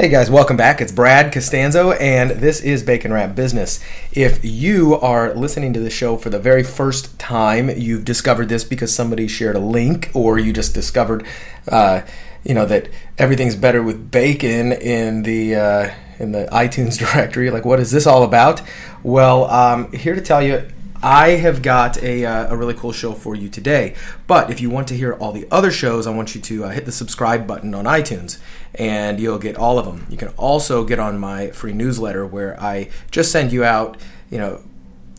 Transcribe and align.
Hey 0.00 0.08
guys, 0.08 0.30
welcome 0.30 0.56
back. 0.56 0.80
It's 0.80 0.92
Brad 0.92 1.30
Costanzo, 1.30 1.92
and 1.92 2.30
this 2.30 2.62
is 2.62 2.82
Bacon 2.82 3.12
Wrapped 3.12 3.34
Business. 3.34 3.80
If 4.12 4.42
you 4.42 4.94
are 4.94 5.34
listening 5.34 5.74
to 5.74 5.80
the 5.80 5.90
show 5.90 6.16
for 6.16 6.30
the 6.30 6.38
very 6.38 6.62
first 6.62 7.18
time, 7.18 7.68
you've 7.68 8.06
discovered 8.06 8.48
this 8.48 8.64
because 8.64 8.94
somebody 8.94 9.28
shared 9.28 9.56
a 9.56 9.60
link, 9.60 10.10
or 10.14 10.38
you 10.38 10.54
just 10.54 10.72
discovered, 10.72 11.26
uh, 11.68 12.00
you 12.44 12.54
know, 12.54 12.64
that 12.64 12.88
everything's 13.18 13.56
better 13.56 13.82
with 13.82 14.10
bacon 14.10 14.72
in 14.72 15.22
the 15.22 15.54
uh, 15.54 15.90
in 16.18 16.32
the 16.32 16.48
iTunes 16.50 16.96
directory. 17.12 17.50
Like, 17.50 17.66
what 17.66 17.78
is 17.78 17.90
this 17.90 18.06
all 18.06 18.22
about? 18.22 18.62
Well, 19.02 19.50
um, 19.50 19.92
here 19.92 20.14
to 20.14 20.22
tell 20.22 20.42
you 20.42 20.66
I 21.02 21.30
have 21.30 21.62
got 21.62 22.02
a, 22.02 22.24
uh, 22.24 22.52
a 22.52 22.56
really 22.56 22.74
cool 22.74 22.92
show 22.92 23.12
for 23.12 23.34
you 23.34 23.48
today. 23.48 23.94
But 24.26 24.50
if 24.50 24.60
you 24.60 24.68
want 24.68 24.88
to 24.88 24.96
hear 24.96 25.14
all 25.14 25.32
the 25.32 25.48
other 25.50 25.70
shows, 25.70 26.06
I 26.06 26.10
want 26.10 26.34
you 26.34 26.40
to 26.42 26.64
uh, 26.64 26.68
hit 26.70 26.84
the 26.84 26.92
subscribe 26.92 27.46
button 27.46 27.74
on 27.74 27.86
iTunes 27.86 28.38
and 28.74 29.18
you'll 29.18 29.38
get 29.38 29.56
all 29.56 29.78
of 29.78 29.86
them. 29.86 30.06
You 30.10 30.16
can 30.16 30.28
also 30.36 30.84
get 30.84 30.98
on 30.98 31.18
my 31.18 31.50
free 31.50 31.72
newsletter 31.72 32.26
where 32.26 32.60
I 32.60 32.90
just 33.10 33.32
send 33.32 33.52
you 33.52 33.64
out, 33.64 33.96
you 34.30 34.38
know, 34.38 34.62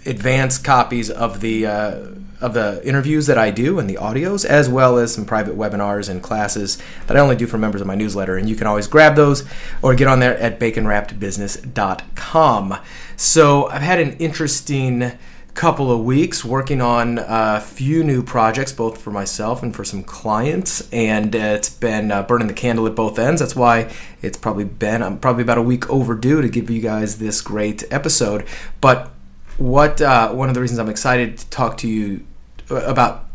advanced 0.05 0.63
copies 0.63 1.09
of 1.09 1.41
the 1.41 1.65
uh, 1.65 2.05
of 2.41 2.53
the 2.55 2.81
interviews 2.83 3.27
that 3.27 3.37
I 3.37 3.51
do 3.51 3.77
and 3.77 3.87
the 3.87 3.97
audios, 3.97 4.43
as 4.43 4.67
well 4.67 4.97
as 4.97 5.13
some 5.13 5.25
private 5.25 5.55
webinars 5.55 6.09
and 6.09 6.23
classes 6.23 6.79
that 7.05 7.15
I 7.15 7.19
only 7.19 7.35
do 7.35 7.45
for 7.45 7.59
members 7.59 7.81
of 7.81 7.87
my 7.87 7.93
newsletter. 7.93 8.35
And 8.35 8.49
you 8.49 8.55
can 8.55 8.65
always 8.65 8.87
grab 8.87 9.15
those 9.15 9.47
or 9.83 9.93
get 9.93 10.07
on 10.07 10.19
there 10.19 10.35
at 10.39 10.59
baconwrappedbusiness.com. 10.59 12.79
So 13.15 13.67
I've 13.67 13.83
had 13.83 13.99
an 13.99 14.17
interesting 14.17 15.11
couple 15.53 15.91
of 15.91 16.03
weeks 16.03 16.45
working 16.45 16.81
on 16.81 17.19
a 17.19 17.59
few 17.59 18.03
new 18.03 18.23
projects, 18.23 18.71
both 18.71 19.01
for 19.01 19.11
myself 19.11 19.61
and 19.61 19.75
for 19.75 19.83
some 19.83 20.03
clients. 20.03 20.89
And 20.91 21.35
uh, 21.35 21.39
it's 21.39 21.69
been 21.69 22.11
uh, 22.11 22.23
burning 22.23 22.47
the 22.47 22.53
candle 22.53 22.87
at 22.87 22.95
both 22.95 23.19
ends. 23.19 23.41
That's 23.41 23.55
why 23.55 23.91
it's 24.21 24.37
probably 24.37 24.63
been, 24.63 25.03
I'm 25.03 25.19
probably 25.19 25.43
about 25.43 25.57
a 25.57 25.61
week 25.61 25.89
overdue 25.89 26.41
to 26.41 26.49
give 26.49 26.69
you 26.69 26.81
guys 26.81 27.17
this 27.17 27.41
great 27.41 27.83
episode. 27.91 28.45
But 28.79 29.11
what 29.57 30.01
uh, 30.01 30.31
one 30.31 30.49
of 30.49 30.55
the 30.55 30.61
reasons 30.61 30.79
I'm 30.79 30.89
excited 30.89 31.37
to 31.37 31.49
talk 31.49 31.77
to 31.77 31.87
you 31.87 32.25
about 32.69 33.27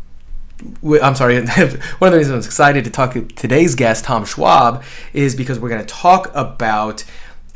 I'm 0.83 1.13
sorry. 1.13 1.35
One 1.45 1.47
of 1.47 2.11
the 2.11 2.17
reasons 2.17 2.31
I'm 2.31 2.47
excited 2.47 2.83
to 2.85 2.89
talk 2.89 3.13
to 3.13 3.25
today's 3.25 3.75
guest, 3.75 4.05
Tom 4.05 4.25
Schwab, 4.25 4.83
is 5.13 5.35
because 5.35 5.59
we're 5.59 5.69
going 5.69 5.85
to 5.85 5.93
talk 5.93 6.31
about 6.33 7.03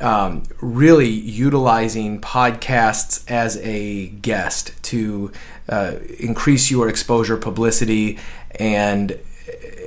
um, 0.02 0.44
really 0.62 1.10
utilizing 1.10 2.20
podcasts 2.20 3.30
as 3.30 3.58
a 3.58 4.08
guest 4.08 4.74
to 4.84 5.32
uh, 5.70 5.96
increase 6.20 6.72
your 6.72 6.90
exposure, 6.90 7.38
publicity, 7.38 8.18
and, 8.60 9.18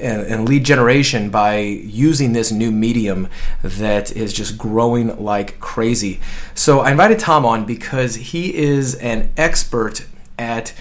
and, 0.00 0.22
and 0.22 0.48
lead 0.48 0.64
generation 0.64 1.30
by 1.30 1.58
using 1.58 2.32
this 2.32 2.50
new 2.52 2.70
medium 2.70 3.28
that 3.62 4.14
is 4.16 4.32
just 4.32 4.56
growing 4.56 5.22
like 5.22 5.60
crazy. 5.60 6.20
So 6.54 6.80
I 6.80 6.92
invited 6.92 7.18
Tom 7.18 7.44
on 7.44 7.64
because 7.64 8.14
he 8.14 8.54
is 8.54 8.94
an 8.96 9.32
expert 9.36 10.06
at 10.38 10.72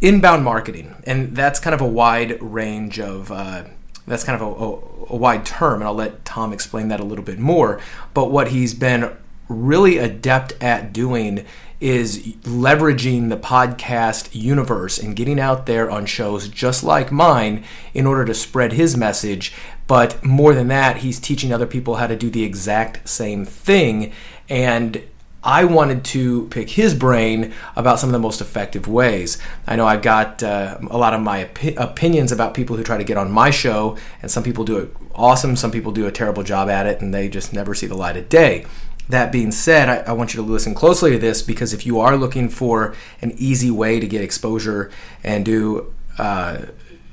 inbound 0.00 0.44
marketing, 0.44 0.94
and 1.04 1.36
that's 1.36 1.60
kind 1.60 1.74
of 1.74 1.80
a 1.80 1.88
wide 1.88 2.40
range 2.40 2.98
of. 2.98 3.30
Uh, 3.30 3.64
that's 4.06 4.24
kind 4.24 4.40
of 4.40 4.48
a, 4.48 4.64
a, 4.64 5.14
a 5.14 5.16
wide 5.16 5.44
term, 5.44 5.74
and 5.74 5.84
I'll 5.84 5.94
let 5.94 6.24
Tom 6.24 6.52
explain 6.52 6.88
that 6.88 7.00
a 7.00 7.04
little 7.04 7.24
bit 7.24 7.38
more. 7.38 7.80
But 8.14 8.30
what 8.30 8.48
he's 8.48 8.74
been 8.74 9.16
really 9.48 9.98
adept 9.98 10.54
at 10.62 10.92
doing 10.92 11.44
is 11.80 12.18
leveraging 12.42 13.28
the 13.28 13.36
podcast 13.36 14.28
universe 14.32 14.98
and 14.98 15.16
getting 15.16 15.40
out 15.40 15.66
there 15.66 15.90
on 15.90 16.06
shows 16.06 16.46
just 16.48 16.84
like 16.84 17.10
mine 17.10 17.64
in 17.92 18.06
order 18.06 18.24
to 18.24 18.32
spread 18.32 18.72
his 18.72 18.96
message. 18.96 19.52
But 19.88 20.24
more 20.24 20.54
than 20.54 20.68
that, 20.68 20.98
he's 20.98 21.18
teaching 21.18 21.52
other 21.52 21.66
people 21.66 21.96
how 21.96 22.06
to 22.06 22.14
do 22.14 22.30
the 22.30 22.44
exact 22.44 23.08
same 23.08 23.44
thing. 23.44 24.12
And 24.48 25.02
I 25.44 25.64
wanted 25.64 26.04
to 26.04 26.46
pick 26.48 26.70
his 26.70 26.94
brain 26.94 27.52
about 27.74 27.98
some 27.98 28.08
of 28.08 28.12
the 28.12 28.20
most 28.20 28.40
effective 28.40 28.86
ways. 28.86 29.38
I 29.66 29.74
know 29.74 29.86
I've 29.86 30.02
got 30.02 30.42
uh, 30.42 30.78
a 30.88 30.96
lot 30.96 31.14
of 31.14 31.20
my 31.20 31.46
opi- 31.46 31.76
opinions 31.76 32.30
about 32.30 32.54
people 32.54 32.76
who 32.76 32.84
try 32.84 32.96
to 32.96 33.04
get 33.04 33.16
on 33.16 33.30
my 33.30 33.50
show, 33.50 33.96
and 34.20 34.30
some 34.30 34.44
people 34.44 34.64
do 34.64 34.78
it 34.78 34.96
awesome, 35.14 35.56
some 35.56 35.70
people 35.70 35.92
do 35.92 36.06
a 36.06 36.12
terrible 36.12 36.42
job 36.42 36.68
at 36.68 36.86
it, 36.86 37.00
and 37.00 37.12
they 37.12 37.28
just 37.28 37.52
never 37.52 37.74
see 37.74 37.86
the 37.86 37.96
light 37.96 38.16
of 38.16 38.28
day. 38.28 38.64
That 39.08 39.32
being 39.32 39.50
said, 39.50 39.88
I, 39.88 40.10
I, 40.10 40.12
want 40.12 40.32
you 40.32 40.42
to 40.42 40.48
listen 40.48 40.74
closely 40.74 41.10
to 41.10 41.18
this 41.18 41.42
because 41.42 41.74
if 41.74 41.84
you 41.84 41.98
are 41.98 42.16
looking 42.16 42.48
for 42.48 42.94
an 43.20 43.32
easy 43.36 43.70
way 43.70 43.98
to 43.98 44.06
get 44.06 44.22
exposure 44.22 44.90
and 45.24 45.44
do, 45.44 45.92
uh, 46.18 46.66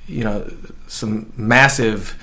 you 0.07 0.23
know, 0.23 0.50
some 0.88 1.34
massive 1.35 2.16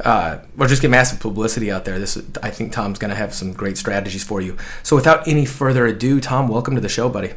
uh, 0.00 0.38
or 0.58 0.66
just 0.66 0.82
get 0.82 0.90
massive 0.90 1.20
publicity 1.20 1.70
out 1.70 1.84
there. 1.84 1.98
This, 1.98 2.16
I 2.42 2.50
think 2.50 2.72
Tom's 2.72 2.98
going 2.98 3.10
to 3.10 3.16
have 3.16 3.34
some 3.34 3.52
great 3.52 3.78
strategies 3.78 4.24
for 4.24 4.40
you. 4.40 4.56
So, 4.82 4.96
without 4.96 5.26
any 5.28 5.46
further 5.46 5.86
ado, 5.86 6.20
Tom, 6.20 6.48
welcome 6.48 6.74
to 6.74 6.80
the 6.80 6.88
show, 6.88 7.08
buddy. 7.08 7.32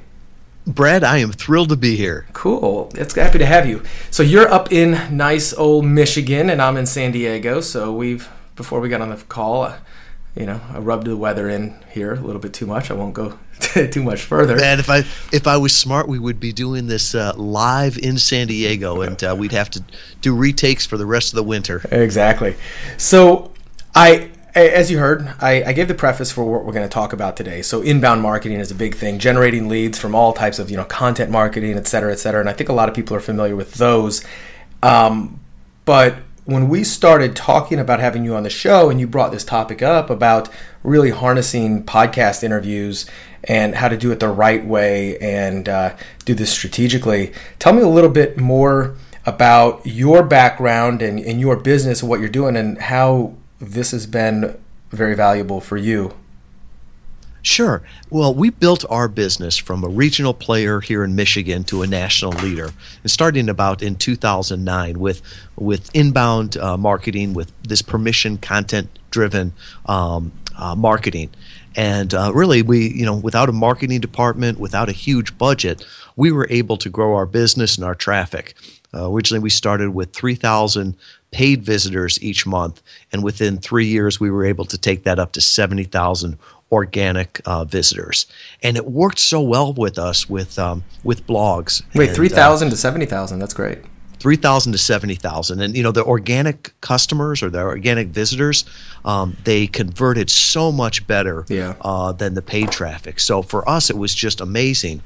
Brad, 0.67 1.01
I 1.01 1.19
am 1.19 1.31
thrilled 1.31 1.69
to 1.69 1.77
be 1.77 1.95
here. 1.95 2.27
Cool. 2.33 2.91
It's 2.95 3.15
happy 3.15 3.37
to 3.37 3.45
have 3.45 3.65
you. 3.69 3.83
So 4.11 4.21
you're 4.21 4.51
up 4.51 4.69
in 4.69 5.15
nice 5.15 5.53
old 5.53 5.85
Michigan, 5.85 6.49
and 6.49 6.61
I'm 6.61 6.75
in 6.75 6.85
San 6.85 7.13
Diego. 7.13 7.61
So 7.61 7.93
we've 7.93 8.27
before 8.57 8.81
we 8.81 8.89
got 8.89 8.99
on 8.99 9.09
the 9.09 9.15
call, 9.15 9.73
you 10.37 10.45
know, 10.45 10.61
I 10.71 10.79
rubbed 10.79 11.07
the 11.07 11.17
weather 11.17 11.49
in 11.49 11.75
here 11.91 12.13
a 12.13 12.19
little 12.19 12.41
bit 12.41 12.53
too 12.53 12.67
much. 12.67 12.91
I 12.91 12.93
won't 12.93 13.13
go 13.13 13.37
too 13.91 14.03
much 14.03 14.21
further. 14.21 14.53
And 14.61 14.79
if 14.79 14.89
I 14.89 14.99
if 15.33 15.47
I 15.47 15.57
was 15.57 15.75
smart, 15.75 16.07
we 16.07 16.19
would 16.19 16.39
be 16.39 16.53
doing 16.53 16.87
this 16.87 17.15
uh, 17.15 17.33
live 17.35 17.97
in 17.97 18.17
San 18.17 18.47
Diego, 18.47 19.01
and 19.01 19.21
uh, 19.23 19.35
we'd 19.37 19.51
have 19.51 19.69
to 19.71 19.83
do 20.21 20.35
retakes 20.35 20.85
for 20.85 20.97
the 20.97 21.05
rest 21.05 21.33
of 21.33 21.37
the 21.37 21.43
winter. 21.43 21.81
Exactly. 21.91 22.55
So 22.97 23.51
I. 23.95 24.31
As 24.55 24.89
you 24.89 24.97
heard, 24.97 25.35
I, 25.39 25.65
I 25.65 25.73
gave 25.73 25.87
the 25.87 25.93
preface 25.93 26.31
for 26.31 26.43
what 26.43 26.65
we're 26.65 26.73
going 26.73 26.87
to 26.87 26.91
talk 26.91 27.13
about 27.13 27.37
today. 27.37 27.61
So, 27.61 27.83
inbound 27.83 28.23
marketing 28.23 28.59
is 28.59 28.71
a 28.71 28.75
big 28.75 28.95
thing, 28.95 29.19
generating 29.19 29.69
leads 29.69 29.99
from 29.99 30.15
all 30.15 30.33
types 30.33 30.57
of, 30.57 30.71
you 30.71 30.77
know, 30.77 30.83
content 30.85 31.29
marketing, 31.29 31.77
et 31.77 31.85
cetera, 31.85 32.11
et 32.11 32.15
cetera. 32.15 32.39
And 32.39 32.49
I 32.49 32.53
think 32.53 32.67
a 32.67 32.73
lot 32.73 32.89
of 32.89 32.95
people 32.95 33.15
are 33.15 33.19
familiar 33.19 33.55
with 33.55 33.75
those. 33.75 34.25
Um, 34.81 35.39
but 35.85 36.15
when 36.47 36.69
we 36.69 36.81
started 36.81 37.35
talking 37.35 37.77
about 37.77 37.99
having 37.99 38.23
you 38.23 38.33
on 38.33 38.43
the 38.43 38.49
show 38.49 38.89
and 38.89 39.01
you 39.01 39.05
brought 39.05 39.33
this 39.33 39.43
topic 39.43 39.81
up 39.81 40.09
about 40.09 40.47
really 40.81 41.09
harnessing 41.09 41.83
podcast 41.83 42.41
interviews 42.41 43.05
and 43.43 43.75
how 43.75 43.89
to 43.89 43.97
do 43.97 44.11
it 44.13 44.21
the 44.21 44.29
right 44.29 44.65
way 44.65 45.17
and 45.17 45.67
uh, 45.67 45.93
do 46.23 46.33
this 46.33 46.49
strategically, 46.49 47.33
tell 47.59 47.73
me 47.73 47.81
a 47.81 47.87
little 47.87 48.09
bit 48.09 48.37
more 48.37 48.95
about 49.25 49.85
your 49.85 50.23
background 50.23 51.01
and, 51.01 51.19
and 51.19 51.41
your 51.41 51.57
business 51.57 52.01
and 52.01 52.09
what 52.09 52.21
you're 52.21 52.29
doing 52.29 52.55
and 52.55 52.77
how 52.77 53.33
this 53.59 53.91
has 53.91 54.07
been 54.07 54.57
very 54.89 55.15
valuable 55.15 55.59
for 55.59 55.75
you. 55.75 56.13
Sure. 57.47 57.81
Well, 58.09 58.33
we 58.33 58.49
built 58.49 58.83
our 58.89 59.07
business 59.07 59.55
from 59.55 59.81
a 59.85 59.87
regional 59.87 60.33
player 60.33 60.81
here 60.81 61.01
in 61.05 61.15
Michigan 61.15 61.63
to 61.65 61.81
a 61.81 61.87
national 61.87 62.33
leader, 62.33 62.71
and 63.01 63.09
starting 63.09 63.47
about 63.47 63.81
in 63.81 63.95
2009 63.95 64.99
with 64.99 65.21
with 65.55 65.89
inbound 65.95 66.57
uh, 66.57 66.75
marketing, 66.75 67.33
with 67.33 67.53
this 67.63 67.81
permission 67.81 68.37
content 68.37 68.89
driven 69.11 69.53
um, 69.85 70.33
uh, 70.57 70.75
marketing, 70.75 71.29
and 71.73 72.13
uh, 72.13 72.33
really 72.35 72.61
we 72.61 72.89
you 72.89 73.05
know 73.05 73.15
without 73.15 73.47
a 73.47 73.53
marketing 73.53 74.01
department, 74.01 74.59
without 74.59 74.89
a 74.89 74.91
huge 74.91 75.37
budget, 75.37 75.85
we 76.17 76.33
were 76.33 76.47
able 76.49 76.75
to 76.75 76.89
grow 76.89 77.15
our 77.15 77.25
business 77.25 77.77
and 77.77 77.85
our 77.85 77.95
traffic. 77.95 78.55
Uh, 78.93 79.09
originally, 79.09 79.39
we 79.39 79.49
started 79.49 79.93
with 79.93 80.13
3,000 80.13 80.95
paid 81.31 81.61
visitors 81.61 82.21
each 82.21 82.45
month, 82.45 82.81
and 83.11 83.23
within 83.23 83.57
three 83.57 83.85
years, 83.85 84.19
we 84.19 84.31
were 84.31 84.45
able 84.45 84.65
to 84.65 84.77
take 84.77 85.03
that 85.03 85.19
up 85.19 85.33
to 85.33 85.41
70,000 85.41 86.37
organic 86.71 87.41
uh, 87.45 87.65
visitors, 87.65 88.25
and 88.63 88.77
it 88.77 88.85
worked 88.85 89.19
so 89.19 89.41
well 89.41 89.73
with 89.73 89.97
us 89.97 90.29
with 90.29 90.57
um, 90.59 90.83
with 91.03 91.25
blogs. 91.27 91.83
Wait, 91.95 92.11
three 92.11 92.29
thousand 92.29 92.67
uh, 92.67 92.71
to 92.71 92.77
seventy 92.77 93.05
thousand. 93.05 93.39
That's 93.39 93.53
great. 93.53 93.79
Three 94.19 94.35
thousand 94.35 94.71
to 94.71 94.77
seventy 94.77 95.15
thousand, 95.15 95.61
and 95.61 95.75
you 95.75 95.83
know 95.83 95.91
the 95.91 96.03
organic 96.03 96.73
customers 96.81 97.43
or 97.43 97.49
the 97.49 97.61
organic 97.61 98.07
visitors, 98.07 98.65
um, 99.05 99.37
they 99.43 99.67
converted 99.67 100.29
so 100.29 100.71
much 100.71 101.05
better 101.05 101.45
yeah. 101.47 101.75
uh, 101.81 102.11
than 102.11 102.33
the 102.33 102.41
paid 102.41 102.71
traffic. 102.71 103.19
So 103.19 103.41
for 103.41 103.67
us, 103.69 103.89
it 103.89 103.97
was 103.97 104.15
just 104.15 104.41
amazing, 104.41 105.01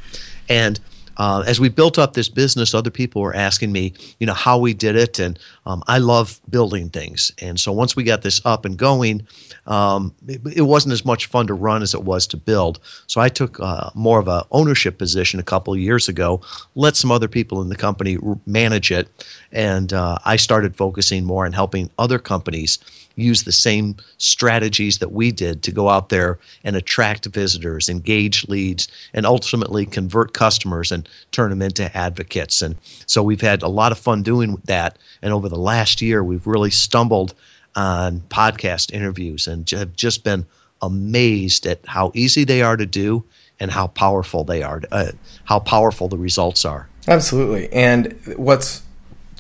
and 0.47 0.80
uh, 1.18 1.44
as 1.46 1.60
we 1.60 1.69
built 1.69 1.98
up 1.98 2.13
this 2.13 2.30
business, 2.30 2.74
other 2.74 2.90
people 2.90 3.22
were 3.22 3.36
asking 3.36 3.72
me, 3.72 3.94
you 4.19 4.28
know, 4.28 4.34
how 4.34 4.58
we 4.58 4.74
did 4.74 4.96
it, 4.96 5.19
and 5.19 5.38
um, 5.66 5.84
I 5.88 5.98
love 5.98 6.40
building 6.50 6.90
things. 6.90 7.31
And 7.42 7.60
so 7.60 7.72
once 7.72 7.96
we 7.96 8.04
got 8.04 8.22
this 8.22 8.42
up 8.46 8.66
and 8.66 8.78
going, 8.78 9.28
um, 9.68 10.13
it, 10.28 10.42
it, 10.56 10.62
wasn't 10.62 10.94
as 10.94 11.06
much 11.06 11.28
fun 11.28 11.48
to 11.48 11.54
run 11.54 11.84
as 11.84 11.94
it 11.94 12.04
was 12.04 12.25
to 12.28 12.38
build. 12.38 12.80
So 13.08 13.22
I 13.22 13.30
took 13.30 13.60
uh, 13.60 13.92
more 13.94 14.19
of 14.19 14.28
a 14.28 14.46
ownership 14.52 14.98
position 14.98 15.40
a 15.40 15.44
couple 15.44 15.74
of 15.74 15.80
years 15.80 16.08
ago, 16.10 16.42
let 16.75 16.96
some 16.96 17.12
other 17.12 17.28
people 17.28 17.62
in 17.62 17.69
the 17.69 17.75
company 17.75 18.18
manage 18.46 18.92
it, 18.92 19.08
and 19.52 19.94
uh, 19.94 20.18
I 20.25 20.38
started 20.38 20.75
focusing 20.75 21.25
more 21.25 21.46
on 21.46 21.54
helping 21.54 21.90
other 21.98 22.19
companies 22.19 22.80
use 23.16 23.44
the 23.44 23.52
same 23.52 23.96
strategies 24.18 25.00
that 25.00 25.12
we 25.12 25.31
did 25.31 25.63
to 25.63 25.72
go 25.72 25.90
out 25.90 26.10
there 26.10 26.40
and 26.63 26.75
attract 26.75 27.25
visitors, 27.25 27.90
engage 27.90 28.48
leads, 28.48 28.88
and 29.13 29.25
ultimately 29.25 29.86
convert 29.86 30.34
customers 30.34 30.92
and 30.92 31.08
turn 31.31 31.50
them 31.50 31.62
into 31.62 31.96
advocates. 31.96 32.62
And 32.62 32.75
so 33.06 33.24
we've 33.24 33.42
had 33.42 33.62
a 33.62 33.68
lot 33.68 33.92
of 33.92 34.00
fun 34.00 34.24
doing 34.24 34.62
that. 34.66 34.98
And 35.22 35.34
over 35.34 35.50
the 35.50 35.60
last 35.60 36.02
year, 36.02 36.24
we've 36.24 36.48
really 36.48 36.72
stumbled 36.72 37.34
on 37.75 38.22
podcast 38.30 38.92
interviews 38.92 39.48
and 39.48 39.69
have 39.72 39.96
just 39.96 40.24
been 40.24 40.46
amazed 40.81 41.66
at 41.66 41.80
how 41.86 42.12
easy 42.13 42.44
they 42.44 42.62
are 42.62 42.75
to 42.75 42.86
do 42.86 43.24
and 43.60 43.72
how 43.72 43.88
powerful 43.88 44.44
they 44.44 44.63
are, 44.63 44.81
uh, 44.92 45.12
how 45.46 45.60
powerful 45.60 46.08
the 46.08 46.18
results 46.18 46.66
are. 46.66 46.90
Absolutely. 47.08 47.72
And 47.72 48.19
what's 48.36 48.81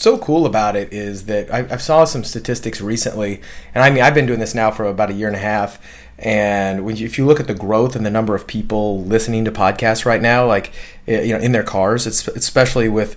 so 0.01 0.17
cool 0.17 0.45
about 0.45 0.75
it 0.75 0.91
is 0.91 1.25
that 1.25 1.53
I, 1.53 1.67
I 1.73 1.77
saw 1.77 2.05
some 2.05 2.23
statistics 2.23 2.81
recently, 2.81 3.41
and 3.73 3.83
I 3.83 3.89
mean 3.89 4.03
I've 4.03 4.15
been 4.15 4.25
doing 4.25 4.39
this 4.39 4.55
now 4.55 4.71
for 4.71 4.85
about 4.85 5.11
a 5.11 5.13
year 5.13 5.27
and 5.27 5.35
a 5.35 5.39
half. 5.39 5.79
And 6.17 6.85
when 6.85 6.95
you, 6.95 7.05
if 7.05 7.17
you 7.17 7.25
look 7.25 7.39
at 7.39 7.47
the 7.47 7.55
growth 7.55 7.95
and 7.95 8.05
the 8.05 8.11
number 8.11 8.35
of 8.35 8.45
people 8.45 9.03
listening 9.03 9.45
to 9.45 9.51
podcasts 9.51 10.05
right 10.05 10.21
now, 10.21 10.45
like 10.45 10.71
eh, 11.07 11.21
you 11.21 11.33
know 11.33 11.39
in 11.39 11.51
their 11.51 11.63
cars, 11.63 12.07
it's 12.07 12.27
especially 12.29 12.89
with 12.89 13.15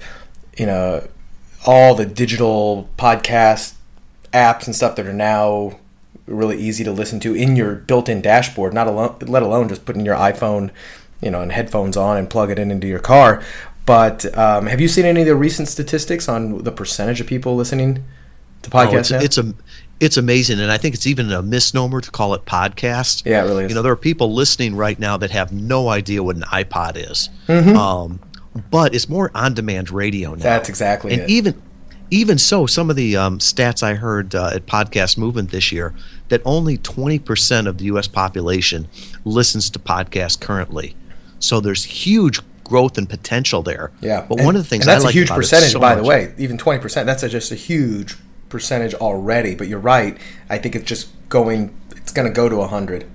you 0.56 0.66
know 0.66 1.06
all 1.66 1.94
the 1.94 2.06
digital 2.06 2.88
podcast 2.98 3.74
apps 4.32 4.66
and 4.66 4.76
stuff 4.76 4.96
that 4.96 5.06
are 5.06 5.12
now 5.12 5.78
really 6.26 6.58
easy 6.58 6.84
to 6.84 6.92
listen 6.92 7.20
to 7.20 7.34
in 7.34 7.56
your 7.56 7.74
built-in 7.74 8.20
dashboard. 8.20 8.74
Not 8.74 8.86
alone, 8.86 9.16
let 9.22 9.42
alone 9.42 9.68
just 9.68 9.86
putting 9.86 10.04
your 10.04 10.16
iPhone, 10.16 10.70
you 11.22 11.30
know, 11.30 11.40
and 11.40 11.52
headphones 11.52 11.96
on 11.96 12.16
and 12.16 12.28
plug 12.28 12.50
it 12.50 12.58
in 12.58 12.70
into 12.70 12.86
your 12.86 12.98
car. 12.98 13.42
But 13.86 14.36
um, 14.36 14.66
have 14.66 14.80
you 14.80 14.88
seen 14.88 15.04
any 15.04 15.20
of 15.20 15.26
the 15.26 15.36
recent 15.36 15.68
statistics 15.68 16.28
on 16.28 16.64
the 16.64 16.72
percentage 16.72 17.20
of 17.20 17.26
people 17.26 17.54
listening 17.54 18.04
to 18.62 18.70
podcasts? 18.70 18.92
Oh, 18.92 18.98
it's, 18.98 19.10
now? 19.10 19.18
it's 19.20 19.38
a 19.38 19.54
it's 20.00 20.16
amazing, 20.16 20.58
and 20.58 20.72
I 20.72 20.78
think 20.78 20.94
it's 20.94 21.06
even 21.06 21.30
a 21.30 21.42
misnomer 21.42 22.00
to 22.00 22.10
call 22.10 22.34
it 22.34 22.44
podcast. 22.44 23.24
Yeah, 23.24 23.42
it 23.42 23.46
really 23.46 23.64
is. 23.64 23.70
You 23.70 23.74
know, 23.74 23.82
there 23.82 23.92
are 23.92 23.96
people 23.96 24.32
listening 24.32 24.74
right 24.74 24.98
now 24.98 25.16
that 25.18 25.30
have 25.30 25.52
no 25.52 25.88
idea 25.88 26.22
what 26.22 26.36
an 26.36 26.42
iPod 26.42 26.96
is. 26.96 27.28
Mm-hmm. 27.46 27.76
Um, 27.76 28.20
but 28.70 28.94
it's 28.94 29.08
more 29.08 29.30
on-demand 29.34 29.90
radio 29.90 30.34
now. 30.34 30.42
That's 30.42 30.68
exactly 30.68 31.12
and 31.12 31.22
it. 31.22 31.30
even 31.30 31.62
even 32.10 32.38
so, 32.38 32.66
some 32.66 32.90
of 32.90 32.96
the 32.96 33.16
um, 33.16 33.38
stats 33.38 33.82
I 33.82 33.94
heard 33.94 34.34
uh, 34.34 34.50
at 34.54 34.66
Podcast 34.66 35.18
Movement 35.18 35.50
this 35.50 35.72
year 35.72 35.94
that 36.28 36.42
only 36.44 36.78
20% 36.78 37.66
of 37.66 37.78
the 37.78 37.84
U.S. 37.86 38.06
population 38.06 38.88
listens 39.24 39.70
to 39.70 39.78
podcasts 39.78 40.38
currently. 40.38 40.96
So 41.38 41.60
there's 41.60 41.84
huge 41.84 42.40
growth 42.64 42.98
and 42.98 43.08
potential 43.08 43.62
there. 43.62 43.92
Yeah, 44.00 44.24
but 44.28 44.38
and, 44.38 44.46
one 44.46 44.56
of 44.56 44.62
the 44.62 44.68
things 44.68 44.84
and 44.84 44.90
that's 44.90 45.04
I 45.04 45.08
like 45.08 45.14
a 45.14 45.18
huge 45.18 45.30
percentage, 45.30 45.72
so 45.72 45.80
by 45.80 45.94
much, 45.94 46.02
the 46.02 46.08
way. 46.08 46.34
Even 46.38 46.58
20%, 46.58 47.04
that's 47.04 47.22
a, 47.22 47.28
just 47.28 47.52
a 47.52 47.54
huge 47.54 48.16
percentage 48.48 48.94
already. 48.94 49.54
But 49.54 49.68
you're 49.68 49.78
right. 49.78 50.18
I 50.48 50.58
think 50.58 50.74
it's 50.74 50.86
just 50.86 51.10
going. 51.28 51.78
It's 51.96 52.12
going 52.12 52.28
to 52.28 52.34
go 52.34 52.48
to 52.48 52.56
100. 52.56 53.06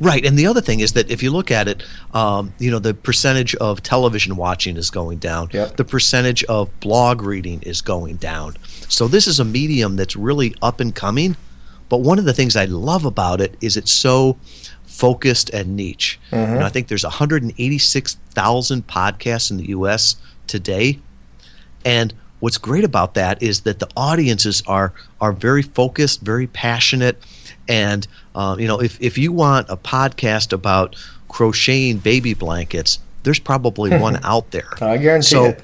Right, 0.00 0.24
and 0.24 0.38
the 0.38 0.46
other 0.46 0.62
thing 0.62 0.80
is 0.80 0.94
that 0.94 1.10
if 1.10 1.22
you 1.22 1.30
look 1.30 1.50
at 1.50 1.68
it, 1.68 1.82
um, 2.14 2.54
you 2.58 2.70
know, 2.70 2.78
the 2.78 2.94
percentage 2.94 3.54
of 3.56 3.82
television 3.82 4.34
watching 4.34 4.78
is 4.78 4.90
going 4.90 5.18
down. 5.18 5.50
Yep. 5.52 5.76
The 5.76 5.84
percentage 5.84 6.42
of 6.44 6.80
blog 6.80 7.20
reading 7.20 7.60
is 7.62 7.82
going 7.82 8.16
down. 8.16 8.56
So 8.88 9.08
this 9.08 9.26
is 9.26 9.40
a 9.40 9.44
medium 9.44 9.96
that's 9.96 10.16
really 10.16 10.54
up 10.62 10.80
and 10.80 10.94
coming. 10.94 11.36
But 11.90 11.98
one 11.98 12.18
of 12.18 12.24
the 12.24 12.32
things 12.32 12.56
I 12.56 12.64
love 12.64 13.04
about 13.04 13.42
it 13.42 13.54
is 13.60 13.76
it's 13.76 13.92
so 13.92 14.38
focused 14.86 15.50
and 15.50 15.76
niche. 15.76 16.18
Mm-hmm. 16.30 16.54
You 16.54 16.58
know, 16.60 16.64
I 16.64 16.70
think 16.70 16.88
there's 16.88 17.04
186,000 17.04 18.86
podcasts 18.86 19.50
in 19.50 19.58
the 19.58 19.68
U.S. 19.68 20.16
today, 20.46 21.00
and 21.84 22.14
what's 22.38 22.56
great 22.56 22.84
about 22.84 23.12
that 23.14 23.42
is 23.42 23.60
that 23.62 23.78
the 23.78 23.88
audiences 23.94 24.62
are 24.66 24.94
are 25.20 25.32
very 25.32 25.62
focused, 25.62 26.22
very 26.22 26.46
passionate 26.46 27.22
and 27.70 28.08
uh, 28.34 28.56
you 28.58 28.66
know, 28.66 28.80
if 28.80 29.00
if 29.00 29.16
you 29.16 29.32
want 29.32 29.68
a 29.70 29.76
podcast 29.76 30.52
about 30.52 30.96
crocheting 31.28 31.98
baby 31.98 32.34
blankets, 32.34 32.98
there's 33.22 33.38
probably 33.38 33.96
one 33.96 34.18
out 34.24 34.50
there. 34.50 34.70
I 34.80 34.98
guarantee 34.98 35.28
so, 35.28 35.44
it. 35.46 35.62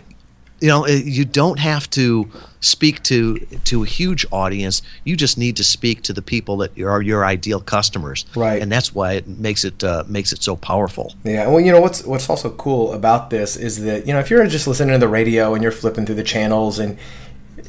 You 0.60 0.68
know, 0.68 0.86
you 0.86 1.24
don't 1.24 1.58
have 1.58 1.90
to 1.90 2.30
speak 2.66 3.02
to 3.04 3.38
to 3.64 3.82
a 3.82 3.86
huge 3.86 4.26
audience. 4.30 4.82
You 5.04 5.16
just 5.16 5.38
need 5.38 5.56
to 5.56 5.64
speak 5.64 6.02
to 6.02 6.12
the 6.12 6.22
people 6.22 6.56
that 6.58 6.78
are 6.78 7.00
your 7.00 7.24
ideal 7.24 7.60
customers, 7.60 8.24
right? 8.34 8.60
And 8.60 8.70
that's 8.70 8.94
why 8.94 9.12
it 9.12 9.26
makes 9.28 9.64
it 9.64 9.82
uh, 9.84 10.04
makes 10.06 10.32
it 10.32 10.42
so 10.42 10.56
powerful. 10.56 11.14
Yeah. 11.24 11.48
Well, 11.48 11.60
you 11.60 11.72
know 11.72 11.80
what's 11.80 12.04
what's 12.04 12.28
also 12.28 12.50
cool 12.50 12.92
about 12.92 13.30
this 13.30 13.56
is 13.56 13.82
that 13.84 14.06
you 14.06 14.12
know 14.12 14.18
if 14.18 14.30
you're 14.30 14.46
just 14.46 14.66
listening 14.66 14.92
to 14.92 14.98
the 14.98 15.08
radio 15.08 15.54
and 15.54 15.62
you're 15.62 15.72
flipping 15.72 16.04
through 16.06 16.16
the 16.16 16.24
channels 16.24 16.78
and 16.78 16.98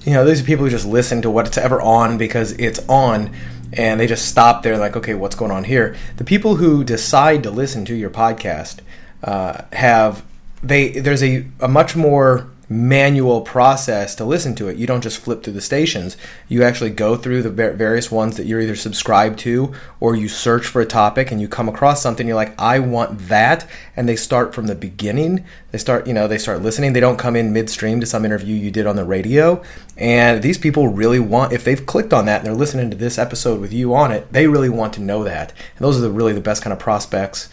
you 0.04 0.14
know 0.14 0.26
these 0.26 0.42
are 0.42 0.46
people 0.46 0.66
who 0.66 0.72
just 0.72 0.86
listen 0.86 1.22
to 1.22 1.30
what's 1.30 1.58
ever 1.58 1.82
on 1.82 2.18
because 2.18 2.54
it's 2.54 2.80
on 2.88 3.32
and 3.74 4.00
they 4.00 4.08
just 4.08 4.28
stop 4.28 4.64
there 4.64 4.78
like 4.78 4.96
okay 4.96 5.14
what's 5.14 5.36
going 5.36 5.52
on 5.52 5.66
here 5.66 5.96
the 6.16 6.24
people 6.24 6.56
who 6.56 6.84
decide 6.84 7.44
to 7.44 7.52
listen 7.52 7.84
to 7.86 7.96
your 7.96 8.10
podcast 8.10 8.80
uh, 9.24 9.64
have 9.74 10.24
they 10.64 10.90
there's 10.90 11.24
a, 11.24 11.46
a 11.60 11.68
much 11.68 11.96
more 11.96 12.48
manual 12.70 13.42
process 13.42 14.14
to 14.16 14.26
listen 14.26 14.54
to 14.56 14.68
it. 14.68 14.78
You 14.78 14.86
don't 14.86 15.02
just 15.02 15.20
flip 15.20 15.42
through 15.42 15.54
the 15.54 15.62
stations. 15.62 16.18
You 16.50 16.64
actually 16.64 16.90
go 16.90 17.16
through 17.16 17.42
the 17.44 17.50
various 17.50 18.12
ones 18.12 18.36
that 18.36 18.46
you're 18.46 18.60
either 18.60 18.76
subscribed 18.76 19.40
to 19.40 19.74
or 20.00 20.16
you 20.16 20.28
search 20.28 20.68
for 20.68 20.82
a 20.82 20.86
topic 20.86 21.32
and 21.32 21.40
you 21.40 21.48
come 21.48 21.70
across 21.70 22.02
something 22.02 22.28
you're 22.28 22.36
like 22.36 22.60
i 22.60 22.80
want 22.80 23.30
that. 23.30 23.68
And 23.96 24.08
they 24.08 24.16
start 24.16 24.54
from 24.54 24.68
the 24.68 24.76
beginning. 24.76 25.46
They 25.72 25.78
start 25.78 26.08
you 26.08 26.14
know 26.14 26.28
they 26.28 26.38
start 26.38 26.62
listening. 26.62 26.94
They 26.94 27.00
don't 27.00 27.18
come 27.18 27.36
in 27.36 27.54
midstream 27.54 28.00
to 28.02 28.06
some 28.06 28.26
interview 28.26 28.56
you 28.56 28.72
did 28.72 28.86
on 28.86 28.96
the 28.96 29.06
radio. 29.06 29.64
And 29.96 30.44
these 30.44 30.58
people 30.58 30.90
really 30.90 31.20
want 31.20 31.54
if 31.54 31.64
they've 31.64 31.86
clicked 31.86 32.14
on 32.14 32.26
that 32.26 32.40
and 32.40 32.46
they're 32.46 32.54
listening 32.54 32.92
to 32.92 32.98
this 32.98 33.18
episode 33.18 33.62
with 33.62 33.74
you 33.74 33.94
on 33.94 34.12
it 34.12 34.32
they 34.32 34.48
really 34.48 34.70
want 34.70 34.94
to 34.94 35.02
know 35.02 35.24
that. 35.24 35.54
And 35.78 35.86
those 35.86 35.98
are 35.98 36.02
the 36.02 36.12
really 36.12 36.34
the 36.34 36.42
best 36.42 36.62
kind 36.62 36.74
of 36.74 36.80
prospects 36.80 37.50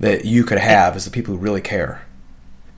that 0.00 0.24
you 0.24 0.42
could 0.42 0.58
have 0.58 0.96
is 0.96 1.04
the 1.04 1.10
people 1.10 1.34
who 1.34 1.40
really 1.40 1.60
care 1.60 2.02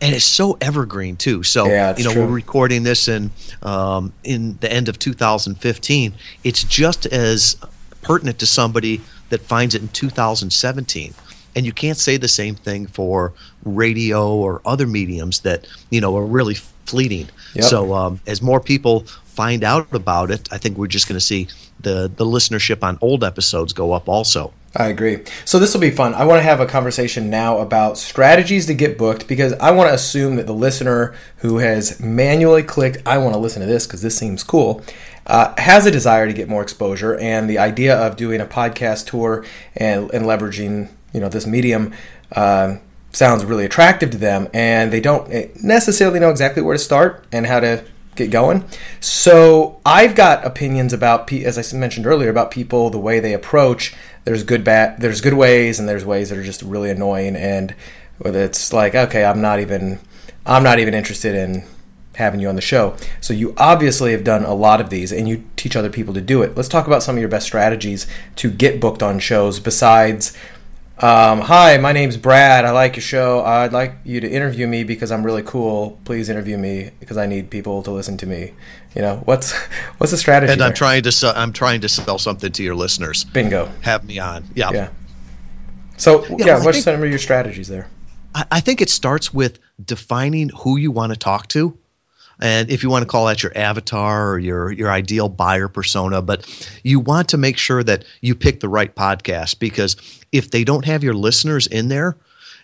and 0.05 0.15
it's 0.15 0.25
so 0.25 0.57
evergreen 0.61 1.17
too. 1.17 1.43
So 1.43 1.67
yeah, 1.67 1.95
you 1.97 2.05
know 2.05 2.13
true. 2.13 2.27
we're 2.27 2.33
recording 2.33 2.83
this 2.83 3.09
in 3.09 3.31
um, 3.63 4.13
in 4.23 4.59
the 4.61 4.71
end 4.71 4.89
of 4.89 4.99
2015. 4.99 6.15
It's 6.45 6.65
just 6.65 7.07
as 7.07 7.57
pertinent 8.03 8.39
to 8.41 8.47
somebody 8.47 9.01
that 9.31 9.41
finds 9.41 9.75
it 9.75 9.83
in 9.83 9.89
2017. 9.89 11.15
And 11.57 11.65
you 11.65 11.73
can't 11.73 11.97
say 11.97 12.17
the 12.17 12.29
same 12.29 12.55
thing 12.55 12.87
for 12.87 13.33
radio 13.65 14.35
or 14.35 14.61
other 14.67 14.87
mediums 14.87 15.41
that 15.41 15.67
you 15.91 16.01
know 16.01 16.17
are 16.17 16.27
really 16.27 16.55
fleeting. 16.55 17.29
Yep. 17.55 17.65
So 17.65 17.95
um, 17.95 18.21
as 18.27 18.43
more 18.43 18.61
people 18.61 19.01
find 19.25 19.65
out 19.65 19.93
about 19.93 20.31
it, 20.31 20.49
I 20.53 20.59
think 20.59 20.77
we're 20.77 20.87
just 20.87 21.09
going 21.09 21.17
to 21.17 21.25
see 21.25 21.49
the 21.81 22.11
the 22.15 22.27
listenership 22.27 22.83
on 22.83 22.99
old 23.01 23.25
episodes 23.25 23.73
go 23.73 23.93
up 23.93 24.09
also. 24.09 24.53
I 24.77 24.89
agree. 24.89 25.25
So 25.45 25.61
this 25.61 25.73
will 25.73 25.81
be 25.81 25.93
fun. 25.93 26.15
I 26.15 26.25
want 26.25 26.41
to 26.41 26.43
have 26.43 26.59
a 26.59 26.67
conversation 26.67 27.31
now 27.31 27.59
about 27.59 27.97
strategies 27.97 28.67
to 28.67 28.75
get 28.75 28.99
booked 28.99 29.29
because 29.29 29.53
I 29.55 29.71
want 29.71 29.89
to 29.89 29.95
assume 29.95 30.35
that 30.37 30.47
the 30.47 30.55
listener 30.55 31.15
who 31.39 31.59
has 31.59 32.01
manually 32.01 32.65
clicked, 32.65 32.99
I 33.07 33.19
want 33.19 33.35
to 33.35 33.39
listen 33.39 33.61
to 33.61 33.67
this 33.67 33.87
because 33.87 34.03
this 34.03 34.17
seems 34.17 34.43
cool, 34.43 34.83
uh, 35.27 35.55
has 35.59 35.87
a 35.87 35.93
desire 35.93 36.27
to 36.27 36.33
get 36.33 36.49
more 36.49 36.63
exposure 36.63 37.17
and 37.19 37.49
the 37.49 37.59
idea 37.59 37.97
of 37.97 38.17
doing 38.17 38.41
a 38.41 38.47
podcast 38.47 39.07
tour 39.07 39.45
and, 39.77 40.11
and 40.13 40.25
leveraging 40.25 40.91
you 41.13 41.21
know 41.21 41.29
this 41.29 41.47
medium 41.47 41.95
uh, 42.33 42.77
sounds 43.13 43.45
really 43.45 43.65
attractive 43.65 44.11
to 44.11 44.19
them 44.19 44.49
and 44.53 44.93
they 44.93 45.01
don't 45.01 45.31
eh, 45.33 45.49
necessarily 45.63 46.19
know 46.19 46.31
exactly 46.31 46.63
where 46.63 46.77
to 46.77 46.83
start 46.83 47.25
and 47.33 47.47
how 47.47 47.61
to 47.61 47.85
get 48.17 48.31
going. 48.31 48.65
So 49.01 49.81
I've 49.85 50.15
got 50.15 50.45
opinions 50.45 50.93
about, 50.93 51.33
as 51.33 51.59
I 51.59 51.77
mentioned 51.77 52.07
earlier, 52.07 52.31
about 52.31 52.51
people 52.51 52.91
the 52.91 52.99
way 52.99 53.21
they 53.21 53.33
approach. 53.33 53.95
There's 54.25 54.43
good 54.43 54.65
bad, 54.65 55.01
there's 55.01 55.21
good 55.21 55.35
ways, 55.35 55.79
and 55.79 55.89
there's 55.89 56.05
ways 56.05 56.31
that 56.31 56.39
are 56.39 56.43
just 56.43 56.63
really 56.63 56.91
annoying. 56.91 57.37
And 57.37 57.75
it's 58.25 58.73
like, 58.73 58.95
okay, 58.95 59.25
I'm 59.25 59.41
not 59.41 59.61
even, 59.61 60.01
I'm 60.47 60.63
not 60.63 60.79
even 60.79 60.95
interested 60.95 61.35
in 61.35 61.65
having 62.15 62.41
you 62.41 62.49
on 62.49 62.55
the 62.55 62.63
show. 62.63 62.97
So 63.21 63.35
you 63.35 63.55
obviously 63.59 64.13
have 64.13 64.25
done 64.25 64.45
a 64.45 64.55
lot 64.55 64.81
of 64.81 64.89
these, 64.89 65.13
and 65.13 65.29
you 65.29 65.45
teach 65.57 65.77
other 65.77 65.91
people 65.91 66.15
to 66.15 66.21
do 66.21 66.43
it. 66.43 66.57
Let's 66.57 66.69
talk 66.69 66.87
about 66.87 67.03
some 67.03 67.17
of 67.17 67.21
your 67.21 67.29
best 67.29 67.45
strategies 67.47 68.07
to 68.37 68.51
get 68.51 68.81
booked 68.81 69.03
on 69.03 69.19
shows 69.19 69.61
besides 69.61 70.37
um, 70.99 71.41
hi, 71.41 71.77
my 71.79 71.93
name's 71.93 72.17
Brad. 72.17 72.65
I 72.65 72.71
like 72.71 72.95
your 72.95 73.03
show. 73.03 73.43
I'd 73.43 73.73
like 73.73 73.97
you 74.05 74.21
to 74.21 74.29
interview 74.29 74.67
me 74.67 74.85
because 74.85 75.11
I'm 75.11 75.25
really 75.25 75.43
cool. 75.43 75.99
Please 76.05 76.29
interview 76.29 76.57
me 76.57 76.91
because 77.01 77.17
I 77.17 77.27
need 77.27 77.51
people 77.51 77.83
to 77.83 77.91
listen 77.91 78.17
to 78.19 78.27
me. 78.27 78.53
You 78.95 79.03
know 79.03 79.23
what's 79.25 79.53
what's 79.99 80.13
the 80.13 80.17
strategy? 80.17 80.53
And? 80.53 80.63
I'm 80.63 80.75
trying 80.75 81.03
to 81.03 81.13
sell, 81.13 81.33
I'm 81.35 81.53
trying 81.53 81.81
to 81.81 81.89
sell 81.89 82.19
something 82.19 82.53
to 82.53 82.63
your 82.63 82.77
listeners. 82.77 83.25
Bingo. 83.25 83.71
Have 83.83 84.05
me 84.05 84.19
on. 84.21 84.45
Yeah. 84.55 84.71
Yeah. 84.73 84.89
So 85.97 86.25
yeah, 86.27 86.47
well, 86.57 86.65
what's 86.65 86.77
think- 86.77 86.85
some 86.85 87.03
of 87.03 87.09
your 87.09 87.19
strategies 87.19 87.69
there? 87.69 87.89
I, 88.35 88.45
I 88.53 88.61
think 88.61 88.81
it 88.81 88.91
starts 88.91 89.35
with 89.35 89.59
defining 89.85 90.51
who 90.51 90.77
you 90.77 90.91
want 90.93 91.13
to 91.13 91.19
talk 91.19 91.49
to. 91.49 91.79
And 92.41 92.71
if 92.71 92.83
you 92.83 92.91
want 92.91 93.03
to 93.03 93.09
call 93.09 93.27
that 93.27 93.43
your 93.43 93.57
avatar 93.57 94.31
or 94.31 94.39
your 94.39 94.73
your 94.73 94.91
ideal 94.91 95.29
buyer 95.29 95.69
persona, 95.69 96.21
but 96.23 96.47
you 96.83 97.01
want 97.01 97.29
to 97.29 97.37
make 97.37 97.57
sure 97.57 97.83
that 97.85 98.05
you 98.21 98.35
pick 98.35 98.61
the 98.61 98.69
right 98.69 98.95
podcast 98.95 99.59
because 99.59 99.97
if 100.33 100.51
they 100.51 100.65
don't 100.65 100.85
have 100.85 101.05
your 101.05 101.15
listeners 101.15 101.67
in 101.67 101.89
there, 101.89 102.17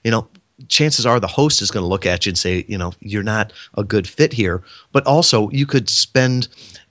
you 0.05 0.11
know, 0.11 0.29
chances 0.69 1.07
are 1.07 1.21
the 1.21 1.27
host 1.27 1.62
is 1.62 1.71
going 1.71 1.85
to 1.85 1.89
look 1.89 2.07
at 2.07 2.27
you 2.27 2.31
and 2.31 2.39
say, 2.39 2.65
you 2.69 2.77
know, 2.77 2.93
you're 3.00 3.23
not 3.23 3.53
a 3.77 3.85
good 3.85 4.09
fit 4.09 4.33
here. 4.33 4.62
But 4.93 5.07
also, 5.07 5.50
you 5.50 5.67
could 5.67 5.89
spend 5.89 6.49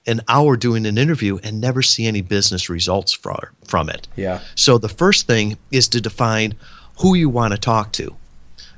an 0.08 0.22
hour 0.28 0.58
doing 0.58 0.86
an 0.86 0.98
interview 0.98 1.38
and 1.44 1.62
never 1.62 1.82
see 1.82 2.08
any 2.08 2.22
business 2.22 2.70
results 2.70 3.12
from 3.14 3.40
from 3.66 3.90
it. 3.90 4.08
Yeah. 4.16 4.40
So 4.56 4.78
the 4.78 4.90
first 4.90 5.28
thing 5.28 5.58
is 5.72 5.88
to 5.90 6.02
define 6.02 6.56
who 7.00 7.14
you 7.16 7.30
want 7.30 7.54
to 7.54 7.60
talk 7.60 7.92
to. 7.94 8.16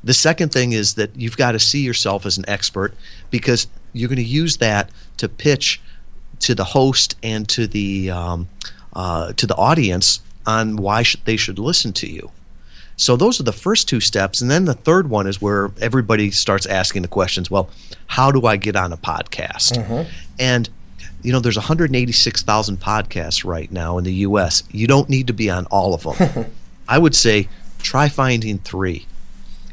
The 0.03 0.13
second 0.13 0.51
thing 0.51 0.73
is 0.73 0.95
that 0.95 1.15
you've 1.15 1.37
got 1.37 1.51
to 1.51 1.59
see 1.59 1.81
yourself 1.81 2.25
as 2.25 2.37
an 2.37 2.45
expert 2.47 2.95
because 3.29 3.67
you're 3.93 4.09
going 4.09 4.17
to 4.17 4.23
use 4.23 4.57
that 4.57 4.89
to 5.17 5.29
pitch 5.29 5.81
to 6.39 6.55
the 6.55 6.63
host 6.63 7.15
and 7.21 7.47
to 7.49 7.67
the 7.67 8.09
um, 8.09 8.49
uh, 8.93 9.33
to 9.33 9.45
the 9.47 9.55
audience 9.55 10.21
on 10.45 10.75
why 10.75 11.03
sh- 11.03 11.17
they 11.25 11.37
should 11.37 11.59
listen 11.59 11.93
to 11.93 12.07
you. 12.07 12.31
So 12.97 13.15
those 13.15 13.39
are 13.39 13.43
the 13.43 13.53
first 13.53 13.87
two 13.89 13.99
steps, 13.99 14.41
and 14.41 14.51
then 14.51 14.65
the 14.65 14.73
third 14.73 15.09
one 15.09 15.25
is 15.25 15.41
where 15.41 15.71
everybody 15.79 16.29
starts 16.29 16.65
asking 16.65 17.01
the 17.01 17.07
questions. 17.07 17.49
Well, 17.49 17.69
how 18.07 18.31
do 18.31 18.45
I 18.45 18.57
get 18.57 18.75
on 18.75 18.93
a 18.93 18.97
podcast? 18.97 19.77
Mm-hmm. 19.77 20.09
And 20.39 20.69
you 21.23 21.31
know, 21.31 21.39
there's 21.39 21.57
186,000 21.57 22.79
podcasts 22.79 23.45
right 23.45 23.71
now 23.71 23.97
in 23.97 24.03
the 24.03 24.13
U.S. 24.13 24.63
You 24.71 24.87
don't 24.87 25.09
need 25.09 25.27
to 25.27 25.33
be 25.33 25.49
on 25.49 25.65
all 25.67 25.93
of 25.93 26.03
them. 26.03 26.51
I 26.87 26.97
would 26.97 27.15
say 27.15 27.47
try 27.79 28.09
finding 28.09 28.59
three. 28.59 29.05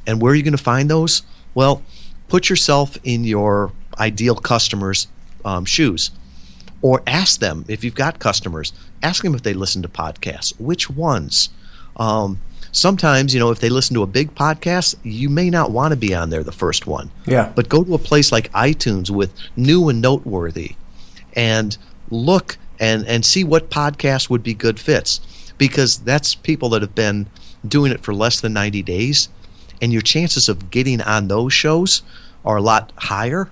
And 0.07 0.21
where 0.21 0.33
are 0.33 0.35
you 0.35 0.43
going 0.43 0.57
to 0.57 0.63
find 0.63 0.91
those? 0.91 1.23
Well, 1.55 1.83
put 2.29 2.49
yourself 2.49 2.97
in 3.03 3.25
your 3.25 3.73
ideal 3.99 4.35
customer's 4.37 5.09
um, 5.45 5.65
shoes. 5.65 6.11
Or 6.81 7.03
ask 7.09 7.41
them 7.41 7.65
if 7.67 7.83
you've 7.83 7.97
got 7.97 8.21
customers 8.21 8.73
ask 9.03 9.23
them 9.23 9.35
if 9.35 9.43
they 9.43 9.55
listen 9.55 9.83
to 9.83 9.89
podcasts. 9.89 10.59
Which 10.59 10.91
ones? 10.91 11.51
Um, 11.97 12.41
sometimes 12.71 13.33
you 13.35 13.41
know 13.41 13.51
if 13.51 13.61
they 13.61 13.71
listen 13.71 13.95
to 13.95 14.03
a 14.03 14.07
big 14.07 14.35
podcast 14.35 14.95
you 15.03 15.31
may 15.31 15.49
not 15.49 15.71
want 15.71 15.91
to 15.91 15.97
be 15.97 16.15
on 16.15 16.31
there 16.31 16.45
the 16.45 16.53
first 16.53 16.87
one. 16.87 17.11
Yeah. 17.27 17.53
but 17.55 17.69
go 17.69 17.83
to 17.83 17.95
a 17.95 17.99
place 17.99 18.31
like 18.31 18.53
itunes 18.53 19.11
with 19.11 19.33
new 19.57 19.89
and 19.89 20.01
noteworthy 20.01 20.77
and 21.33 21.77
look 22.11 22.59
and 22.79 23.07
and 23.07 23.25
see 23.25 23.43
what 23.43 23.71
podcasts 23.71 24.31
would 24.31 24.43
be 24.43 24.55
good 24.55 24.79
fits. 24.79 25.21
Because 25.57 25.99
that's 25.99 26.37
people 26.37 26.69
that 26.71 26.83
have 26.83 26.95
been 26.95 27.27
doing 27.67 27.91
it 27.91 28.01
for 28.01 28.15
less 28.15 28.41
than 28.41 28.53
90 28.53 28.83
days 28.83 29.29
and 29.83 29.93
your 29.93 30.03
chances 30.03 30.49
of 30.49 30.71
getting 30.71 31.01
on 31.01 31.27
those 31.27 31.53
shows 31.53 32.03
are 32.45 32.57
a 32.57 32.63
lot 32.63 32.93
higher 32.97 33.51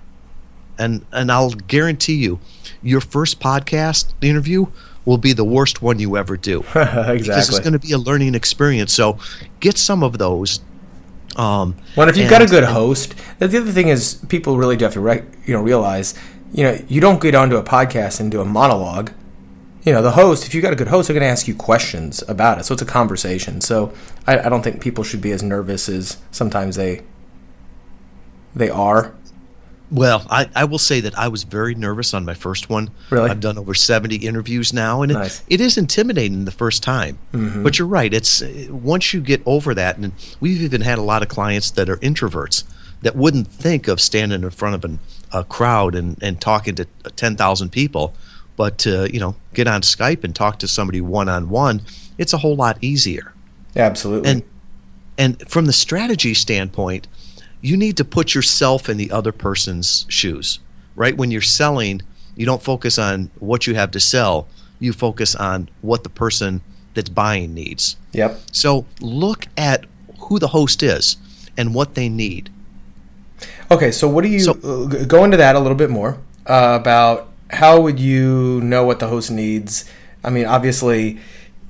and 0.77 1.05
and 1.11 1.31
I'll 1.31 1.51
guarantee 1.51 2.15
you 2.15 2.39
your 2.81 3.01
first 3.01 3.39
podcast 3.39 4.13
interview 4.21 4.67
will 5.05 5.17
be 5.17 5.33
the 5.33 5.43
worst 5.45 5.81
one 5.81 5.99
you 5.99 6.17
ever 6.17 6.35
do 6.37 6.59
exactly. 6.59 7.17
because 7.17 7.49
it's 7.49 7.59
going 7.59 7.73
to 7.73 7.79
be 7.79 7.91
a 7.93 7.97
learning 7.97 8.35
experience 8.35 8.93
so 8.93 9.17
get 9.59 9.77
some 9.77 10.03
of 10.03 10.17
those 10.17 10.59
um, 11.37 11.75
Well, 11.95 12.09
if 12.09 12.17
you've 12.17 12.29
got 12.29 12.41
a 12.41 12.45
and- 12.45 12.51
good 12.51 12.63
host, 12.63 13.13
the 13.37 13.47
the 13.47 13.59
other 13.59 13.71
thing 13.71 13.89
is 13.89 14.15
people 14.27 14.57
really 14.57 14.75
do 14.75 14.85
have 14.85 14.93
to 14.93 14.99
rec- 14.99 15.23
you 15.45 15.53
know 15.53 15.61
realize, 15.61 16.15
you 16.51 16.63
know, 16.63 16.79
you 16.87 16.99
don't 16.99 17.21
get 17.21 17.35
onto 17.35 17.57
a 17.57 17.63
podcast 17.63 18.19
and 18.19 18.31
do 18.31 18.41
a 18.41 18.45
monologue. 18.45 19.11
You 19.83 19.93
know, 19.93 20.01
the 20.01 20.11
host, 20.11 20.47
if 20.47 20.55
you've 20.55 20.63
got 20.63 20.73
a 20.73 20.75
good 20.75 20.87
host, 20.87 21.07
they're 21.07 21.13
going 21.13 21.21
to 21.27 21.31
ask 21.31 21.47
you 21.47 21.53
questions 21.55 22.23
about 22.27 22.57
it. 22.57 22.65
So 22.65 22.73
it's 22.73 22.81
a 22.81 22.85
conversation. 22.87 23.61
So 23.61 23.93
I, 24.25 24.39
I 24.39 24.49
don't 24.49 24.63
think 24.63 24.81
people 24.81 25.03
should 25.03 25.21
be 25.21 25.31
as 25.31 25.43
nervous 25.43 25.87
as 25.87 26.17
sometimes 26.31 26.75
they 26.75 27.03
they 28.55 28.69
are. 28.69 29.13
Well, 29.89 30.25
I, 30.29 30.49
I 30.53 30.65
will 30.65 30.79
say 30.79 30.99
that 31.01 31.17
I 31.17 31.29
was 31.29 31.43
very 31.43 31.73
nervous 31.73 32.13
on 32.13 32.25
my 32.25 32.33
first 32.33 32.69
one. 32.69 32.89
Really? 33.09 33.29
I've 33.29 33.39
done 33.39 33.57
over 33.57 33.73
70 33.73 34.17
interviews 34.17 34.73
now, 34.73 35.01
and 35.01 35.11
it- 35.13 35.15
it 35.47 35.61
is 35.61 35.77
intimidating 35.77 36.43
the 36.45 36.51
first 36.51 36.83
time. 36.83 37.17
But 37.63 37.79
you're 37.79 37.87
right. 37.87 38.13
It's 38.13 38.41
uh, 38.41 38.67
once 38.69 39.13
you 39.13 39.21
get 39.21 39.41
over 39.45 39.73
that, 39.75 39.97
and 39.97 40.11
we've 40.41 40.61
even 40.61 40.81
had 40.81 40.97
a 40.97 41.01
lot 41.03 41.21
of 41.21 41.29
clients 41.29 41.71
that 41.71 41.89
are 41.89 41.97
introverts 41.97 42.63
that 43.01 43.15
wouldn't 43.15 43.47
think 43.47 43.87
of 43.87 44.01
standing 44.01 44.43
in 44.43 44.49
front 44.49 44.75
of 44.75 44.83
an, 44.83 44.99
a 45.31 45.43
crowd 45.43 45.95
and, 45.95 46.17
and 46.21 46.41
talking 46.41 46.75
to 46.75 46.85
10,000 47.15 47.69
people, 47.71 48.13
but 48.57 48.77
to 48.79 49.07
you 49.13 49.19
know 49.19 49.35
get 49.53 49.67
on 49.67 49.81
Skype 49.81 50.23
and 50.23 50.35
talk 50.35 50.59
to 50.59 50.67
somebody 50.67 50.99
one 50.99 51.29
on 51.29 51.47
one, 51.49 51.81
it's 52.17 52.33
a 52.33 52.39
whole 52.39 52.55
lot 52.55 52.77
easier. 52.81 53.33
Absolutely. 53.75 54.29
And 54.31 54.43
and 55.17 55.49
from 55.49 55.65
the 55.65 55.73
strategy 55.73 56.33
standpoint, 56.33 57.07
you 57.67 57.75
need 57.77 57.95
to 57.97 58.05
put 58.17 58.27
yourself 58.35 58.81
in 58.91 58.95
the 58.97 59.09
other 59.11 59.31
person's 59.47 60.05
shoes. 60.19 60.59
Right? 60.95 61.15
When 61.19 61.29
you're 61.31 61.41
selling, 61.61 62.01
you 62.35 62.45
don't 62.45 62.63
focus 62.63 62.97
on 62.97 63.29
what 63.39 63.67
you 63.67 63.75
have 63.75 63.91
to 63.91 63.99
sell. 63.99 64.47
You 64.79 64.93
focus 64.93 65.35
on 65.35 65.69
what 65.81 66.03
the 66.03 66.09
person 66.23 66.61
that's 66.95 67.09
buying 67.09 67.53
needs. 67.53 67.95
yep. 68.13 68.31
So 68.51 68.85
look 69.01 69.47
at 69.55 69.85
who 70.25 70.39
the 70.39 70.47
host 70.57 70.81
is 70.81 71.17
and 71.57 71.75
what 71.75 71.93
they 71.93 72.09
need. 72.09 72.49
Okay, 73.69 73.91
so 73.91 74.07
what 74.07 74.23
do 74.23 74.29
you 74.29 74.39
So- 74.39 74.57
uh, 74.63 75.05
go 75.05 75.23
into 75.23 75.37
that 75.37 75.55
a 75.55 75.59
little 75.59 75.77
bit 75.77 75.89
more 75.91 76.17
uh, 76.47 76.77
about 76.81 77.27
how 77.51 77.79
would 77.81 77.99
you 77.99 78.59
know 78.61 78.83
what 78.85 78.97
the 78.99 79.07
host 79.07 79.29
needs? 79.29 79.85
I 80.23 80.29
mean, 80.31 80.45
obviously, 80.45 81.19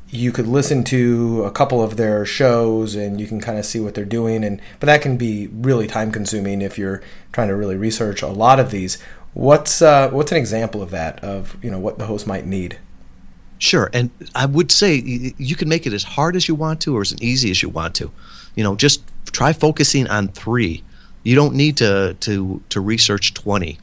you 0.10 0.32
could 0.32 0.48
listen 0.48 0.84
to 0.86 1.44
a 1.44 1.52
couple 1.52 1.82
of 1.84 1.98
their 1.98 2.26
shows 2.26 2.96
and 2.96 3.20
you 3.20 3.28
can 3.28 3.42
kind 3.42 3.60
of 3.60 3.66
see 3.66 3.80
what 3.80 3.94
they're 3.94 4.06
doing, 4.06 4.44
and 4.44 4.62
but 4.80 4.88
that 4.88 5.02
can 5.02 5.18
be 5.18 5.48
really 5.48 5.88
time 5.88 6.12
consuming 6.12 6.62
if 6.62 6.78
you're 6.78 7.02
trying 7.32 7.50
to 7.50 7.56
really 7.56 7.76
research 7.76 8.22
a 8.22 8.28
lot 8.28 8.60
of 8.60 8.72
these. 8.72 8.98
What's 9.34 9.82
uh, 9.82 10.10
what's 10.10 10.32
an 10.32 10.38
example 10.38 10.82
of 10.82 10.92
that 10.92 11.24
of 11.24 11.58
you 11.64 11.70
know 11.70 11.80
what 11.80 11.98
the 11.98 12.06
host 12.06 12.26
might 12.26 12.46
need? 12.46 12.80
Sure, 13.60 13.90
and 13.92 14.12
I 14.36 14.46
would 14.46 14.72
say 14.72 14.96
you 14.96 15.56
can 15.56 15.68
make 15.68 15.86
it 15.86 15.94
as 15.94 16.04
hard 16.04 16.36
as 16.36 16.48
you 16.48 16.56
want 16.56 16.80
to 16.82 16.96
or 16.96 17.02
as 17.02 17.20
easy 17.22 17.52
as 17.52 17.62
you 17.62 17.70
want 17.70 17.96
to. 17.96 18.12
You 18.56 18.64
know, 18.64 18.76
just 18.76 19.02
try 19.32 19.52
focusing 19.52 20.08
on 20.08 20.30
three. 20.30 20.84
You 21.24 21.36
don't 21.36 21.56
need 21.56 21.78
to 21.78 22.16
to 22.22 22.62
to 22.70 22.80
research 22.80 23.34
20 23.34 23.78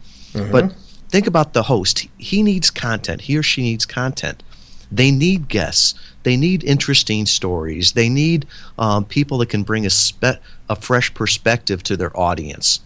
But 0.50 0.74
think 1.10 1.26
about 1.26 1.52
the 1.52 1.64
host. 1.64 2.06
He 2.18 2.42
needs 2.42 2.70
content. 2.70 3.22
He 3.22 3.36
or 3.36 3.42
she 3.42 3.62
needs 3.62 3.86
content. 3.86 4.42
They 4.90 5.10
need 5.10 5.48
guests. 5.48 5.94
They 6.24 6.36
need 6.36 6.64
interesting 6.64 7.26
stories. 7.26 7.92
They 7.92 8.08
need 8.08 8.46
um, 8.78 9.04
people 9.04 9.38
that 9.38 9.48
can 9.50 9.62
bring 9.62 9.86
a 9.86 9.90
spe- 9.90 10.40
a 10.68 10.76
fresh 10.76 11.14
perspective 11.14 11.82
to 11.84 11.96
their 11.96 12.18
audience. 12.18 12.80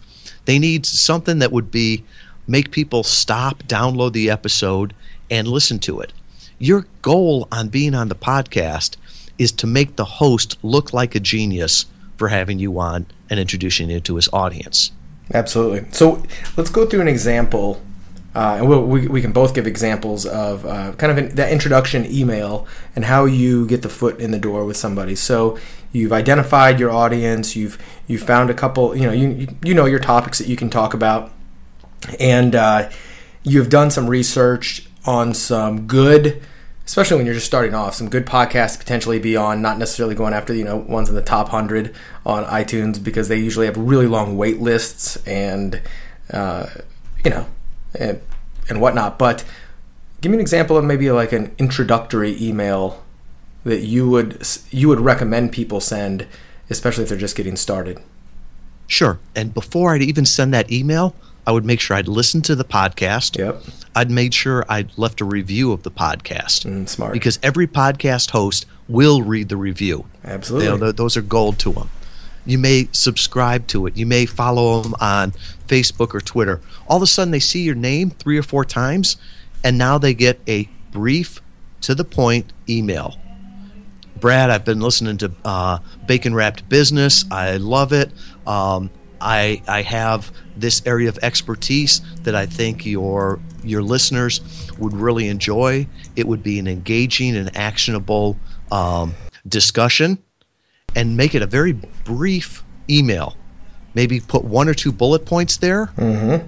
They 0.45 0.59
need 0.59 0.87
something 0.87 1.38
that 1.38 1.52
would 1.52 1.71
be 1.71 2.04
make 2.47 2.71
people 2.71 3.02
stop, 3.02 3.62
download 3.64 4.12
the 4.12 4.30
episode, 4.30 4.95
and 5.30 5.47
listen 5.49 5.78
to 5.80 6.00
it. 6.00 6.12
Your 6.59 6.87
goal 7.02 7.47
on 7.52 7.68
being 7.68 7.95
on 7.95 8.09
the 8.09 8.14
podcast 8.14 8.97
is 9.38 9.52
to 9.52 9.66
make 9.66 9.97
the 9.97 10.04
host 10.04 10.59
look 10.62 10.92
like 10.92 11.14
a 11.14 11.21
genius 11.21 11.87
for 12.16 12.28
having 12.28 12.59
you 12.59 12.78
on 12.80 13.07
and 13.30 13.38
introducing 13.38 13.90
you 13.90 14.00
to 14.00 14.16
his 14.16 14.28
audience. 14.33 14.90
Absolutely. 15.33 15.87
So 15.92 16.23
let's 16.57 16.71
go 16.71 16.87
through 16.87 17.02
an 17.02 17.09
example, 17.09 17.80
uh, 18.38 18.54
and 18.59 18.68
we'll, 18.68 18.85
we 18.85 19.09
we 19.09 19.21
can 19.21 19.33
both 19.33 19.52
give 19.52 19.66
examples 19.66 20.25
of 20.25 20.64
uh, 20.64 20.92
kind 20.92 21.11
of 21.11 21.18
an, 21.18 21.35
that 21.35 21.50
introduction 21.50 22.07
email 22.07 22.68
and 22.95 23.04
how 23.04 23.25
you 23.25 23.66
get 23.66 23.83
the 23.83 23.88
foot 23.88 24.21
in 24.21 24.30
the 24.30 24.38
door 24.38 24.64
with 24.64 24.76
somebody. 24.76 25.16
So 25.16 25.59
you've 25.90 26.12
identified 26.12 26.78
your 26.78 26.92
audience. 26.92 27.57
You've 27.57 27.76
you 28.07 28.16
found 28.16 28.49
a 28.49 28.54
couple. 28.54 28.95
You 28.97 29.07
know 29.09 29.12
you 29.12 29.49
you- 29.64 29.75
know 29.75 29.87
your 29.87 29.99
topics 29.99 30.38
that 30.38 30.47
you 30.47 30.54
can 30.54 30.71
talk 30.71 30.95
about, 30.95 31.33
and 32.21 32.54
uh, 32.54 32.90
you've 33.42 33.71
done 33.71 33.90
some 33.90 34.07
research 34.09 34.87
on 35.04 35.35
some 35.35 35.88
good. 35.88 36.40
Especially 36.87 37.16
when 37.16 37.26
you're 37.26 37.35
just 37.35 37.47
starting 37.47 37.75
off, 37.75 37.95
some 37.95 38.09
good 38.09 38.25
podcasts 38.25 38.78
potentially 38.78 39.18
be 39.18 39.37
on, 39.37 39.61
not 39.61 39.78
necessarily 39.78 40.14
going 40.14 40.33
after 40.33 40.54
you 40.54 40.62
know 40.64 40.76
ones 40.76 41.09
in 41.09 41.16
the 41.16 41.23
top 41.23 41.49
hundred 41.49 41.92
on 42.25 42.45
iTunes 42.45 43.02
because 43.02 43.26
they 43.26 43.37
usually 43.38 43.66
have 43.66 43.76
really 43.76 44.07
long 44.07 44.37
wait 44.37 44.61
lists 44.61 45.16
and 45.26 45.83
uh, 46.33 46.66
you 47.25 47.33
know 47.33 47.45
and, 47.99 48.21
and 48.69 48.81
whatnot. 48.81 49.19
But 49.19 49.45
give 50.21 50.31
me 50.31 50.37
an 50.37 50.40
example 50.40 50.76
of 50.76 50.85
maybe 50.85 51.11
like 51.11 51.33
an 51.33 51.55
introductory 51.59 52.40
email 52.43 53.05
that 53.64 53.81
you 53.81 54.09
would 54.09 54.47
you 54.71 54.88
would 54.88 55.00
recommend 55.00 55.52
people 55.52 55.81
send, 55.81 56.26
especially 56.71 57.02
if 57.02 57.09
they're 57.09 57.19
just 57.19 57.37
getting 57.37 57.57
started. 57.57 58.00
Sure. 58.87 59.19
And 59.37 59.52
before 59.52 59.95
I'd 59.95 60.02
even 60.02 60.25
send 60.25 60.55
that 60.55 60.73
email, 60.73 61.14
I 61.47 61.52
would 61.52 61.64
make 61.64 61.81
sure 61.81 61.97
I'd 61.97 62.09
listened 62.09 62.45
to 62.47 62.55
the 62.55 62.64
podcast. 62.64 63.38
Yep. 63.38 63.62
I'd 63.95 64.11
made 64.11 64.33
sure 64.33 64.64
I'd 64.69 64.97
left 64.97 65.21
a 65.21 65.25
review 65.25 65.73
of 65.73 65.83
the 65.83 65.90
podcast. 65.90 66.64
Mm, 66.64 66.88
smart. 66.88 67.12
Because 67.12 67.38
every 67.43 67.67
podcast 67.67 68.31
host 68.31 68.64
will 68.87 69.23
read 69.23 69.49
the 69.49 69.57
review. 69.57 70.07
Absolutely. 70.25 70.67
You 70.67 70.73
know, 70.73 70.78
th- 70.78 70.97
those 70.97 71.17
are 71.17 71.23
gold 71.23 71.59
to 71.61 71.73
them. 71.73 71.90
You 72.49 72.59
may 72.59 72.88
subscribe 72.93 73.67
to 73.69 73.87
it. 73.87 73.97
You 73.97 74.07
may 74.07 74.26
follow 74.26 74.81
them 74.81 74.95
on 75.00 75.33
Facebook 75.67 76.14
or 76.14 76.21
Twitter. 76.21 76.61
All 76.88 76.97
of 76.97 77.02
a 77.02 77.07
sudden, 77.07 77.31
they 77.31 77.40
see 77.40 77.62
your 77.62 77.75
name 77.75 78.11
three 78.11 78.38
or 78.38 78.43
four 78.43 78.64
times, 78.64 79.19
and 79.62 79.76
now 79.76 79.99
they 79.99 80.14
get 80.14 80.40
a 80.49 80.69
brief, 80.90 81.43
to 81.83 81.95
the 81.95 82.05
point 82.05 82.52
email. 82.69 83.17
Brad, 84.17 84.50
I've 84.50 84.64
been 84.64 84.81
listening 84.81 85.17
to 85.19 85.33
uh, 85.45 85.78
Bacon 86.07 86.35
Wrapped 86.35 86.69
Business. 86.69 87.25
I 87.31 87.59
love 87.59 87.93
it. 87.93 88.11
Um, 88.47 88.90
I 89.21 89.62
I 89.69 89.83
have 89.83 90.33
this 90.57 90.83
area 90.87 91.09
of 91.09 91.19
expertise 91.23 92.00
that 92.23 92.35
I 92.35 92.47
think 92.47 92.85
your 92.87 93.40
your 93.62 93.83
listeners 93.83 94.40
would 94.78 94.93
really 94.93 95.28
enjoy. 95.28 95.87
It 96.17 96.26
would 96.26 96.43
be 96.43 96.59
an 96.59 96.67
engaging 96.67 97.37
and 97.37 97.55
actionable 97.57 98.37
um, 98.73 99.14
discussion, 99.47 100.19
and 100.95 101.16
make 101.16 101.35
it 101.35 101.42
a 101.42 101.47
very 101.47 101.73
brief 102.04 102.64
email. 102.88 103.37
Maybe 103.95 104.21
put 104.21 104.45
one 104.45 104.68
or 104.68 104.75
two 104.75 104.92
bullet 104.92 105.25
points 105.25 105.57
there, 105.57 105.90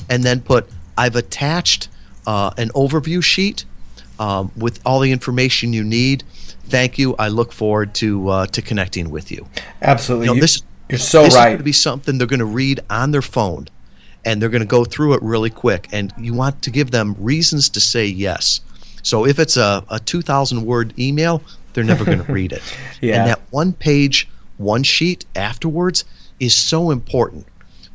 and 0.09 0.23
then 0.23 0.41
put 0.41 0.69
I've 0.97 1.17
attached 1.17 1.89
uh, 2.27 2.51
an 2.59 2.69
overview 2.71 3.23
sheet 3.23 3.65
um, 4.19 4.53
with 4.57 4.81
all 4.85 5.01
the 5.01 5.11
information 5.11 5.73
you 5.73 5.83
need. 5.83 6.23
Thank 6.65 6.99
you. 6.99 7.17
I 7.19 7.29
look 7.29 7.53
forward 7.53 7.95
to 7.95 8.29
uh, 8.29 8.47
to 8.47 8.63
connecting 8.63 9.11
with 9.11 9.31
you. 9.33 9.47
Absolutely. 9.83 10.29
You 10.29 10.35
know, 10.35 10.41
this 10.41 10.63
you're 10.89 10.99
so 10.99 11.23
this 11.25 11.35
is 11.35 11.39
going 11.39 11.59
to 11.59 11.65
be 11.65 11.73
something 11.73 12.19
they're 12.19 12.27
going 12.27 12.41
to 12.41 12.45
read 12.45 12.81
on 12.91 13.11
their 13.11 13.23
phone, 13.23 13.69
and 14.25 14.41
they're 14.41 14.49
going 14.49 14.61
to 14.61 14.67
go 14.67 14.85
through 14.85 15.15
it 15.15 15.23
really 15.23 15.51
quick. 15.51 15.89
And 15.93 16.13
you 16.19 16.35
want 16.35 16.63
to 16.63 16.71
give 16.71 16.91
them 16.91 17.17
reasons 17.19 17.69
to 17.71 17.81
say 17.81 18.07
yes. 18.07 18.61
So 19.03 19.27
if 19.27 19.39
it's 19.39 19.57
a, 19.57 19.85
a 19.89 19.99
2,000 19.99 20.65
word 20.67 20.99
email, 20.99 21.43
they're 21.73 21.85
never 21.85 22.05
going 22.05 22.23
to 22.25 22.33
read 22.33 22.53
it. 22.53 22.63
Yeah. 23.01 23.21
And 23.21 23.29
that 23.31 23.41
one 23.51 23.73
page, 23.73 24.29
one 24.61 24.83
sheet 24.83 25.25
afterwards 25.35 26.05
is 26.39 26.55
so 26.55 26.91
important 26.91 27.47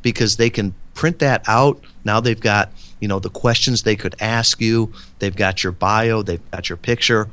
because 0.02 0.36
they 0.36 0.50
can 0.50 0.74
print 0.94 1.18
that 1.20 1.42
out. 1.46 1.80
Now 2.04 2.20
they've 2.20 2.40
got, 2.40 2.72
you 3.00 3.08
know, 3.08 3.18
the 3.18 3.30
questions 3.30 3.82
they 3.82 3.96
could 3.96 4.14
ask 4.20 4.60
you. 4.60 4.92
They've 5.18 5.34
got 5.34 5.62
your 5.62 5.72
bio, 5.72 6.22
they've 6.22 6.50
got 6.50 6.68
your 6.68 6.76
picture, 6.76 7.28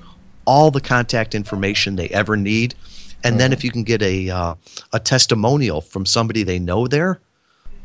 all 0.46 0.72
the 0.72 0.82
contact 0.82 1.34
information 1.36 1.96
they 1.96 2.10
ever 2.10 2.38
need. 2.38 2.76
And 3.24 3.40
then 3.40 3.54
if 3.54 3.64
you 3.64 3.72
can 3.72 3.84
get 3.84 4.02
a 4.02 4.30
uh, 4.30 4.56
a 4.92 5.00
testimonial 5.00 5.80
from 5.80 6.06
somebody 6.06 6.44
they 6.44 6.60
know 6.60 6.88
there, 6.88 7.22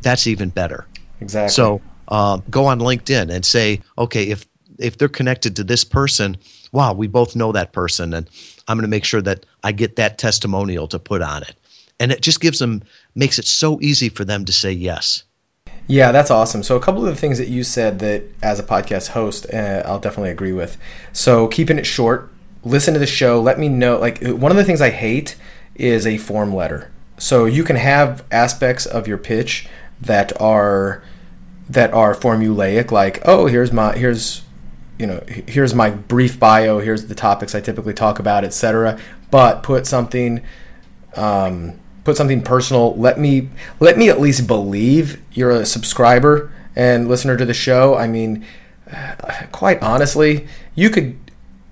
that's 0.03 0.27
even 0.27 0.49
better. 0.49 0.87
Exactly. 1.21 1.53
So 1.53 1.81
uh, 2.09 2.39
go 2.51 2.67
on 2.67 2.81
LinkedIn 2.81 3.31
and 3.31 3.45
say, 3.45 3.81
okay, 3.97 4.25
if 4.25 4.47
if 4.79 4.99
they're 4.99 5.09
connected 5.09 5.55
to 5.57 5.65
this 5.65 5.85
person, 5.85 6.37
wow, 6.73 6.93
we 6.93 7.07
both 7.07 7.37
know 7.37 7.53
that 7.53 7.73
person, 7.73 8.15
and 8.15 8.29
I'm 8.67 8.77
going 8.77 8.83
to 8.83 8.89
make 8.89 9.05
sure 9.05 9.23
that 9.23 9.47
I 9.69 9.73
get 9.73 9.97
that 9.97 10.17
testimonial 10.17 10.89
to 10.89 10.99
put 10.99 11.21
on 11.21 11.43
it, 11.43 11.55
and 12.01 12.11
it 12.11 12.23
just 12.23 12.41
gives 12.41 12.59
them 12.59 12.83
makes 13.15 13.39
it 13.39 13.45
so 13.45 13.79
easy 13.83 14.09
for 14.09 14.25
them 14.25 14.47
to 14.47 14.53
say 14.53 14.73
yes. 14.73 15.25
Yeah, 15.87 16.11
that's 16.11 16.31
awesome. 16.31 16.63
So 16.63 16.75
a 16.75 16.81
couple 16.81 17.05
of 17.05 17.15
the 17.15 17.21
things 17.21 17.37
that 17.37 17.49
you 17.49 17.63
said 17.65 17.99
that 17.99 18.23
as 18.43 18.59
a 18.59 18.63
podcast 18.63 19.09
host, 19.09 19.47
uh, 19.53 19.83
I'll 19.85 19.99
definitely 19.99 20.31
agree 20.31 20.55
with. 20.55 20.79
So 21.13 21.49
keeping 21.49 21.79
it 21.79 21.85
short, 21.85 22.31
listen 22.65 22.95
to 22.95 23.01
the 23.01 23.07
show. 23.07 23.43
Let 23.43 23.59
me 23.59 23.69
know. 23.69 23.99
Like 23.99 24.23
one 24.23 24.51
of 24.51 24.57
the 24.57 24.65
things 24.65 24.81
I 24.81 24.89
hate 24.89 25.37
is 25.75 26.07
a 26.07 26.17
form 26.17 26.55
letter. 26.55 26.91
So 27.19 27.45
you 27.45 27.63
can 27.63 27.77
have 27.77 28.25
aspects 28.31 28.87
of 28.87 29.07
your 29.07 29.19
pitch 29.19 29.69
that 30.01 30.39
are 30.41 31.03
that 31.69 31.93
are 31.93 32.15
formulaic, 32.15 32.91
like 32.91 33.21
oh 33.27 33.45
here's 33.45 33.71
my 33.71 33.95
here's 33.95 34.43
you 34.99 35.07
know 35.07 35.23
here's 35.29 35.75
my 35.75 35.91
brief 35.91 36.39
bio, 36.39 36.79
here's 36.79 37.07
the 37.07 37.15
topics 37.15 37.55
I 37.55 37.61
typically 37.61 37.95
talk 37.95 38.19
about, 38.19 38.45
etc. 38.45 38.99
But 39.31 39.63
put 39.63 39.87
something. 39.87 40.43
Um, 41.15 41.81
put 42.05 42.17
something 42.17 42.43
personal. 42.43 42.97
Let 42.97 43.19
me 43.19 43.51
let 43.81 43.99
me 43.99 44.09
at 44.09 44.21
least 44.21 44.47
believe 44.47 45.21
you're 45.33 45.51
a 45.51 45.67
subscriber 45.67 46.51
and 46.75 47.09
listener 47.09 47.37
to 47.37 47.45
the 47.45 47.55
show. 47.55 47.97
I 47.97 48.07
mean, 48.07 48.47
quite 49.53 49.83
honestly, 49.83 50.49
you 50.75 50.91
could 50.91 51.19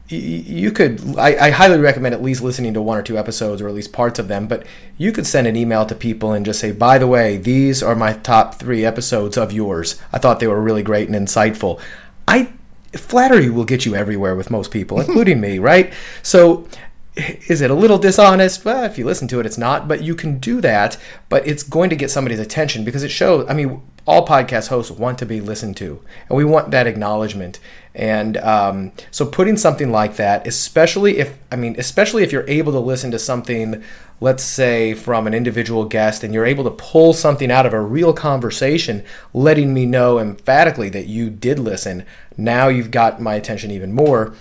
you 0.08 0.70
could 0.70 1.00
I, 1.18 1.46
I, 1.46 1.50
highly 1.50 1.80
recommend 1.80 2.14
at 2.14 2.22
least 2.22 2.40
listening 2.40 2.74
to 2.74 2.82
one 2.82 2.96
or 2.96 3.02
two 3.02 3.18
episodes 3.18 3.60
or 3.60 3.66
at 3.66 3.74
least 3.74 3.92
parts 3.92 4.20
of 4.20 4.28
them 4.28 4.46
but 4.46 4.64
you 4.96 5.10
could 5.10 5.26
send 5.26 5.48
an 5.48 5.56
email 5.56 5.84
to 5.84 5.96
people 5.96 6.32
and 6.32 6.46
just 6.46 6.60
say 6.60 6.70
by 6.70 6.96
the 6.96 7.08
way 7.08 7.36
these 7.36 7.82
are 7.82 7.96
my 7.96 8.12
top 8.12 8.54
three 8.54 8.84
episodes 8.84 9.36
of 9.36 9.50
yours 9.50 10.00
i 10.12 10.18
thought 10.18 10.38
they 10.38 10.46
were 10.46 10.62
really 10.62 10.84
great 10.84 11.08
and 11.08 11.16
insightful 11.16 11.80
i 12.28 12.52
flattery 12.92 13.50
will 13.50 13.64
get 13.64 13.84
you 13.84 13.96
everywhere 13.96 14.36
with 14.36 14.48
most 14.48 14.70
people 14.70 15.00
including 15.00 15.40
me 15.40 15.58
right 15.58 15.92
so 16.22 16.68
is 17.16 17.62
it 17.62 17.70
a 17.70 17.74
little 17.74 17.98
dishonest? 17.98 18.64
Well, 18.64 18.84
if 18.84 18.98
you 18.98 19.06
listen 19.06 19.26
to 19.28 19.40
it, 19.40 19.46
it's 19.46 19.56
not, 19.56 19.88
but 19.88 20.02
you 20.02 20.14
can 20.14 20.38
do 20.38 20.60
that, 20.60 20.98
but 21.28 21.46
it's 21.46 21.62
going 21.62 21.88
to 21.90 21.96
get 21.96 22.10
somebody's 22.10 22.40
attention 22.40 22.84
because 22.84 23.02
it 23.02 23.08
shows. 23.10 23.46
I 23.48 23.54
mean, 23.54 23.80
all 24.06 24.26
podcast 24.26 24.68
hosts 24.68 24.90
want 24.90 25.18
to 25.18 25.26
be 25.26 25.40
listened 25.40 25.78
to, 25.78 26.02
and 26.28 26.36
we 26.36 26.44
want 26.44 26.70
that 26.72 26.86
acknowledgement. 26.86 27.58
And 27.94 28.36
um, 28.36 28.92
so, 29.10 29.24
putting 29.24 29.56
something 29.56 29.90
like 29.90 30.16
that, 30.16 30.46
especially 30.46 31.16
if, 31.16 31.38
I 31.50 31.56
mean, 31.56 31.74
especially 31.78 32.22
if 32.22 32.32
you're 32.32 32.48
able 32.48 32.72
to 32.72 32.80
listen 32.80 33.10
to 33.12 33.18
something, 33.18 33.82
let's 34.20 34.42
say 34.42 34.92
from 34.92 35.26
an 35.26 35.32
individual 35.32 35.86
guest, 35.86 36.22
and 36.22 36.34
you're 36.34 36.44
able 36.44 36.64
to 36.64 36.70
pull 36.70 37.14
something 37.14 37.50
out 37.50 37.64
of 37.64 37.72
a 37.72 37.80
real 37.80 38.12
conversation, 38.12 39.02
letting 39.32 39.72
me 39.72 39.86
know 39.86 40.18
emphatically 40.18 40.90
that 40.90 41.06
you 41.06 41.30
did 41.30 41.58
listen, 41.58 42.04
now 42.36 42.68
you've 42.68 42.90
got 42.90 43.22
my 43.22 43.34
attention 43.34 43.70
even 43.70 43.94
more 43.94 44.34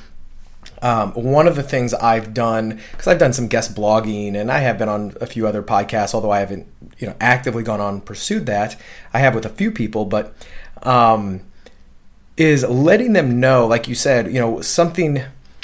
um, 0.81 1.11
one 1.13 1.47
of 1.47 1.55
the 1.55 1.63
things 1.63 1.93
I've 1.93 2.33
done, 2.33 2.81
because 2.91 3.07
I've 3.07 3.19
done 3.19 3.33
some 3.33 3.47
guest 3.47 3.75
blogging 3.75 4.35
and 4.35 4.51
I 4.51 4.59
have 4.59 4.77
been 4.77 4.89
on 4.89 5.15
a 5.21 5.25
few 5.25 5.47
other 5.47 5.63
podcasts, 5.63 6.13
although 6.13 6.31
I 6.31 6.39
haven't, 6.39 6.67
you 6.97 7.07
know, 7.07 7.15
actively 7.19 7.63
gone 7.63 7.81
on 7.81 7.95
and 7.95 8.05
pursued 8.05 8.45
that. 8.45 8.75
I 9.13 9.19
have 9.19 9.33
with 9.35 9.45
a 9.45 9.49
few 9.49 9.71
people, 9.71 10.05
but 10.05 10.33
um, 10.83 11.41
is 12.37 12.63
letting 12.63 13.13
them 13.13 13.39
know, 13.39 13.65
like 13.65 13.87
you 13.87 13.95
said, 13.95 14.27
you 14.27 14.39
know, 14.39 14.61
something, 14.61 15.23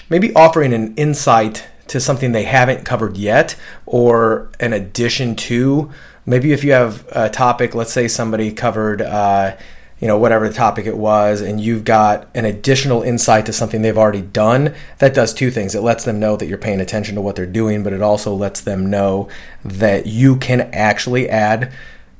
maybe 0.09 0.33
offering 0.33 0.73
an 0.73 0.95
insight 0.95 1.67
to 1.87 1.99
something 1.99 2.31
they 2.31 2.43
haven't 2.43 2.85
covered 2.85 3.17
yet, 3.17 3.55
or 3.85 4.49
an 4.59 4.71
addition 4.71 5.35
to. 5.35 5.91
Maybe 6.25 6.53
if 6.53 6.63
you 6.63 6.71
have 6.71 7.05
a 7.11 7.29
topic, 7.29 7.75
let's 7.75 7.91
say 7.91 8.07
somebody 8.07 8.53
covered. 8.53 9.01
Uh, 9.01 9.57
you 10.01 10.07
know 10.07 10.17
whatever 10.17 10.49
the 10.49 10.53
topic 10.53 10.87
it 10.87 10.97
was 10.97 11.39
and 11.41 11.61
you've 11.61 11.85
got 11.85 12.27
an 12.33 12.43
additional 12.43 13.03
insight 13.03 13.45
to 13.45 13.53
something 13.53 13.83
they've 13.83 13.97
already 13.97 14.21
done 14.21 14.73
that 14.97 15.13
does 15.13 15.33
two 15.33 15.51
things. 15.51 15.75
It 15.75 15.81
lets 15.81 16.03
them 16.03 16.19
know 16.19 16.35
that 16.35 16.47
you're 16.47 16.57
paying 16.57 16.81
attention 16.81 17.15
to 17.15 17.21
what 17.21 17.35
they're 17.35 17.45
doing 17.45 17.83
but 17.83 17.93
it 17.93 18.01
also 18.01 18.33
lets 18.33 18.59
them 18.59 18.89
know 18.89 19.29
that 19.63 20.07
you 20.07 20.35
can 20.37 20.61
actually 20.73 21.29
add 21.29 21.71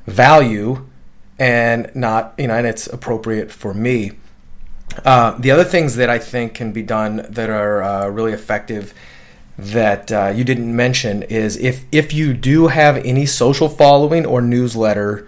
value 0.06 0.88
and 1.40 1.92
not 1.96 2.36
you 2.38 2.48
know 2.48 2.56
and 2.56 2.68
it's 2.68 2.86
appropriate 2.88 3.52
for 3.52 3.74
me. 3.74 4.12
Uh, 5.04 5.32
the 5.40 5.50
other 5.50 5.64
things 5.64 5.96
that 5.96 6.10
i 6.10 6.20
think 6.20 6.54
can 6.54 6.74
be 6.74 6.84
done 6.84 7.26
that 7.30 7.50
are 7.50 7.82
uh, 7.82 8.08
really 8.10 8.34
effective 8.34 8.94
that 9.58 10.12
uh, 10.12 10.34
you 10.36 10.44
didn't 10.44 10.76
mention 10.76 11.24
is 11.24 11.56
if 11.56 11.86
if 11.94 12.14
you 12.14 12.34
do 12.34 12.68
have 12.68 12.98
any 12.98 13.26
social 13.26 13.70
following 13.70 14.26
or 14.26 14.42
newsletter 14.42 15.26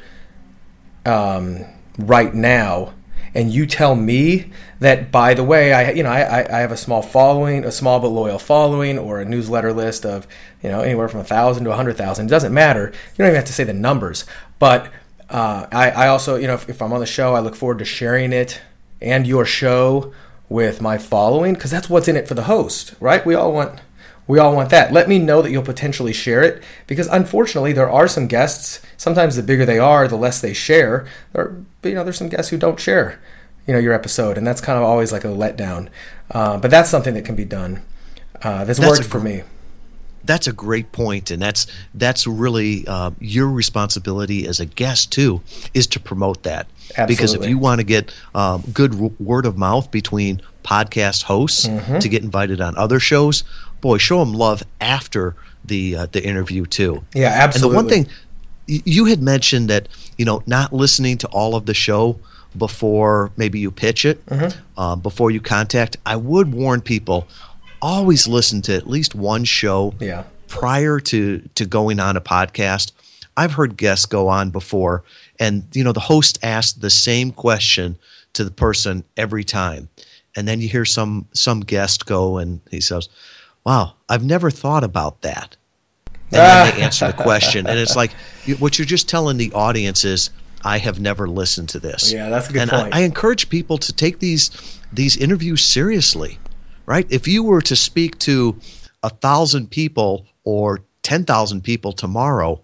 um, 1.05 1.63
right 1.97 2.33
now 2.33 2.93
and 3.35 3.51
you 3.51 3.65
tell 3.65 3.95
me 3.95 4.51
that 4.79 5.11
by 5.11 5.33
the 5.33 5.43
way 5.43 5.73
i 5.73 5.91
you 5.91 6.03
know 6.03 6.09
I, 6.09 6.45
I 6.49 6.59
have 6.59 6.71
a 6.71 6.77
small 6.77 7.01
following 7.01 7.63
a 7.63 7.71
small 7.71 7.99
but 7.99 8.09
loyal 8.09 8.39
following 8.39 8.97
or 8.99 9.19
a 9.19 9.25
newsletter 9.25 9.73
list 9.73 10.05
of 10.05 10.27
you 10.61 10.69
know 10.69 10.81
anywhere 10.81 11.07
from 11.07 11.19
a 11.19 11.25
thousand 11.25 11.65
to 11.65 11.71
a 11.71 11.75
hundred 11.75 11.97
thousand. 11.97 12.27
It 12.27 12.29
doesn't 12.29 12.53
matter. 12.53 12.87
You 12.87 13.17
don't 13.17 13.27
even 13.27 13.35
have 13.35 13.45
to 13.45 13.53
say 13.53 13.65
the 13.65 13.73
numbers. 13.73 14.25
But 14.59 14.91
uh, 15.29 15.67
I, 15.71 15.91
I 15.91 16.07
also 16.07 16.35
you 16.35 16.47
know 16.47 16.53
if, 16.53 16.69
if 16.69 16.81
i'm 16.81 16.93
on 16.93 16.99
the 16.99 17.05
show 17.05 17.33
i 17.33 17.39
look 17.39 17.55
forward 17.55 17.79
to 17.79 17.85
sharing 17.85 18.33
it 18.33 18.61
and 19.01 19.25
your 19.25 19.45
show 19.45 20.13
with 20.49 20.81
my 20.81 20.97
following 20.97 21.53
because 21.53 21.71
that's 21.71 21.89
what's 21.89 22.07
in 22.07 22.15
it 22.15 22.27
for 22.27 22.33
the 22.33 22.43
host 22.43 22.93
right? 22.99 23.25
We 23.25 23.33
all 23.33 23.51
want 23.51 23.79
we 24.27 24.39
all 24.39 24.55
want 24.55 24.69
that. 24.69 24.93
Let 24.93 25.09
me 25.09 25.19
know 25.19 25.41
that 25.41 25.51
you'll 25.51 25.63
potentially 25.63 26.13
share 26.13 26.41
it 26.41 26.63
because 26.87 27.07
unfortunately 27.07 27.73
there 27.73 27.89
are 27.89 28.07
some 28.07 28.27
guests. 28.27 28.81
Sometimes 28.97 29.35
the 29.35 29.43
bigger 29.43 29.65
they 29.65 29.79
are, 29.79 30.07
the 30.07 30.15
less 30.15 30.39
they 30.39 30.53
share. 30.53 31.05
There, 31.33 31.55
you 31.83 31.93
know, 31.93 32.03
there's 32.03 32.17
some 32.17 32.29
guests 32.29 32.49
who 32.49 32.57
don't 32.57 32.79
share, 32.79 33.19
you 33.67 33.73
know, 33.73 33.79
your 33.79 33.93
episode, 33.93 34.37
and 34.37 34.47
that's 34.47 34.61
kind 34.61 34.77
of 34.77 34.83
always 34.83 35.11
like 35.11 35.25
a 35.25 35.29
letdown. 35.29 35.89
Uh, 36.31 36.57
but 36.57 36.71
that's 36.71 36.89
something 36.89 37.13
that 37.15 37.25
can 37.25 37.35
be 37.35 37.45
done. 37.45 37.81
Uh, 38.41 38.63
that's, 38.65 38.79
that's 38.79 38.99
worked 38.99 39.09
for 39.09 39.19
me. 39.19 39.43
That's 40.25 40.47
a 40.47 40.53
great 40.53 40.93
point, 40.93 41.31
and 41.31 41.41
that's 41.41 41.67
that's 41.93 42.25
really 42.25 42.87
uh, 42.87 43.11
your 43.19 43.49
responsibility 43.49 44.47
as 44.47 44.61
a 44.61 44.65
guest 44.65 45.11
too, 45.11 45.41
is 45.73 45.85
to 45.87 45.99
promote 45.99 46.43
that. 46.43 46.67
Absolutely. 46.91 47.13
Because 47.13 47.33
if 47.33 47.45
you 47.45 47.57
want 47.57 47.79
to 47.79 47.85
get 47.85 48.13
um, 48.33 48.63
good 48.73 49.19
word 49.19 49.45
of 49.45 49.57
mouth 49.57 49.91
between 49.91 50.41
podcast 50.63 51.23
hosts 51.23 51.67
mm-hmm. 51.67 51.99
to 51.99 52.07
get 52.07 52.23
invited 52.23 52.61
on 52.61 52.77
other 52.77 53.01
shows, 53.01 53.43
boy, 53.83 53.97
show 53.97 54.19
them 54.19 54.33
love 54.33 54.63
after 54.81 55.35
the 55.63 55.95
uh, 55.95 56.05
the 56.11 56.23
interview 56.23 56.65
too. 56.65 57.03
Yeah, 57.13 57.27
absolutely. 57.27 57.77
And 57.77 57.89
the 57.89 57.95
one 57.95 58.05
thing 58.05 58.13
you 58.65 59.05
had 59.05 59.21
mentioned 59.21 59.69
that 59.69 59.89
you 60.17 60.25
know 60.25 60.41
not 60.47 60.73
listening 60.73 61.19
to 61.19 61.27
all 61.27 61.55
of 61.55 61.67
the 61.67 61.73
show 61.73 62.17
before 62.57 63.31
maybe 63.35 63.59
you 63.59 63.71
pitch 63.71 64.05
it, 64.05 64.25
mm-hmm. 64.25 64.79
uh, 64.79 64.95
before 64.95 65.31
you 65.31 65.41
contact. 65.41 65.97
I 66.05 66.15
would 66.15 66.53
warn 66.53 66.81
people 66.81 67.27
always 67.81 68.27
listen 68.27 68.61
to 68.63 68.75
at 68.75 68.87
least 68.87 69.13
one 69.13 69.43
show 69.43 69.93
yeah. 69.99 70.23
prior 70.47 70.99
to 71.01 71.47
to 71.53 71.65
going 71.65 71.99
on 71.99 72.17
a 72.17 72.21
podcast. 72.21 72.93
I've 73.35 73.53
heard 73.53 73.77
guests 73.77 74.05
go 74.05 74.29
on 74.29 74.49
before, 74.49 75.03
and 75.39 75.65
you 75.73 75.83
know 75.83 75.91
the 75.91 75.99
host 75.99 76.39
asked 76.41 76.81
the 76.81 76.89
same 76.89 77.31
question 77.31 77.97
to 78.31 78.45
the 78.45 78.51
person 78.51 79.03
every 79.17 79.43
time, 79.43 79.89
and 80.37 80.47
then 80.47 80.61
you 80.61 80.69
hear 80.69 80.85
some 80.85 81.27
some 81.33 81.59
guest 81.59 82.05
go 82.05 82.37
and 82.37 82.61
he 82.71 82.79
says, 82.79 83.09
wow, 83.65 83.95
I've 84.09 84.23
never 84.23 84.51
thought 84.51 84.83
about 84.83 85.21
that. 85.21 85.57
And 86.31 86.41
then 86.41 86.75
they 86.75 86.81
answer 86.83 87.07
the 87.07 87.13
question. 87.13 87.67
And 87.67 87.79
it's 87.79 87.95
like, 87.95 88.13
what 88.59 88.77
you're 88.77 88.85
just 88.85 89.07
telling 89.07 89.37
the 89.37 89.51
audience 89.53 90.03
is, 90.03 90.29
I 90.63 90.77
have 90.77 90.99
never 90.99 91.27
listened 91.27 91.69
to 91.69 91.79
this. 91.79 92.11
Yeah, 92.11 92.29
that's 92.29 92.49
a 92.49 92.53
good 92.53 92.61
and 92.63 92.71
point. 92.71 92.95
I, 92.95 92.99
I 92.99 93.01
encourage 93.01 93.49
people 93.49 93.77
to 93.79 93.91
take 93.91 94.19
these 94.19 94.79
these 94.91 95.17
interviews 95.17 95.63
seriously, 95.63 96.39
right? 96.85 97.05
If 97.09 97.27
you 97.27 97.43
were 97.43 97.61
to 97.63 97.75
speak 97.75 98.17
to 98.19 98.57
a 99.01 99.09
thousand 99.09 99.71
people 99.71 100.25
or 100.43 100.79
ten 101.01 101.25
thousand 101.25 101.63
people 101.63 101.91
tomorrow, 101.91 102.61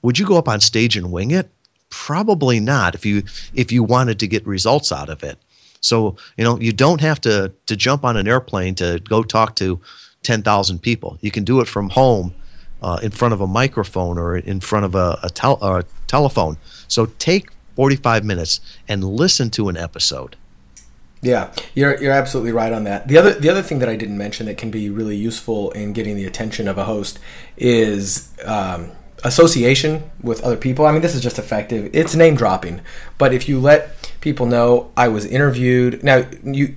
would 0.00 0.18
you 0.18 0.26
go 0.26 0.38
up 0.38 0.48
on 0.48 0.60
stage 0.60 0.96
and 0.96 1.12
wing 1.12 1.32
it? 1.32 1.50
Probably 1.90 2.60
not. 2.60 2.94
If 2.94 3.04
you 3.04 3.24
if 3.52 3.70
you 3.70 3.82
wanted 3.82 4.18
to 4.20 4.26
get 4.26 4.46
results 4.46 4.90
out 4.90 5.10
of 5.10 5.22
it, 5.22 5.38
so 5.80 6.16
you 6.38 6.44
know 6.44 6.58
you 6.58 6.72
don't 6.72 7.02
have 7.02 7.20
to 7.22 7.52
to 7.66 7.76
jump 7.76 8.04
on 8.04 8.16
an 8.16 8.26
airplane 8.26 8.74
to 8.76 9.00
go 9.06 9.22
talk 9.22 9.54
to 9.56 9.80
10,000 10.24 10.80
people. 10.80 11.18
You 11.20 11.30
can 11.30 11.44
do 11.44 11.60
it 11.60 11.68
from 11.68 11.90
home 11.90 12.34
uh, 12.82 12.98
in 13.02 13.10
front 13.10 13.32
of 13.32 13.40
a 13.40 13.46
microphone 13.46 14.18
or 14.18 14.36
in 14.36 14.60
front 14.60 14.84
of 14.84 14.94
a, 14.94 15.18
a, 15.22 15.30
tel- 15.30 15.62
a 15.62 15.84
telephone. 16.06 16.56
So 16.88 17.06
take 17.18 17.50
45 17.76 18.24
minutes 18.24 18.60
and 18.88 19.04
listen 19.04 19.50
to 19.50 19.68
an 19.68 19.76
episode. 19.76 20.36
Yeah, 21.22 21.54
you're 21.74 21.98
you're 22.02 22.12
absolutely 22.12 22.52
right 22.52 22.70
on 22.70 22.84
that. 22.84 23.08
The 23.08 23.16
other 23.16 23.32
the 23.32 23.48
other 23.48 23.62
thing 23.62 23.78
that 23.78 23.88
I 23.88 23.96
didn't 23.96 24.18
mention 24.18 24.44
that 24.44 24.58
can 24.58 24.70
be 24.70 24.90
really 24.90 25.16
useful 25.16 25.70
in 25.70 25.94
getting 25.94 26.16
the 26.16 26.26
attention 26.26 26.68
of 26.68 26.76
a 26.76 26.84
host 26.84 27.18
is 27.56 28.30
um, 28.44 28.90
association 29.24 30.02
with 30.22 30.42
other 30.42 30.58
people. 30.58 30.84
I 30.84 30.92
mean, 30.92 31.00
this 31.00 31.14
is 31.14 31.22
just 31.22 31.38
effective. 31.38 31.88
It's 31.94 32.14
name 32.14 32.34
dropping, 32.34 32.82
but 33.16 33.32
if 33.32 33.48
you 33.48 33.58
let 33.58 34.12
people 34.20 34.44
know 34.44 34.92
I 34.98 35.08
was 35.08 35.24
interviewed, 35.24 36.04
now 36.04 36.26
you 36.44 36.76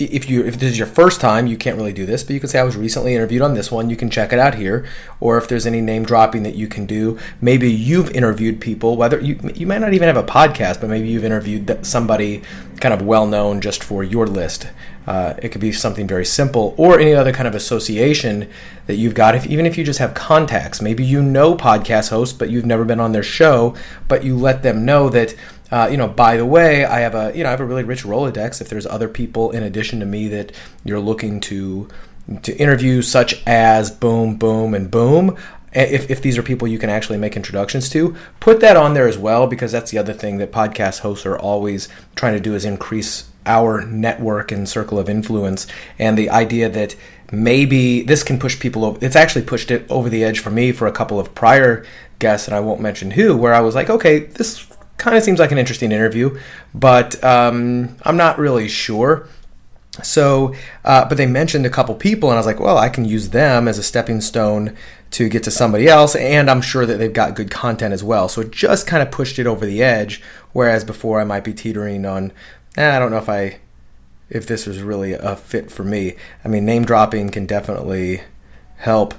if 0.00 0.28
you 0.28 0.44
if 0.44 0.58
this 0.58 0.72
is 0.72 0.78
your 0.78 0.86
first 0.86 1.20
time, 1.20 1.46
you 1.46 1.56
can't 1.56 1.76
really 1.76 1.92
do 1.92 2.06
this, 2.06 2.22
but 2.22 2.34
you 2.34 2.40
can 2.40 2.48
say 2.48 2.58
I 2.58 2.64
was 2.64 2.76
recently 2.76 3.14
interviewed 3.14 3.42
on 3.42 3.54
this 3.54 3.70
one. 3.70 3.90
You 3.90 3.96
can 3.96 4.10
check 4.10 4.32
it 4.32 4.38
out 4.38 4.54
here, 4.54 4.86
or 5.20 5.38
if 5.38 5.48
there's 5.48 5.66
any 5.66 5.80
name 5.80 6.04
dropping 6.04 6.42
that 6.44 6.54
you 6.54 6.66
can 6.66 6.86
do, 6.86 7.18
maybe 7.40 7.70
you've 7.70 8.10
interviewed 8.12 8.60
people. 8.60 8.96
Whether 8.96 9.20
you 9.20 9.38
you 9.54 9.66
might 9.66 9.80
not 9.80 9.92
even 9.94 10.08
have 10.08 10.16
a 10.16 10.22
podcast, 10.22 10.80
but 10.80 10.90
maybe 10.90 11.08
you've 11.08 11.24
interviewed 11.24 11.86
somebody 11.86 12.42
kind 12.80 12.94
of 12.94 13.02
well 13.02 13.26
known 13.26 13.60
just 13.60 13.84
for 13.84 14.02
your 14.02 14.26
list. 14.26 14.68
Uh, 15.06 15.34
it 15.42 15.48
could 15.48 15.60
be 15.60 15.72
something 15.72 16.06
very 16.06 16.24
simple, 16.24 16.74
or 16.76 16.98
any 16.98 17.14
other 17.14 17.32
kind 17.32 17.48
of 17.48 17.54
association 17.54 18.48
that 18.86 18.96
you've 18.96 19.14
got. 19.14 19.34
If 19.34 19.46
even 19.46 19.66
if 19.66 19.76
you 19.76 19.84
just 19.84 19.98
have 19.98 20.14
contacts, 20.14 20.80
maybe 20.80 21.04
you 21.04 21.22
know 21.22 21.54
podcast 21.56 22.10
hosts, 22.10 22.36
but 22.36 22.50
you've 22.50 22.66
never 22.66 22.84
been 22.84 23.00
on 23.00 23.12
their 23.12 23.22
show, 23.22 23.74
but 24.08 24.24
you 24.24 24.36
let 24.36 24.62
them 24.62 24.84
know 24.84 25.08
that 25.08 25.34
uh, 25.70 25.88
you 25.90 25.96
know, 25.96 26.08
by 26.08 26.36
the 26.36 26.46
way, 26.46 26.84
I 26.84 27.00
have 27.00 27.14
a 27.14 27.32
you 27.34 27.42
know 27.42 27.48
I 27.48 27.52
have 27.52 27.60
a 27.60 27.64
really 27.64 27.84
rich 27.84 28.04
Rolodex. 28.04 28.60
If 28.60 28.68
there's 28.68 28.86
other 28.86 29.08
people 29.08 29.50
in 29.50 29.62
addition 29.62 30.00
to 30.00 30.06
me 30.06 30.28
that 30.28 30.52
you're 30.84 31.00
looking 31.00 31.40
to 31.42 31.88
to 32.42 32.56
interview, 32.56 33.02
such 33.02 33.42
as 33.46 33.90
boom, 33.90 34.36
boom, 34.36 34.74
and 34.74 34.90
boom. 34.90 35.36
If, 35.72 36.10
if 36.10 36.20
these 36.20 36.36
are 36.36 36.42
people 36.42 36.66
you 36.66 36.80
can 36.80 36.90
actually 36.90 37.18
make 37.18 37.36
introductions 37.36 37.88
to, 37.90 38.16
put 38.40 38.58
that 38.58 38.76
on 38.76 38.94
there 38.94 39.06
as 39.06 39.16
well 39.16 39.46
because 39.46 39.70
that's 39.70 39.92
the 39.92 39.98
other 39.98 40.12
thing 40.12 40.38
that 40.38 40.50
podcast 40.50 41.00
hosts 41.00 41.24
are 41.24 41.38
always 41.38 41.88
trying 42.16 42.34
to 42.34 42.40
do 42.40 42.56
is 42.56 42.64
increase 42.64 43.30
our 43.46 43.84
network 43.84 44.50
and 44.50 44.68
circle 44.68 44.98
of 44.98 45.08
influence. 45.08 45.68
And 45.96 46.18
the 46.18 46.28
idea 46.28 46.68
that 46.70 46.96
maybe 47.30 48.02
this 48.02 48.24
can 48.24 48.40
push 48.40 48.58
people 48.58 48.84
over, 48.84 48.98
it's 49.04 49.14
actually 49.14 49.44
pushed 49.44 49.70
it 49.70 49.86
over 49.88 50.08
the 50.08 50.24
edge 50.24 50.40
for 50.40 50.50
me 50.50 50.72
for 50.72 50.88
a 50.88 50.92
couple 50.92 51.20
of 51.20 51.36
prior 51.36 51.84
guests, 52.18 52.48
and 52.48 52.56
I 52.56 52.60
won't 52.60 52.80
mention 52.80 53.12
who, 53.12 53.36
where 53.36 53.54
I 53.54 53.60
was 53.60 53.76
like, 53.76 53.88
okay, 53.88 54.18
this 54.18 54.66
kind 55.00 55.16
of 55.16 55.24
seems 55.24 55.40
like 55.40 55.50
an 55.50 55.58
interesting 55.58 55.90
interview, 55.90 56.38
but 56.72 57.22
um, 57.24 57.96
I'm 58.02 58.16
not 58.16 58.38
really 58.38 58.68
sure. 58.68 59.28
So, 60.02 60.54
uh, 60.84 61.08
but 61.08 61.18
they 61.18 61.26
mentioned 61.26 61.66
a 61.66 61.70
couple 61.70 61.94
people, 61.96 62.28
and 62.30 62.36
I 62.36 62.38
was 62.38 62.46
like, 62.46 62.60
well, 62.60 62.78
I 62.78 62.88
can 62.88 63.04
use 63.04 63.30
them 63.30 63.66
as 63.66 63.76
a 63.76 63.82
stepping 63.82 64.20
stone 64.20 64.76
to 65.12 65.28
get 65.28 65.42
to 65.42 65.50
somebody 65.50 65.88
else, 65.88 66.14
and 66.14 66.48
I'm 66.48 66.62
sure 66.62 66.86
that 66.86 66.98
they've 66.98 67.12
got 67.12 67.34
good 67.34 67.50
content 67.50 67.92
as 67.92 68.04
well. 68.04 68.28
So 68.28 68.42
it 68.42 68.52
just 68.52 68.86
kind 68.86 69.02
of 69.02 69.10
pushed 69.10 69.38
it 69.38 69.46
over 69.46 69.66
the 69.66 69.82
edge. 69.82 70.22
Whereas 70.52 70.84
before, 70.84 71.20
I 71.20 71.24
might 71.24 71.42
be 71.42 71.52
teetering 71.52 72.06
on, 72.06 72.32
eh, 72.76 72.96
I 72.96 72.98
don't 73.00 73.10
know 73.10 73.18
if 73.18 73.28
I, 73.28 73.58
if 74.28 74.46
this 74.46 74.66
was 74.66 74.80
really 74.80 75.12
a 75.12 75.34
fit 75.34 75.70
for 75.70 75.82
me. 75.82 76.14
I 76.44 76.48
mean, 76.48 76.64
name 76.64 76.84
dropping 76.84 77.30
can 77.30 77.46
definitely 77.46 78.22
help. 78.76 79.14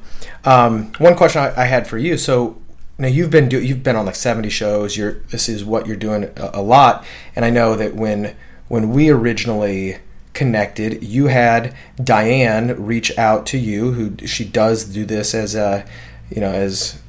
Um, 0.46 0.94
one 1.00 1.16
question 1.16 1.42
I, 1.42 1.64
I 1.64 1.66
had 1.66 1.88
for 1.88 1.98
you. 1.98 2.18
So 2.18 2.62
now 2.98 3.08
you've 3.08 3.30
been 3.30 3.50
do, 3.50 3.62
you've 3.62 3.84
been 3.84 3.96
on 3.96 4.06
like 4.06 4.16
70 4.16 4.50
shows. 4.50 4.98
You're 4.98 5.14
this 5.30 5.50
is 5.50 5.66
what 5.66 5.88
you're 5.88 5.96
doing 5.96 6.26
a, 6.36 6.52
a, 6.56 6.62
lot. 6.62 7.06
And 7.36 7.46
i 7.46 7.50
know 7.50 7.76
that 7.76 7.96
when 7.96 8.36
when 8.68 8.92
we 8.92 9.10
originally 9.10 9.98
connected 10.34 11.04
you 11.04 11.28
had 11.28 11.76
diane 12.02 12.82
reach 12.82 13.18
out 13.18 13.46
to 13.46 13.58
you 13.58 13.92
who 13.92 14.16
she 14.26 14.46
does 14.46 14.86
do 14.86 15.04
this 15.04 15.36
as 15.36 15.56
a 15.56 15.86
you 16.30 16.40
know 16.40 16.50
as 16.50 17.02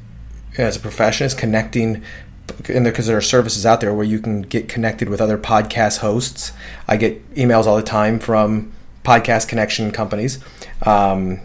as 0.59 0.77
a 0.77 0.81
profession 0.81 1.25
is 1.25 1.33
connecting 1.33 2.03
and 2.68 2.85
because 2.85 3.07
there 3.07 3.16
are 3.16 3.23
services 3.23 3.64
out 3.64 3.81
there 3.81 3.95
where 3.95 4.05
you 4.05 4.18
can 4.18 4.42
get 4.42 4.68
connected 4.68 5.09
with 5.09 5.21
other 5.21 5.38
podcast 5.38 5.99
hosts. 5.99 6.53
I 6.88 6.97
get 6.97 7.35
emails 7.35 7.66
all 7.66 7.77
the 7.77 7.83
time 7.83 8.18
from 8.18 8.73
podcast 9.05 9.49
connection 9.49 9.90
companies. 9.90 10.38
Um, 10.85 11.40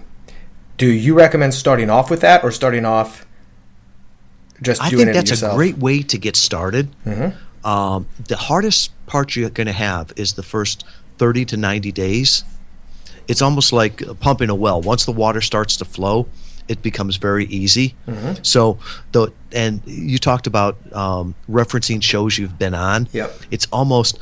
do 0.77 0.87
you 0.87 1.13
recommend 1.13 1.53
starting 1.53 1.89
off 1.89 2.09
with 2.09 2.21
that 2.21 2.43
or 2.43 2.51
starting 2.51 2.85
off 2.85 3.25
just 4.61 4.81
I 4.81 4.89
think 4.89 5.13
that's 5.13 5.41
a 5.41 5.53
great 5.55 5.77
way 5.77 6.01
to 6.03 6.17
get 6.17 6.35
started. 6.35 6.89
Mm-hmm. 7.05 7.67
Um, 7.67 8.07
the 8.27 8.37
hardest 8.37 8.91
part 9.07 9.35
you're 9.35 9.49
going 9.49 9.67
to 9.67 9.73
have 9.73 10.13
is 10.15 10.33
the 10.33 10.43
first 10.43 10.85
30 11.17 11.45
to 11.45 11.57
90 11.57 11.91
days. 11.91 12.43
It's 13.27 13.41
almost 13.41 13.73
like 13.73 14.01
pumping 14.19 14.49
a 14.49 14.55
well. 14.55 14.81
Once 14.81 15.05
the 15.05 15.11
water 15.11 15.41
starts 15.41 15.75
to 15.77 15.85
flow, 15.85 16.27
it 16.67 16.81
becomes 16.81 17.17
very 17.17 17.45
easy. 17.45 17.95
Mm-hmm. 18.07 18.43
So, 18.43 18.79
the 19.11 19.31
and 19.51 19.81
you 19.85 20.17
talked 20.17 20.47
about 20.47 20.77
um, 20.93 21.35
referencing 21.49 22.01
shows 22.03 22.37
you've 22.37 22.59
been 22.59 22.73
on. 22.73 23.07
Yep. 23.11 23.33
It's 23.51 23.67
almost 23.71 24.19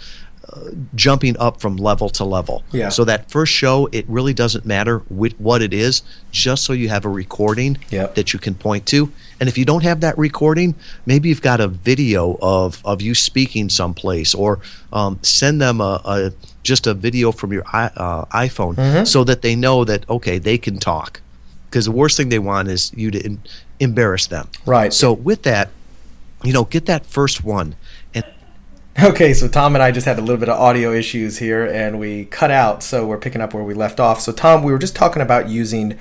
jumping 0.93 1.37
up 1.37 1.59
from 1.59 1.77
level 1.77 2.09
to 2.09 2.23
level. 2.23 2.63
Yeah. 2.71 2.89
So 2.89 3.03
that 3.05 3.31
first 3.31 3.51
show, 3.51 3.89
it 3.91 4.05
really 4.07 4.33
doesn't 4.33 4.65
matter 4.65 4.99
wh- 4.99 5.39
what 5.39 5.61
it 5.61 5.73
is, 5.73 6.03
just 6.31 6.63
so 6.63 6.73
you 6.73 6.89
have 6.89 7.05
a 7.05 7.09
recording 7.09 7.77
yep. 7.89 8.15
that 8.15 8.33
you 8.33 8.39
can 8.39 8.55
point 8.55 8.85
to. 8.87 9.11
And 9.39 9.49
if 9.49 9.57
you 9.57 9.65
don't 9.65 9.83
have 9.83 10.01
that 10.01 10.17
recording, 10.17 10.75
maybe 11.05 11.29
you've 11.29 11.41
got 11.41 11.59
a 11.59 11.67
video 11.67 12.37
of, 12.41 12.81
of 12.85 13.01
you 13.01 13.15
speaking 13.15 13.69
someplace, 13.69 14.33
or 14.33 14.59
um, 14.93 15.19
send 15.21 15.61
them 15.61 15.81
a, 15.81 16.01
a, 16.05 16.31
just 16.63 16.87
a 16.87 16.93
video 16.93 17.31
from 17.31 17.51
your 17.51 17.63
uh, 17.73 18.25
iPhone 18.25 18.75
mm-hmm. 18.75 19.03
so 19.05 19.23
that 19.23 19.41
they 19.41 19.55
know 19.55 19.83
that 19.83 20.07
okay 20.09 20.37
they 20.37 20.57
can 20.57 20.77
talk. 20.77 21.21
Because 21.69 21.85
the 21.85 21.91
worst 21.91 22.15
thing 22.15 22.29
they 22.29 22.39
want 22.39 22.69
is 22.69 22.93
you 22.95 23.11
to 23.11 23.19
in, 23.19 23.41
embarrass 23.79 24.27
them. 24.27 24.47
Right. 24.65 24.93
So 24.93 25.11
with 25.11 25.43
that, 25.43 25.69
you 26.43 26.53
know, 26.53 26.63
get 26.63 26.85
that 26.85 27.05
first 27.05 27.43
one 27.43 27.75
Okay, 29.03 29.33
so 29.33 29.49
Tom 29.49 29.75
and 29.75 29.83
I 29.83 29.91
just 29.91 30.05
had 30.05 30.19
a 30.19 30.21
little 30.21 30.37
bit 30.37 30.47
of 30.47 30.57
audio 30.57 30.93
issues 30.93 31.37
here 31.37 31.65
and 31.65 31.99
we 31.99 32.25
cut 32.25 32.49
out, 32.49 32.81
so 32.81 33.05
we're 33.05 33.17
picking 33.17 33.41
up 33.41 33.53
where 33.53 33.61
we 33.63 33.73
left 33.73 33.99
off. 33.99 34.21
So, 34.21 34.31
Tom, 34.31 34.63
we 34.63 34.71
were 34.71 34.77
just 34.77 34.95
talking 34.95 35.21
about 35.21 35.49
using 35.49 35.97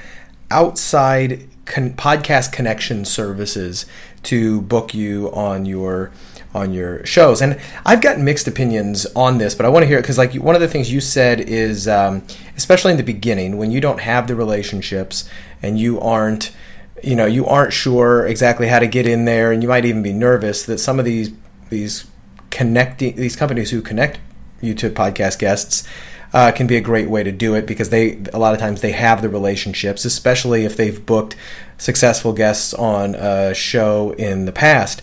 outside 0.49 1.49
con- 1.65 1.95
podcast 1.95 2.53
connection 2.53 3.05
services 3.05 3.85
to 4.23 4.61
book 4.63 4.95
you 4.95 5.33
on 5.33 5.67
your 5.67 6.13
on 6.55 6.73
your 6.73 7.05
shows 7.05 7.43
and 7.43 7.61
i've 7.85 8.01
gotten 8.01 8.25
mixed 8.25 8.47
opinions 8.47 9.07
on 9.17 9.39
this 9.39 9.57
but 9.57 9.67
i 9.67 9.69
want 9.69 9.83
to 9.83 9.87
hear 9.89 9.99
it 9.99 10.03
because 10.03 10.19
like 10.19 10.33
one 10.35 10.55
of 10.55 10.61
the 10.61 10.69
things 10.69 10.93
you 10.93 11.01
said 11.01 11.41
is 11.41 11.89
um, 11.89 12.23
especially 12.57 12.93
in 12.93 12.97
the 12.97 13.03
beginning 13.03 13.57
when 13.57 13.73
you 13.73 13.81
don't 13.81 14.01
have 14.01 14.29
the 14.29 14.37
relationships 14.37 15.29
and 15.63 15.81
you 15.81 15.99
aren't 15.99 16.55
you 17.03 17.17
know 17.17 17.27
you 17.27 17.45
aren't 17.45 17.73
sure 17.73 18.25
exactly 18.25 18.69
how 18.69 18.79
to 18.79 18.87
get 18.87 19.05
in 19.05 19.25
there 19.25 19.51
and 19.51 19.65
you 19.65 19.69
might 19.69 19.85
even 19.85 20.03
be 20.03 20.13
nervous 20.13 20.65
that 20.65 20.79
some 20.79 21.01
of 21.01 21.05
these 21.05 21.33
these 21.71 22.07
connecting 22.55 23.17
these 23.17 23.35
companies 23.35 23.71
who 23.73 23.83
connect 23.83 24.21
you 24.61 24.75
to 24.75 24.89
podcast 24.89 25.41
guests 25.41 25.87
uh, 26.33 26.53
can 26.53 26.69
be 26.69 26.77
a 26.77 26.81
great 26.81 27.11
way 27.11 27.25
to 27.25 27.33
do 27.33 27.55
it 27.55 27.67
because 27.67 27.91
they 27.91 28.23
a 28.33 28.39
lot 28.39 28.55
of 28.55 28.61
times 28.61 28.81
they 28.81 28.93
have 28.93 29.23
the 29.23 29.29
relationships, 29.29 30.05
especially 30.05 30.65
if 30.65 30.77
they've 30.77 31.05
booked 31.05 31.35
successful 31.79 32.33
guests 32.33 32.73
on 32.73 33.17
a 33.17 33.53
show 33.55 34.13
in 34.13 34.45
the 34.45 34.53
past. 34.53 35.03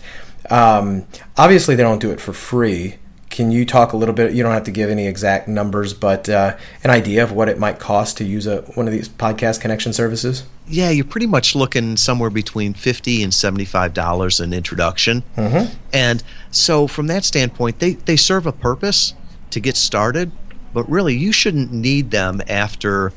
Um, 0.50 1.06
obviously, 1.36 1.74
they 1.74 1.82
don't 1.82 2.00
do 2.00 2.10
it 2.10 2.20
for 2.20 2.32
free. 2.32 2.96
Can 3.32 3.50
you 3.50 3.64
talk 3.64 3.94
a 3.94 3.96
little 3.96 4.14
bit? 4.14 4.34
You 4.34 4.42
don't 4.42 4.52
have 4.52 4.64
to 4.64 4.70
give 4.70 4.90
any 4.90 5.06
exact 5.06 5.48
numbers, 5.48 5.94
but 5.94 6.28
uh, 6.28 6.54
an 6.84 6.90
idea 6.90 7.24
of 7.24 7.32
what 7.32 7.48
it 7.48 7.58
might 7.58 7.78
cost 7.78 8.18
to 8.18 8.24
use 8.24 8.46
a, 8.46 8.60
one 8.74 8.86
of 8.86 8.92
these 8.92 9.08
podcast 9.08 9.62
connection 9.62 9.94
services. 9.94 10.44
Yeah, 10.68 10.90
you're 10.90 11.06
pretty 11.06 11.26
much 11.26 11.54
looking 11.54 11.96
somewhere 11.96 12.28
between 12.28 12.74
fifty 12.74 13.22
and 13.22 13.32
seventy-five 13.32 13.94
dollars 13.94 14.38
an 14.38 14.52
introduction, 14.52 15.22
mm-hmm. 15.34 15.74
and 15.94 16.22
so 16.50 16.86
from 16.86 17.06
that 17.06 17.24
standpoint, 17.24 17.78
they 17.78 17.94
they 17.94 18.16
serve 18.16 18.46
a 18.46 18.52
purpose 18.52 19.14
to 19.48 19.60
get 19.60 19.76
started, 19.78 20.30
but 20.74 20.88
really 20.88 21.16
you 21.16 21.32
shouldn't 21.32 21.72
need 21.72 22.10
them 22.10 22.42
after 22.48 23.14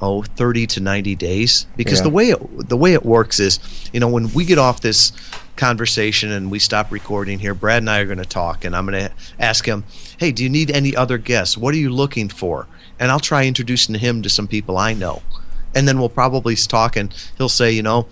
oh 0.00 0.22
30 0.22 0.66
to 0.66 0.80
90 0.80 1.14
days 1.14 1.66
because 1.76 1.98
yeah. 1.98 2.04
the 2.04 2.10
way 2.10 2.30
it, 2.30 2.68
the 2.68 2.76
way 2.76 2.94
it 2.94 3.04
works 3.04 3.38
is 3.38 3.60
you 3.92 4.00
know 4.00 4.08
when 4.08 4.32
we 4.32 4.44
get 4.44 4.58
off 4.58 4.80
this 4.80 5.12
conversation 5.60 6.32
and 6.32 6.50
we 6.50 6.58
stop 6.58 6.90
recording 6.90 7.38
here, 7.38 7.54
Brad 7.54 7.82
and 7.82 7.90
I 7.90 7.98
are 8.00 8.06
going 8.06 8.18
to 8.18 8.24
talk, 8.24 8.64
and 8.64 8.74
I'm 8.74 8.86
going 8.86 9.08
to 9.08 9.12
ask 9.38 9.66
him, 9.66 9.84
"Hey, 10.18 10.32
do 10.32 10.42
you 10.42 10.48
need 10.48 10.70
any 10.70 10.96
other 10.96 11.18
guests? 11.18 11.56
What 11.56 11.74
are 11.74 11.78
you 11.78 11.90
looking 11.90 12.28
for?" 12.28 12.66
And 12.98 13.12
I'll 13.12 13.20
try 13.20 13.46
introducing 13.46 13.94
him 13.94 14.22
to 14.22 14.30
some 14.30 14.48
people 14.48 14.78
I 14.78 14.94
know, 14.94 15.22
and 15.74 15.86
then 15.86 15.98
we'll 15.98 16.08
probably 16.08 16.56
talk, 16.56 16.96
and 16.96 17.14
he'll 17.36 17.50
say, 17.50 17.70
"You 17.70 17.82
know, 17.82 18.08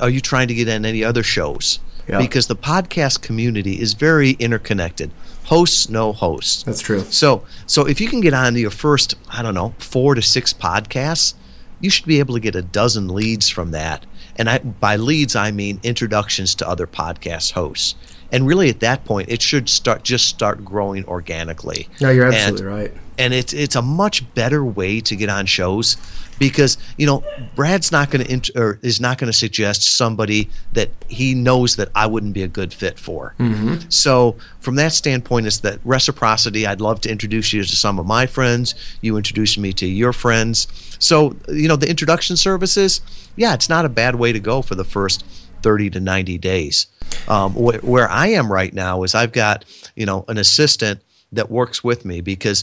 are 0.00 0.08
you 0.08 0.20
trying 0.20 0.48
to 0.48 0.54
get 0.54 0.68
in 0.68 0.86
any 0.86 1.04
other 1.04 1.24
shows?" 1.24 1.80
Yeah. 2.08 2.18
Because 2.18 2.46
the 2.46 2.56
podcast 2.56 3.22
community 3.22 3.80
is 3.80 3.94
very 3.94 4.32
interconnected. 4.32 5.10
Hosts 5.44 5.88
no 5.88 6.12
hosts. 6.12 6.62
That's 6.62 6.80
true. 6.80 7.00
So, 7.00 7.44
so 7.66 7.86
if 7.86 8.00
you 8.00 8.08
can 8.08 8.20
get 8.20 8.34
on 8.34 8.54
to 8.54 8.60
your 8.60 8.70
first, 8.70 9.14
I 9.28 9.42
don't 9.42 9.54
know, 9.54 9.74
four 9.78 10.14
to 10.14 10.22
six 10.22 10.52
podcasts, 10.52 11.34
you 11.80 11.90
should 11.90 12.06
be 12.06 12.18
able 12.18 12.34
to 12.34 12.40
get 12.40 12.54
a 12.54 12.62
dozen 12.62 13.08
leads 13.08 13.48
from 13.48 13.70
that 13.72 14.06
and 14.36 14.50
I, 14.50 14.58
by 14.58 14.96
leads, 14.96 15.36
I 15.36 15.50
mean 15.50 15.80
introductions 15.82 16.54
to 16.56 16.68
other 16.68 16.86
podcast 16.86 17.52
hosts. 17.52 17.94
And 18.32 18.46
really 18.46 18.68
at 18.68 18.80
that 18.80 19.04
point 19.04 19.28
it 19.28 19.42
should 19.42 19.68
start 19.68 20.02
just 20.02 20.26
start 20.26 20.64
growing 20.64 21.04
organically. 21.06 21.88
No, 22.00 22.10
you're 22.10 22.26
absolutely 22.26 22.66
and, 22.66 22.76
right. 22.76 22.92
And 23.16 23.34
it's 23.34 23.52
it's 23.52 23.76
a 23.76 23.82
much 23.82 24.34
better 24.34 24.64
way 24.64 25.00
to 25.00 25.14
get 25.14 25.28
on 25.28 25.46
shows 25.46 25.96
because 26.38 26.78
you 26.96 27.06
know 27.06 27.22
Brad's 27.54 27.92
not 27.92 28.10
going 28.10 28.24
to 28.24 28.32
int- 28.32 28.50
or 28.56 28.78
is 28.82 29.00
not 29.00 29.18
going 29.18 29.30
to 29.30 29.36
suggest 29.36 29.82
somebody 29.82 30.50
that 30.72 30.90
he 31.08 31.34
knows 31.34 31.76
that 31.76 31.88
I 31.94 32.06
wouldn't 32.06 32.34
be 32.34 32.42
a 32.42 32.48
good 32.48 32.72
fit 32.72 32.98
for. 32.98 33.34
Mm-hmm. 33.38 33.88
So 33.88 34.36
from 34.60 34.76
that 34.76 34.92
standpoint, 34.92 35.46
it's 35.46 35.58
that 35.58 35.78
reciprocity. 35.84 36.66
I'd 36.66 36.80
love 36.80 37.00
to 37.02 37.10
introduce 37.10 37.52
you 37.52 37.62
to 37.62 37.76
some 37.76 37.98
of 37.98 38.06
my 38.06 38.26
friends. 38.26 38.74
You 39.00 39.16
introduce 39.16 39.56
me 39.56 39.72
to 39.74 39.86
your 39.86 40.12
friends. 40.12 40.66
So 40.98 41.36
you 41.48 41.68
know 41.68 41.76
the 41.76 41.88
introduction 41.88 42.36
services. 42.36 43.00
Yeah, 43.36 43.54
it's 43.54 43.68
not 43.68 43.84
a 43.84 43.88
bad 43.88 44.16
way 44.16 44.32
to 44.32 44.40
go 44.40 44.62
for 44.62 44.74
the 44.74 44.84
first 44.84 45.24
thirty 45.64 45.90
to 45.90 45.98
ninety 45.98 46.38
days. 46.38 46.86
Um, 47.26 47.52
wh- 47.54 47.82
where 47.82 48.08
I 48.08 48.28
am 48.28 48.52
right 48.52 48.72
now 48.72 49.02
is 49.02 49.14
I've 49.14 49.32
got 49.32 49.64
you 49.96 50.06
know 50.06 50.24
an 50.28 50.38
assistant 50.38 51.00
that 51.32 51.50
works 51.50 51.82
with 51.82 52.04
me 52.04 52.20
because 52.20 52.62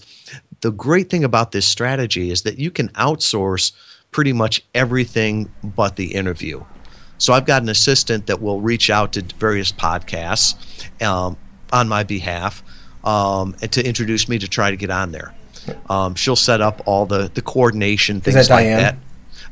the 0.62 0.72
great 0.72 1.10
thing 1.10 1.24
about 1.24 1.52
this 1.52 1.66
strategy 1.66 2.32
is 2.32 2.44
that 2.44 2.58
you 2.58 2.72
can 2.72 2.88
outsource 2.90 3.74
pretty 4.12 4.32
much 4.32 4.64
everything 4.74 5.52
but 5.64 5.96
the 5.96 6.14
interview. 6.14 6.64
So 7.18 7.34
I've 7.34 7.46
got 7.46 7.62
an 7.62 7.70
assistant 7.70 8.28
that 8.28 8.42
will 8.42 8.62
reach 8.62 8.90
out 8.90 9.14
to 9.14 9.22
various 9.38 9.72
podcasts 9.72 10.56
um, 11.02 11.38
on 11.74 11.88
my 11.88 12.04
behalf 12.04 12.64
um, 13.04 13.56
and 13.62 13.72
to 13.74 13.86
introduce 13.86 14.30
me 14.30 14.40
to 14.40 14.48
try 14.48 14.72
to 14.72 14.78
get 14.78 14.90
on 14.90 15.12
there. 15.12 15.34
Um, 15.90 16.16
she'll 16.16 16.36
set 16.36 16.62
up 16.62 16.82
all 16.86 17.06
the, 17.06 17.30
the 17.34 17.42
coordination 17.42 18.22
things 18.22 18.48
that 18.48 18.54
like 18.54 18.66
Diane? 18.66 18.80
that. 18.80 18.96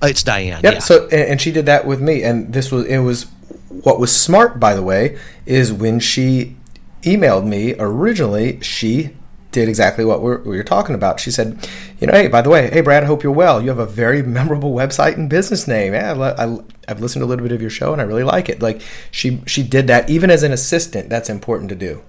Uh, 0.01 0.07
it's 0.07 0.23
Diane. 0.23 0.62
Yep. 0.63 0.73
Yeah. 0.73 0.79
So 0.79 1.03
and 1.05 1.13
and 1.13 1.41
she 1.41 1.51
did 1.51 1.65
that 1.65 1.85
with 1.85 2.01
me, 2.01 2.23
and 2.23 2.53
this 2.53 2.71
was 2.71 2.85
it 2.85 2.99
was 2.99 3.25
what 3.69 3.99
was 3.99 4.15
smart, 4.15 4.60
by 4.60 4.73
the 4.75 4.84
way, 4.84 5.17
is 5.45 5.71
when 5.71 5.99
she 5.99 6.55
emailed 7.03 7.45
me 7.47 7.75
originally, 7.79 8.60
she 8.62 9.12
did 9.51 9.67
exactly 9.67 10.05
what 10.05 10.21
we're, 10.21 10.39
we 10.43 10.58
were 10.58 10.63
talking 10.63 10.93
about. 10.93 11.19
She 11.19 11.32
said, 11.32 11.67
you 11.99 12.05
know, 12.08 12.13
hey, 12.13 12.27
by 12.27 12.41
the 12.41 12.49
way, 12.49 12.69
hey 12.69 12.82
Brad, 12.82 13.03
I 13.03 13.08
hope 13.08 13.23
you're 13.23 13.32
well. 13.32 13.62
You 13.62 13.69
have 13.69 13.79
a 13.79 13.86
very 13.86 14.21
memorable 14.21 14.73
website 14.73 15.13
and 15.15 15.27
business 15.29 15.67
name. 15.67 15.93
Yeah, 15.93 16.13
I, 16.13 16.45
I, 16.45 16.58
I've 16.88 16.99
listened 17.01 17.21
to 17.21 17.25
a 17.25 17.27
little 17.29 17.43
bit 17.43 17.51
of 17.51 17.62
your 17.62 17.71
show 17.71 17.91
and 17.93 18.01
I 18.01 18.05
really 18.05 18.23
like 18.23 18.47
it. 18.49 18.62
Like 18.62 18.82
she 19.12 19.41
she 19.47 19.63
did 19.63 19.88
that 19.88 20.10
even 20.10 20.29
as 20.29 20.43
an 20.43 20.51
assistant. 20.51 21.10
That's 21.10 21.29
important 21.29 21.69
to 21.69 21.75
do. 21.75 22.03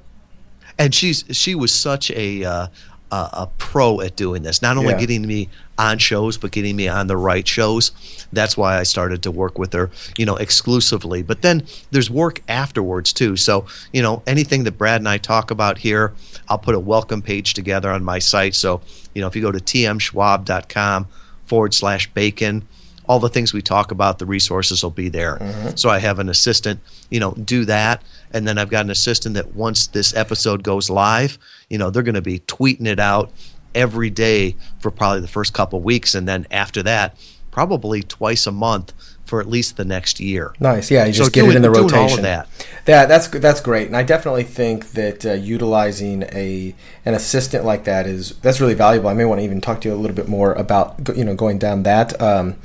and 0.78 0.94
she's 0.94 1.24
she 1.30 1.54
was 1.54 1.72
such 1.72 2.10
a 2.10 2.44
uh, 2.44 2.66
a, 3.10 3.16
a 3.16 3.50
pro 3.58 4.00
at 4.02 4.16
doing 4.16 4.42
this. 4.42 4.60
Not 4.60 4.76
only 4.76 4.92
Yeah. 4.92 5.00
getting 5.00 5.26
me 5.26 5.48
on 5.80 5.98
shows, 5.98 6.36
but 6.36 6.52
getting 6.52 6.76
me 6.76 6.86
on 6.88 7.06
the 7.06 7.16
right 7.16 7.48
shows. 7.48 7.92
That's 8.32 8.56
why 8.56 8.78
I 8.78 8.82
started 8.82 9.22
to 9.22 9.30
work 9.30 9.58
with 9.58 9.72
her, 9.72 9.90
you 10.18 10.26
know, 10.26 10.36
exclusively. 10.36 11.22
But 11.22 11.40
then 11.40 11.66
there's 11.90 12.10
work 12.10 12.42
afterwards 12.48 13.12
too. 13.12 13.36
So 13.36 13.66
you 13.92 14.02
know, 14.02 14.22
anything 14.26 14.64
that 14.64 14.78
Brad 14.78 15.00
and 15.00 15.08
I 15.08 15.16
talk 15.16 15.50
about 15.50 15.78
here, 15.78 16.12
I'll 16.48 16.58
put 16.58 16.74
a 16.74 16.80
welcome 16.80 17.22
page 17.22 17.54
together 17.54 17.90
on 17.90 18.04
my 18.04 18.18
site. 18.18 18.54
So 18.54 18.82
you 19.14 19.22
know, 19.22 19.26
if 19.26 19.34
you 19.34 19.42
go 19.42 19.52
to 19.52 19.58
tmschwab.com 19.58 21.08
forward 21.46 21.74
slash 21.74 22.12
bacon 22.12 22.68
all 23.10 23.18
the 23.18 23.28
things 23.28 23.52
we 23.52 23.60
talk 23.60 23.90
about, 23.90 24.20
the 24.20 24.26
resources 24.26 24.84
will 24.84 24.90
be 24.92 25.08
there. 25.08 25.36
Mm-hmm. 25.36 25.70
So 25.74 25.88
I 25.90 25.98
have 25.98 26.20
an 26.20 26.28
assistant, 26.28 26.78
you 27.10 27.18
know, 27.18 27.32
do 27.32 27.64
that. 27.64 28.04
And 28.30 28.46
then 28.46 28.56
I've 28.56 28.70
got 28.70 28.84
an 28.84 28.90
assistant 28.92 29.34
that 29.34 29.52
once 29.52 29.88
this 29.88 30.14
episode 30.14 30.62
goes 30.62 30.88
live, 30.88 31.36
you 31.68 31.76
know, 31.76 31.90
they're 31.90 32.04
going 32.04 32.14
to 32.14 32.22
be 32.22 32.38
tweeting 32.38 32.86
it 32.86 33.00
out 33.00 33.32
every 33.74 34.10
day 34.10 34.56
for 34.78 34.90
probably 34.90 35.20
the 35.20 35.28
first 35.28 35.52
couple 35.52 35.80
weeks. 35.80 36.14
And 36.14 36.26
then 36.28 36.46
after 36.50 36.82
that, 36.82 37.16
probably 37.50 38.02
twice 38.02 38.46
a 38.46 38.52
month 38.52 38.92
for 39.24 39.40
at 39.40 39.48
least 39.48 39.76
the 39.76 39.84
next 39.84 40.18
year. 40.18 40.52
Nice. 40.58 40.90
Yeah, 40.90 41.04
you 41.06 41.12
So 41.12 41.18
just 41.18 41.32
get 41.32 41.42
doing- 41.42 41.52
it 41.52 41.56
in 41.56 41.62
the 41.62 41.70
rotation. 41.70 42.22
that. 42.22 42.48
Yeah, 42.88 43.06
that's 43.06 43.28
that's 43.28 43.60
great, 43.60 43.86
and 43.86 43.96
I 43.96 44.02
definitely 44.02 44.42
think 44.42 44.92
that 44.92 45.24
uh, 45.24 45.32
utilizing 45.34 46.24
a 46.32 46.74
an 47.04 47.14
assistant 47.14 47.64
like 47.64 47.84
that 47.84 48.06
is 48.06 48.30
that's 48.42 48.60
really 48.60 48.74
valuable. 48.74 49.08
I 49.08 49.14
may 49.14 49.24
want 49.24 49.38
to 49.40 49.44
even 49.44 49.60
talk 49.60 49.80
to 49.82 49.88
you 49.88 49.94
a 49.94 49.96
little 49.96 50.16
bit 50.16 50.26
more 50.28 50.52
about 50.54 50.96
you 51.16 51.24
know 51.24 51.34
going 51.36 51.58
down 51.58 51.84
that 51.84 52.20
um, 52.20 52.56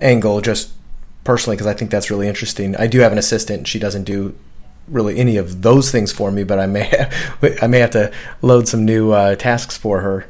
angle, 0.00 0.40
just 0.40 0.70
personally, 1.22 1.54
because 1.56 1.68
I 1.68 1.74
think 1.74 1.92
that's 1.92 2.10
really 2.10 2.26
interesting. 2.26 2.74
I 2.76 2.88
do 2.88 2.98
have 3.00 3.12
an 3.12 3.18
assistant; 3.18 3.68
she 3.68 3.78
doesn't 3.78 4.04
do 4.04 4.34
really 4.90 5.18
any 5.18 5.36
of 5.36 5.62
those 5.62 5.90
things 5.90 6.12
for 6.12 6.30
me, 6.30 6.44
but 6.44 6.58
I 6.58 6.66
may 6.66 6.90
I 7.62 7.66
may 7.66 7.78
have 7.78 7.90
to 7.90 8.12
load 8.42 8.68
some 8.68 8.84
new 8.84 9.12
uh, 9.12 9.36
tasks 9.36 9.76
for 9.76 10.00
her. 10.00 10.26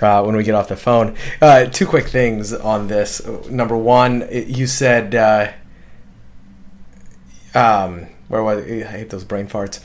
Uh, 0.00 0.22
when 0.24 0.34
we 0.34 0.42
get 0.42 0.54
off 0.54 0.68
the 0.68 0.76
phone, 0.76 1.14
uh, 1.40 1.66
two 1.66 1.86
quick 1.86 2.08
things 2.08 2.52
on 2.52 2.88
this. 2.88 3.24
Number 3.48 3.76
one, 3.76 4.26
you 4.32 4.66
said 4.66 5.14
uh, 5.14 5.52
um, 7.54 8.08
where 8.28 8.42
was 8.42 8.64
it? 8.64 8.86
I 8.86 8.90
hate 8.90 9.10
those 9.10 9.24
brain 9.24 9.46
farts. 9.46 9.80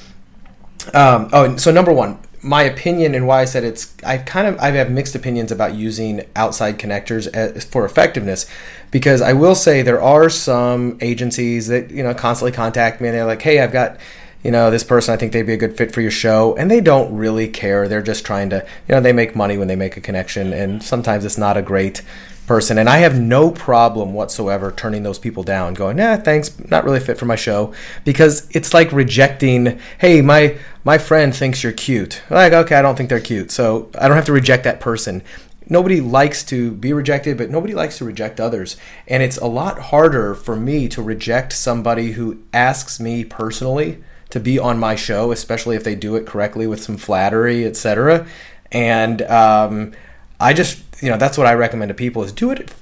Um, 0.93 1.29
oh, 1.33 1.57
so 1.57 1.71
number 1.71 1.93
one, 1.93 2.17
my 2.41 2.63
opinion 2.63 3.15
and 3.15 3.27
why 3.27 3.41
I 3.41 3.45
said 3.45 3.63
it's 3.63 3.93
I 4.03 4.17
kind 4.17 4.47
of 4.47 4.57
I 4.59 4.71
have 4.71 4.89
mixed 4.89 5.15
opinions 5.15 5.51
about 5.51 5.75
using 5.75 6.25
outside 6.35 6.79
connectors 6.79 7.27
as, 7.33 7.65
for 7.65 7.85
effectiveness. 7.85 8.45
Because 8.91 9.21
I 9.21 9.33
will 9.33 9.55
say 9.55 9.81
there 9.81 10.01
are 10.01 10.29
some 10.29 10.97
agencies 11.01 11.67
that 11.67 11.91
you 11.91 12.03
know 12.03 12.13
constantly 12.13 12.51
contact 12.51 13.01
me 13.01 13.09
and 13.09 13.17
they're 13.17 13.25
like, 13.25 13.41
hey, 13.41 13.59
I've 13.59 13.71
got 13.71 13.97
you 14.43 14.51
know 14.51 14.71
this 14.71 14.83
person 14.85 15.13
I 15.13 15.17
think 15.17 15.33
they'd 15.33 15.43
be 15.43 15.53
a 15.53 15.57
good 15.57 15.77
fit 15.77 15.93
for 15.93 16.01
your 16.01 16.11
show. 16.11 16.55
And 16.55 16.71
they 16.71 16.81
don't 16.81 17.15
really 17.15 17.47
care. 17.47 17.87
They're 17.87 18.01
just 18.01 18.25
trying 18.25 18.49
to 18.51 18.65
you 18.87 18.95
know 18.95 19.01
they 19.01 19.13
make 19.13 19.35
money 19.35 19.57
when 19.57 19.67
they 19.67 19.75
make 19.75 19.97
a 19.97 20.01
connection. 20.01 20.53
And 20.53 20.81
sometimes 20.81 21.25
it's 21.25 21.37
not 21.37 21.57
a 21.57 21.61
great 21.61 22.01
person 22.49 22.79
and 22.79 22.89
I 22.89 22.97
have 22.97 23.15
no 23.15 23.51
problem 23.51 24.11
whatsoever 24.15 24.71
turning 24.71 25.03
those 25.03 25.19
people 25.19 25.43
down 25.43 25.75
going 25.75 25.97
nah 25.97 26.17
thanks 26.17 26.57
not 26.71 26.83
really 26.83 26.99
fit 26.99 27.19
for 27.19 27.25
my 27.25 27.35
show 27.35 27.75
because 28.03 28.49
it's 28.49 28.73
like 28.73 28.91
rejecting 28.91 29.79
hey 29.99 30.23
my 30.23 30.57
my 30.83 30.97
friend 30.97 31.35
thinks 31.35 31.61
you're 31.61 31.71
cute. 31.71 32.23
Like 32.27 32.51
okay 32.51 32.75
I 32.75 32.81
don't 32.81 32.95
think 32.95 33.09
they're 33.09 33.19
cute 33.19 33.51
so 33.51 33.91
I 33.99 34.07
don't 34.07 34.17
have 34.17 34.25
to 34.25 34.31
reject 34.31 34.63
that 34.63 34.79
person. 34.79 35.21
Nobody 35.69 36.01
likes 36.01 36.43
to 36.45 36.71
be 36.71 36.91
rejected 36.91 37.37
but 37.37 37.51
nobody 37.51 37.75
likes 37.75 37.99
to 37.99 38.05
reject 38.05 38.39
others 38.39 38.77
and 39.07 39.21
it's 39.21 39.37
a 39.37 39.45
lot 39.45 39.77
harder 39.77 40.33
for 40.33 40.55
me 40.55 40.87
to 40.89 41.03
reject 41.03 41.53
somebody 41.53 42.13
who 42.13 42.39
asks 42.51 42.99
me 42.99 43.23
personally 43.23 44.03
to 44.31 44.39
be 44.39 44.57
on 44.57 44.79
my 44.79 44.95
show 44.95 45.31
especially 45.31 45.75
if 45.75 45.83
they 45.83 45.93
do 45.93 46.15
it 46.15 46.25
correctly 46.25 46.65
with 46.65 46.81
some 46.81 46.97
flattery 46.97 47.63
etc 47.63 48.25
and 48.71 49.21
um, 49.21 49.91
I 50.39 50.53
just 50.53 50.88
you 51.01 51.09
know 51.09 51.17
that's 51.17 51.37
what 51.37 51.47
I 51.47 51.53
recommend 51.53 51.89
to 51.89 51.95
people 51.95 52.23
is 52.23 52.31
do 52.31 52.51
it 52.51 52.73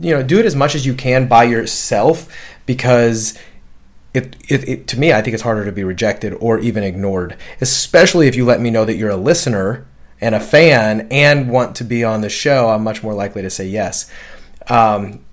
you 0.00 0.14
know 0.14 0.22
do 0.22 0.38
it 0.38 0.46
as 0.46 0.56
much 0.56 0.74
as 0.74 0.86
you 0.86 0.94
can 0.94 1.26
by 1.26 1.44
yourself 1.44 2.28
because 2.66 3.38
it, 4.14 4.36
it, 4.48 4.68
it 4.68 4.86
to 4.88 4.98
me 4.98 5.12
I 5.12 5.22
think 5.22 5.34
it's 5.34 5.42
harder 5.42 5.64
to 5.64 5.72
be 5.72 5.84
rejected 5.84 6.34
or 6.34 6.58
even 6.58 6.82
ignored 6.82 7.36
especially 7.60 8.28
if 8.28 8.36
you 8.36 8.44
let 8.44 8.60
me 8.60 8.70
know 8.70 8.84
that 8.84 8.96
you're 8.96 9.10
a 9.10 9.16
listener 9.16 9.86
and 10.20 10.34
a 10.34 10.40
fan 10.40 11.08
and 11.10 11.50
want 11.50 11.74
to 11.76 11.84
be 11.84 12.04
on 12.04 12.20
the 12.20 12.28
show 12.28 12.70
I'm 12.70 12.84
much 12.84 13.02
more 13.02 13.12
likely 13.12 13.42
to 13.42 13.50
say 13.50 13.66
yes. 13.66 14.10
Um, 14.68 15.24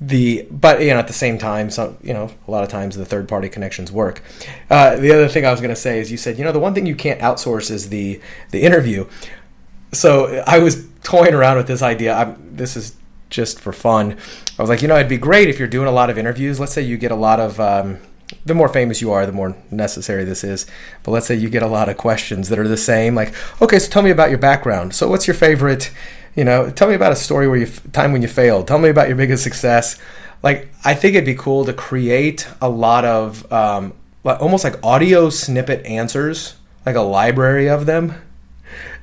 the 0.00 0.46
but 0.50 0.80
you 0.80 0.88
know 0.88 0.98
at 0.98 1.06
the 1.06 1.12
same 1.12 1.38
time 1.38 1.70
so 1.70 1.96
you 2.02 2.12
know 2.12 2.28
a 2.48 2.50
lot 2.50 2.64
of 2.64 2.68
times 2.68 2.96
the 2.96 3.04
third 3.04 3.28
party 3.28 3.48
connections 3.48 3.92
work. 3.92 4.20
Uh, 4.68 4.96
the 4.96 5.12
other 5.12 5.28
thing 5.28 5.46
i 5.46 5.50
was 5.50 5.60
going 5.60 5.72
to 5.72 5.80
say 5.80 6.00
is 6.00 6.10
you 6.10 6.16
said 6.16 6.38
you 6.38 6.44
know 6.44 6.50
the 6.50 6.58
one 6.58 6.74
thing 6.74 6.86
you 6.86 6.96
can't 6.96 7.20
outsource 7.20 7.70
is 7.70 7.88
the 7.88 8.20
the 8.50 8.62
interview 8.62 9.06
so 9.92 10.42
i 10.46 10.58
was 10.58 10.86
toying 11.02 11.34
around 11.34 11.56
with 11.56 11.66
this 11.66 11.82
idea. 11.82 12.14
I'm, 12.14 12.56
this 12.56 12.76
is 12.76 12.96
just 13.30 13.60
for 13.60 13.72
fun. 13.72 14.16
I 14.58 14.62
was 14.62 14.68
like 14.68 14.82
you 14.82 14.88
know 14.88 14.96
it'd 14.96 15.08
be 15.08 15.16
great 15.16 15.48
if 15.48 15.58
you're 15.58 15.68
doing 15.68 15.88
a 15.88 15.92
lot 15.92 16.10
of 16.10 16.18
interviews. 16.18 16.60
Let's 16.60 16.72
say 16.72 16.82
you 16.82 16.96
get 16.96 17.10
a 17.10 17.16
lot 17.16 17.40
of 17.40 17.58
um, 17.60 17.98
the 18.44 18.54
more 18.54 18.68
famous 18.68 19.00
you 19.00 19.10
are 19.10 19.26
the 19.26 19.32
more 19.32 19.56
necessary 19.70 20.24
this 20.24 20.44
is. 20.44 20.66
But 21.02 21.12
let's 21.12 21.26
say 21.26 21.34
you 21.34 21.48
get 21.48 21.62
a 21.62 21.66
lot 21.66 21.88
of 21.88 21.96
questions 21.96 22.48
that 22.48 22.58
are 22.58 22.68
the 22.68 22.76
same 22.76 23.14
like 23.14 23.34
okay 23.60 23.78
so 23.78 23.90
tell 23.90 24.02
me 24.02 24.10
about 24.10 24.30
your 24.30 24.38
background. 24.38 24.94
So 24.94 25.08
what's 25.08 25.26
your 25.26 25.34
favorite 25.34 25.90
you 26.34 26.44
know 26.44 26.70
tell 26.70 26.88
me 26.88 26.94
about 26.94 27.12
a 27.12 27.16
story 27.16 27.48
where 27.48 27.58
you 27.58 27.66
time 27.92 28.12
when 28.12 28.22
you 28.22 28.28
failed. 28.28 28.68
Tell 28.68 28.78
me 28.78 28.88
about 28.88 29.08
your 29.08 29.16
biggest 29.16 29.42
success 29.42 29.98
like 30.42 30.68
i 30.84 30.92
think 30.92 31.14
it'd 31.14 31.24
be 31.24 31.36
cool 31.36 31.64
to 31.64 31.72
create 31.72 32.48
a 32.60 32.68
lot 32.68 33.04
of 33.04 33.50
um, 33.52 33.92
almost 34.24 34.64
like 34.64 34.74
audio 34.82 35.30
snippet 35.30 35.86
answers 35.86 36.56
like 36.84 36.96
a 36.96 37.00
library 37.00 37.68
of 37.68 37.86
them 37.86 38.20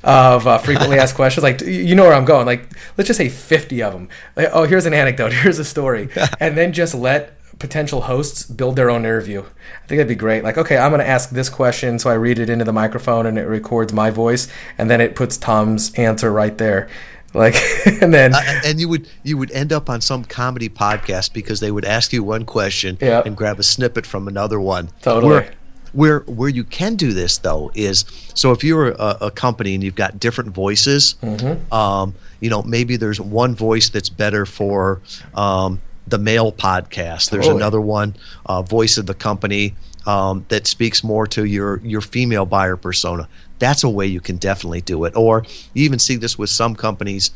of 0.04 0.48
uh, 0.48 0.58
frequently 0.58 0.98
asked 0.98 1.16
questions 1.16 1.44
like 1.44 1.62
you 1.62 1.94
know 1.96 2.04
where 2.04 2.14
i'm 2.14 2.26
going 2.26 2.46
like 2.46 2.70
let's 2.98 3.08
just 3.08 3.18
say 3.18 3.28
50 3.30 3.84
of 3.84 3.94
them 3.94 4.10
like, 4.36 4.50
oh 4.54 4.64
here's 4.64 4.86
an 4.86 4.94
anecdote 4.94 5.34
here's 5.42 5.60
a 5.60 5.66
story 5.66 6.10
and 6.40 6.58
then 6.58 6.72
just 6.74 6.96
let 6.96 7.36
potential 7.60 8.02
hosts 8.02 8.46
build 8.46 8.78
their 8.78 8.90
own 8.90 9.02
interview 9.02 9.42
i 9.42 9.88
think 9.88 9.98
that'd 9.98 10.08
be 10.08 10.16
great 10.16 10.44
like 10.44 10.58
okay 10.58 10.78
i'm 10.78 10.92
going 10.92 11.02
to 11.02 11.08
ask 11.08 11.32
this 11.32 11.50
question 11.50 12.00
so 12.00 12.10
i 12.10 12.14
read 12.14 12.40
it 12.40 12.50
into 12.50 12.64
the 12.64 12.72
microphone 12.72 13.26
and 13.26 13.38
it 13.38 13.44
records 13.48 13.92
my 13.92 14.10
voice 14.10 14.48
and 14.78 14.90
then 14.90 15.02
it 15.02 15.16
puts 15.16 15.36
tom's 15.38 15.94
answer 15.96 16.32
right 16.32 16.58
there 16.58 16.88
like 17.34 17.56
and 18.02 18.14
then 18.14 18.34
Uh, 18.34 18.42
and 18.66 18.80
you 18.80 18.88
would 18.88 19.08
you 19.24 19.38
would 19.38 19.52
end 19.52 19.74
up 19.74 19.90
on 19.90 20.00
some 20.00 20.24
comedy 20.24 20.70
podcast 20.70 21.34
because 21.34 21.60
they 21.60 21.70
would 21.72 21.84
ask 21.86 22.14
you 22.14 22.24
one 22.24 22.46
question 22.46 22.98
Yeah. 23.02 23.22
and 23.26 23.36
grab 23.36 23.60
a 23.60 23.64
snippet 23.64 24.06
from 24.08 24.28
another 24.28 24.60
one. 24.60 24.90
Totally. 25.02 25.48
Where 25.94 26.20
where 26.22 26.50
you 26.50 26.64
can 26.64 26.96
do 26.96 27.14
this 27.14 27.38
though 27.40 27.72
is 27.76 28.06
so 28.34 28.52
if 28.52 28.64
you're 28.64 28.90
a, 28.92 29.18
a 29.22 29.32
company 29.32 29.74
and 29.76 29.84
you've 29.84 29.96
got 29.96 30.20
different 30.20 30.52
voices, 30.52 31.16
Mm-hmm. 31.22 31.74
um, 31.74 32.16
you 32.40 32.50
know 32.50 32.62
maybe 32.64 32.96
there's 32.98 33.20
one 33.20 33.56
voice 33.56 33.90
that's 33.90 34.10
better 34.10 34.46
for 34.46 35.02
um, 35.36 35.82
the 36.08 36.18
male 36.18 36.52
podcast. 36.52 37.30
There's 37.30 37.48
another 37.48 37.82
one 37.82 38.16
uh, 38.46 38.62
voice 38.62 38.98
of 38.98 39.06
the 39.06 39.14
company. 39.14 39.76
um, 40.06 40.46
that 40.50 40.66
speaks 40.66 41.04
more 41.04 41.28
to 41.28 41.44
your 41.44 41.80
your 41.84 42.02
female 42.02 42.46
buyer 42.46 42.78
persona. 42.78 43.28
That's 43.60 43.84
a 43.84 43.90
way 43.90 44.08
you 44.08 44.22
can 44.22 44.38
definitely 44.38 44.82
do 44.82 45.04
it. 45.04 45.14
Or 45.16 45.44
you 45.74 45.84
even 45.84 46.00
see 46.00 46.16
this 46.16 46.38
with 46.38 46.50
some 46.50 46.74
companies 46.76 47.32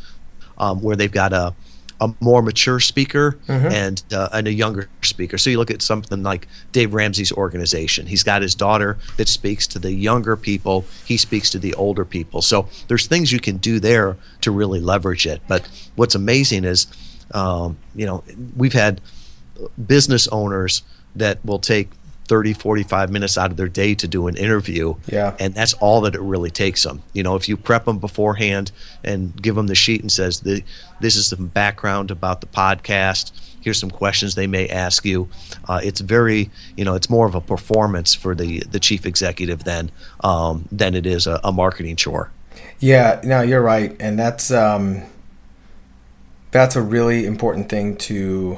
um, 0.58 0.82
where 0.82 0.96
they've 0.96 1.12
got 1.12 1.34
a 1.34 1.54
a 2.04 2.14
more 2.20 2.42
mature 2.42 2.80
speaker 2.80 3.40
mm-hmm. 3.48 3.68
and 3.68 4.04
uh, 4.12 4.30
and 4.34 4.48
a 4.48 4.54
younger 4.54 4.90
speaker. 5.02 5.38
So 5.38 5.50
you 5.50 5.58
look 5.58 5.72
at 5.72 5.82
something 5.82 6.22
like 6.24 6.48
Dave 6.72 6.94
Ramsey's 6.94 7.32
organization. 7.32 8.08
He's 8.08 8.24
got 8.24 8.42
his 8.42 8.56
daughter 8.56 8.98
that 9.18 9.28
speaks 9.28 9.68
to 9.68 9.80
the 9.80 9.92
younger 9.92 10.36
people. 10.36 10.86
He 11.06 11.18
speaks 11.18 11.50
to 11.52 11.60
the 11.60 11.74
older 11.76 12.06
people. 12.06 12.42
So 12.42 12.68
there's 12.88 13.08
things 13.08 13.32
you 13.32 13.40
can 13.40 13.58
do 13.58 13.80
there 13.80 14.18
to 14.42 14.52
really 14.52 14.80
leverage 14.80 15.26
it. 15.26 15.42
But 15.48 15.68
what's 15.96 16.16
amazing 16.16 16.66
is, 16.66 16.88
um, 17.32 17.78
you 17.96 18.06
know, 18.06 18.24
we've 18.58 18.74
had 18.74 19.02
business 19.88 20.28
owners 20.28 20.84
that 21.16 21.44
will 21.46 21.60
take 21.60 21.90
30 22.34 22.54
45 22.54 23.12
minutes 23.12 23.38
out 23.38 23.52
of 23.52 23.58
their 23.58 23.68
day 23.68 23.94
to 23.94 24.08
do 24.08 24.26
an 24.26 24.36
interview. 24.36 24.96
Yeah. 25.06 25.36
And 25.40 25.54
that's 25.54 25.74
all 25.74 26.02
that 26.02 26.16
it 26.16 26.22
really 26.22 26.50
takes 26.50 26.82
them 26.82 27.04
you 27.14 27.22
know 27.22 27.36
if 27.36 27.48
you 27.48 27.56
prep 27.56 27.86
them 27.86 28.00
beforehand 28.00 28.72
and 29.04 29.40
give 29.40 29.54
them 29.54 29.68
the 29.68 29.76
sheet 29.76 30.02
and 30.02 30.12
says 30.12 30.40
this 30.42 31.16
is 31.16 31.28
some 31.28 31.46
background 31.46 32.10
about 32.10 32.42
the 32.42 32.48
podcast. 32.48 33.32
Here's 33.62 33.80
some 33.80 33.92
questions 33.92 34.34
they 34.34 34.48
may 34.48 34.68
ask 34.68 35.06
you. 35.06 35.30
Uh, 35.70 35.80
it's 35.84 36.02
very 36.02 36.50
you 36.76 36.84
know 36.84 36.96
it's 36.96 37.08
more 37.08 37.28
of 37.28 37.36
a 37.36 37.42
performance 37.42 38.16
for 38.16 38.34
the 38.34 38.62
the 38.62 38.80
chief 38.80 39.06
executive 39.06 39.64
than 39.64 39.92
um, 40.22 40.68
than 40.72 40.96
it 40.96 41.06
is 41.06 41.28
a, 41.28 41.40
a 41.44 41.52
marketing 41.52 41.98
chore. 41.98 42.32
Yeah 42.80 43.22
no 43.24 43.44
you're 43.44 43.62
right. 43.62 43.96
And 44.00 44.18
that's 44.18 44.50
um 44.50 45.04
that's 46.50 46.76
a 46.76 46.82
really 46.82 47.28
important 47.28 47.70
thing 47.70 47.96
to 47.98 48.58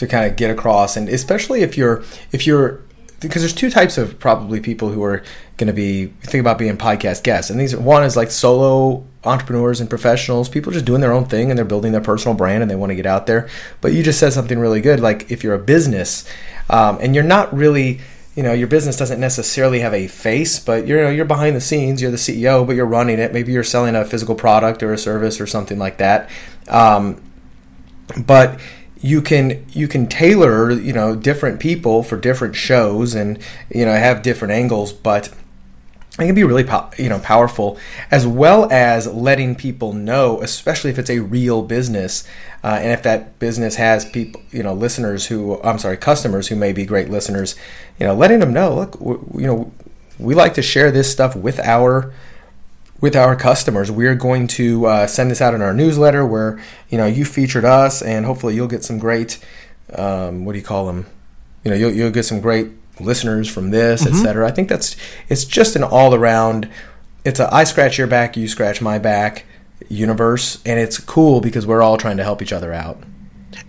to 0.00 0.06
kind 0.06 0.30
of 0.30 0.36
get 0.36 0.50
across. 0.50 0.96
And 0.96 1.08
especially 1.08 1.60
if 1.60 1.76
you're 1.76 2.02
if 2.32 2.46
you're 2.46 2.80
because 3.20 3.42
there's 3.42 3.54
two 3.54 3.70
types 3.70 3.98
of 3.98 4.18
probably 4.18 4.60
people 4.60 4.88
who 4.88 5.02
are 5.02 5.22
going 5.56 5.66
to 5.66 5.72
be 5.72 6.06
think 6.22 6.40
about 6.40 6.58
being 6.58 6.76
podcast 6.76 7.22
guests 7.22 7.50
and 7.50 7.60
these 7.60 7.76
one 7.76 8.02
is 8.02 8.16
like 8.16 8.30
solo 8.30 9.04
entrepreneurs 9.24 9.80
and 9.80 9.90
professionals 9.90 10.48
people 10.48 10.72
just 10.72 10.86
doing 10.86 11.00
their 11.00 11.12
own 11.12 11.26
thing 11.26 11.50
and 11.50 11.58
they're 11.58 11.64
building 11.64 11.92
their 11.92 12.00
personal 12.00 12.34
brand 12.34 12.62
and 12.62 12.70
they 12.70 12.76
want 12.76 12.90
to 12.90 12.96
get 12.96 13.06
out 13.06 13.26
there. 13.26 13.48
But 13.80 13.92
you 13.92 14.02
just 14.02 14.18
said 14.18 14.32
something 14.32 14.58
really 14.58 14.80
good 14.80 15.00
like 15.00 15.30
if 15.30 15.44
you're 15.44 15.54
a 15.54 15.58
business 15.58 16.24
um, 16.70 16.98
and 17.00 17.14
you're 17.14 17.24
not 17.24 17.52
really 17.54 18.00
you 18.34 18.42
know 18.42 18.52
your 18.52 18.68
business 18.68 18.96
doesn't 18.96 19.20
necessarily 19.20 19.80
have 19.80 19.92
a 19.92 20.06
face 20.06 20.58
but 20.58 20.86
you're 20.86 20.98
you 20.98 21.04
know, 21.04 21.10
you're 21.10 21.24
behind 21.24 21.54
the 21.54 21.60
scenes 21.60 22.00
you're 22.00 22.10
the 22.10 22.16
ceo 22.16 22.66
but 22.66 22.74
you're 22.74 22.86
running 22.86 23.18
it. 23.18 23.32
Maybe 23.32 23.52
you're 23.52 23.64
selling 23.64 23.94
a 23.94 24.04
physical 24.04 24.34
product 24.34 24.82
or 24.82 24.92
a 24.92 24.98
service 24.98 25.40
or 25.40 25.46
something 25.46 25.78
like 25.78 25.98
that. 25.98 26.30
Um, 26.68 27.22
but 28.16 28.58
you 29.00 29.22
can 29.22 29.64
you 29.70 29.88
can 29.88 30.06
tailor 30.06 30.70
you 30.70 30.92
know 30.92 31.16
different 31.16 31.60
people 31.60 32.02
for 32.02 32.16
different 32.16 32.54
shows 32.54 33.14
and 33.14 33.38
you 33.74 33.84
know 33.84 33.92
have 33.92 34.22
different 34.22 34.52
angles 34.52 34.92
but 34.92 35.28
it 36.18 36.26
can 36.26 36.34
be 36.34 36.44
really 36.44 36.68
you 36.98 37.08
know 37.08 37.18
powerful 37.20 37.78
as 38.10 38.26
well 38.26 38.70
as 38.70 39.06
letting 39.06 39.54
people 39.54 39.92
know 39.92 40.40
especially 40.42 40.90
if 40.90 40.98
it's 40.98 41.10
a 41.10 41.20
real 41.20 41.62
business 41.62 42.28
uh, 42.62 42.78
and 42.80 42.92
if 42.92 43.02
that 43.02 43.38
business 43.38 43.76
has 43.76 44.04
people 44.04 44.42
you 44.50 44.62
know 44.62 44.74
listeners 44.74 45.26
who 45.26 45.60
i'm 45.62 45.78
sorry 45.78 45.96
customers 45.96 46.48
who 46.48 46.56
may 46.56 46.72
be 46.72 46.84
great 46.84 47.08
listeners 47.08 47.54
you 47.98 48.06
know 48.06 48.14
letting 48.14 48.40
them 48.40 48.52
know 48.52 48.74
look 48.74 48.98
you 49.34 49.46
know 49.46 49.72
we 50.18 50.34
like 50.34 50.52
to 50.52 50.62
share 50.62 50.90
this 50.90 51.10
stuff 51.10 51.34
with 51.34 51.58
our 51.60 52.12
with 53.00 53.16
our 53.16 53.36
customers. 53.36 53.90
We're 53.90 54.14
going 54.14 54.46
to 54.48 54.86
uh, 54.86 55.06
send 55.06 55.30
this 55.30 55.40
out 55.40 55.54
in 55.54 55.62
our 55.62 55.72
newsletter 55.72 56.24
where 56.26 56.60
you 56.88 56.98
know 56.98 57.06
you 57.06 57.24
featured 57.24 57.64
us, 57.64 58.02
and 58.02 58.26
hopefully 58.26 58.54
you'll 58.54 58.68
get 58.68 58.84
some 58.84 58.98
great 58.98 59.38
um, 59.96 60.44
what 60.44 60.52
do 60.52 60.58
you 60.58 60.64
call 60.64 60.86
them? 60.86 61.06
You 61.64 61.70
know, 61.70 61.76
you'll, 61.76 61.92
you'll 61.92 62.10
get 62.10 62.24
some 62.24 62.40
great 62.40 62.68
listeners 63.00 63.48
from 63.48 63.70
this, 63.70 64.04
mm-hmm. 64.04 64.14
etc. 64.14 64.46
I 64.46 64.50
think 64.50 64.68
that's 64.68 64.96
it's 65.28 65.44
just 65.44 65.76
an 65.76 65.82
all 65.82 66.14
around. 66.14 66.68
It's 67.24 67.40
a 67.40 67.52
I 67.52 67.64
scratch 67.64 67.98
your 67.98 68.06
back, 68.06 68.36
you 68.36 68.48
scratch 68.48 68.80
my 68.80 68.98
back 68.98 69.44
universe, 69.88 70.62
and 70.64 70.78
it's 70.78 70.98
cool 70.98 71.40
because 71.40 71.66
we're 71.66 71.82
all 71.82 71.96
trying 71.96 72.16
to 72.18 72.24
help 72.24 72.42
each 72.42 72.52
other 72.52 72.72
out. 72.72 73.02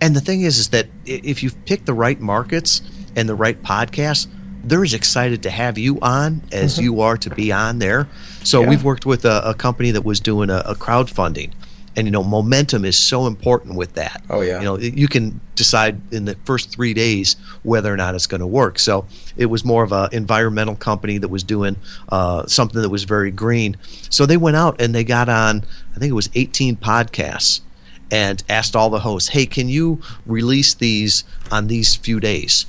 And 0.00 0.14
the 0.14 0.20
thing 0.20 0.42
is, 0.42 0.58
is 0.58 0.68
that 0.68 0.86
if 1.04 1.42
you've 1.42 1.64
picked 1.64 1.86
the 1.86 1.94
right 1.94 2.20
markets 2.20 2.82
and 3.16 3.28
the 3.28 3.34
right 3.34 3.60
podcasts, 3.62 4.28
they're 4.64 4.84
as 4.84 4.94
excited 4.94 5.42
to 5.42 5.50
have 5.50 5.76
you 5.76 5.98
on 6.00 6.42
as 6.52 6.74
mm-hmm. 6.74 6.84
you 6.84 7.00
are 7.00 7.16
to 7.16 7.30
be 7.30 7.50
on 7.52 7.78
there. 7.78 8.08
So 8.44 8.62
yeah. 8.62 8.68
we've 8.68 8.84
worked 8.84 9.06
with 9.06 9.24
a, 9.24 9.48
a, 9.48 9.54
company 9.54 9.90
that 9.92 10.04
was 10.04 10.20
doing 10.20 10.50
a, 10.50 10.62
a 10.66 10.74
crowdfunding. 10.74 11.52
And 11.94 12.06
you 12.06 12.10
know, 12.10 12.24
momentum 12.24 12.86
is 12.86 12.98
so 12.98 13.26
important 13.26 13.76
with 13.76 13.94
that. 13.94 14.22
Oh 14.30 14.40
yeah. 14.40 14.58
You 14.58 14.64
know, 14.64 14.78
you 14.78 15.08
can 15.08 15.40
decide 15.56 16.00
in 16.12 16.24
the 16.24 16.36
first 16.46 16.70
three 16.70 16.94
days 16.94 17.36
whether 17.64 17.92
or 17.92 17.96
not 17.96 18.14
it's 18.14 18.26
going 18.26 18.40
to 18.40 18.46
work. 18.46 18.78
So 18.78 19.06
it 19.36 19.46
was 19.46 19.64
more 19.64 19.82
of 19.82 19.92
an 19.92 20.08
environmental 20.12 20.74
company 20.74 21.18
that 21.18 21.28
was 21.28 21.42
doing 21.42 21.76
uh, 22.08 22.46
something 22.46 22.80
that 22.80 22.88
was 22.88 23.04
very 23.04 23.30
green. 23.30 23.76
So 24.08 24.24
they 24.24 24.38
went 24.38 24.56
out 24.56 24.80
and 24.80 24.94
they 24.94 25.04
got 25.04 25.28
on, 25.28 25.64
I 25.94 25.98
think 25.98 26.10
it 26.10 26.14
was 26.14 26.30
18 26.34 26.76
podcasts, 26.76 27.60
and 28.10 28.42
asked 28.48 28.76
all 28.76 28.90
the 28.90 29.00
hosts, 29.00 29.30
"Hey, 29.30 29.46
can 29.46 29.70
you 29.70 30.00
release 30.26 30.74
these 30.74 31.24
on 31.50 31.66
these 31.66 31.96
few 31.96 32.20
days?" 32.20 32.66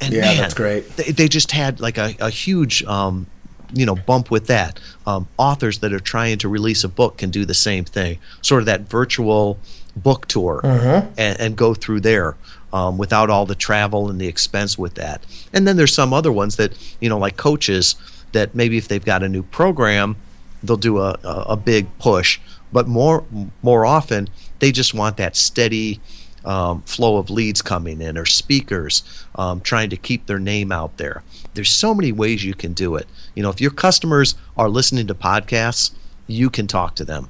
And 0.00 0.12
yeah, 0.12 0.22
man, 0.22 0.36
that's 0.36 0.54
great. 0.54 0.96
They, 0.96 1.12
they, 1.12 1.28
just 1.28 1.52
had 1.52 1.80
like 1.80 1.96
a, 1.96 2.14
a 2.20 2.28
huge, 2.28 2.84
um, 2.84 3.26
you 3.74 3.86
know, 3.86 3.94
bump 3.94 4.30
with 4.30 4.46
that. 4.46 4.78
Um, 5.06 5.28
authors 5.36 5.78
that 5.80 5.92
are 5.92 6.00
trying 6.00 6.38
to 6.38 6.48
release 6.48 6.84
a 6.84 6.88
book 6.88 7.18
can 7.18 7.30
do 7.30 7.44
the 7.44 7.54
same 7.54 7.84
thing, 7.84 8.18
sort 8.42 8.62
of 8.62 8.66
that 8.66 8.82
virtual 8.82 9.58
book 9.96 10.26
tour, 10.26 10.60
mm-hmm. 10.64 11.12
and, 11.18 11.40
and, 11.40 11.56
go 11.56 11.74
through 11.74 12.00
there. 12.00 12.36
Um, 12.72 12.98
without 12.98 13.30
all 13.30 13.46
the 13.46 13.54
travel 13.54 14.10
and 14.10 14.20
the 14.20 14.26
expense 14.26 14.76
with 14.76 14.94
that. 14.94 15.24
And 15.52 15.64
then 15.64 15.76
there's 15.76 15.94
some 15.94 16.12
other 16.12 16.32
ones 16.32 16.56
that, 16.56 16.76
you 16.98 17.08
know, 17.08 17.18
like 17.18 17.36
coaches 17.36 17.94
that 18.32 18.52
maybe 18.52 18.76
if 18.76 18.88
they've 18.88 19.04
got 19.04 19.22
a 19.22 19.28
new 19.28 19.44
program, 19.44 20.16
they'll 20.60 20.76
do 20.76 20.98
a, 20.98 21.16
a, 21.22 21.44
a 21.50 21.56
big 21.56 21.86
push. 22.00 22.40
But 22.72 22.88
more 22.88 23.24
more 23.62 23.86
often, 23.86 24.28
they 24.58 24.72
just 24.72 24.92
want 24.92 25.16
that 25.18 25.36
steady 25.36 26.00
um, 26.44 26.82
flow 26.82 27.16
of 27.16 27.30
leads 27.30 27.62
coming 27.62 28.00
in 28.00 28.18
or 28.18 28.26
speakers 28.26 29.02
um, 29.36 29.60
trying 29.60 29.90
to 29.90 29.96
keep 29.96 30.26
their 30.26 30.38
name 30.38 30.70
out 30.72 30.96
there. 30.98 31.22
There's 31.54 31.70
so 31.70 31.94
many 31.94 32.12
ways 32.12 32.44
you 32.44 32.54
can 32.54 32.72
do 32.72 32.96
it. 32.96 33.06
You 33.34 33.42
know, 33.42 33.50
if 33.50 33.60
your 33.60 33.70
customers 33.70 34.34
are 34.56 34.68
listening 34.68 35.06
to 35.08 35.14
podcasts, 35.14 35.92
you 36.26 36.50
can 36.50 36.66
talk 36.66 36.94
to 36.96 37.04
them. 37.04 37.28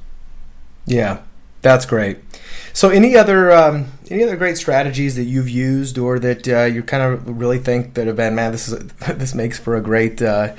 Yeah, 0.87 1.23
that's 1.63 1.87
great. 1.87 2.19
So, 2.73 2.91
any 2.91 3.17
other 3.17 3.51
um, 3.51 3.87
any 4.11 4.23
other 4.23 4.37
great 4.37 4.59
strategies 4.59 5.17
that 5.17 5.25
you've 5.25 5.49
used 5.49 5.97
or 5.97 6.19
that 6.19 6.47
uh, 6.47 6.65
you 6.65 6.83
kind 6.83 7.03
of 7.03 7.39
really 7.39 7.59
think 7.59 7.95
that 7.95 8.07
have 8.07 8.17
been 8.17 8.35
man, 8.35 8.53
this 8.53 8.69
is 8.69 8.75
a, 8.75 9.13
this 9.15 9.35
makes 9.35 9.59
for 9.59 9.77
a 9.77 9.81
great 9.81 10.21
uh, 10.21 10.55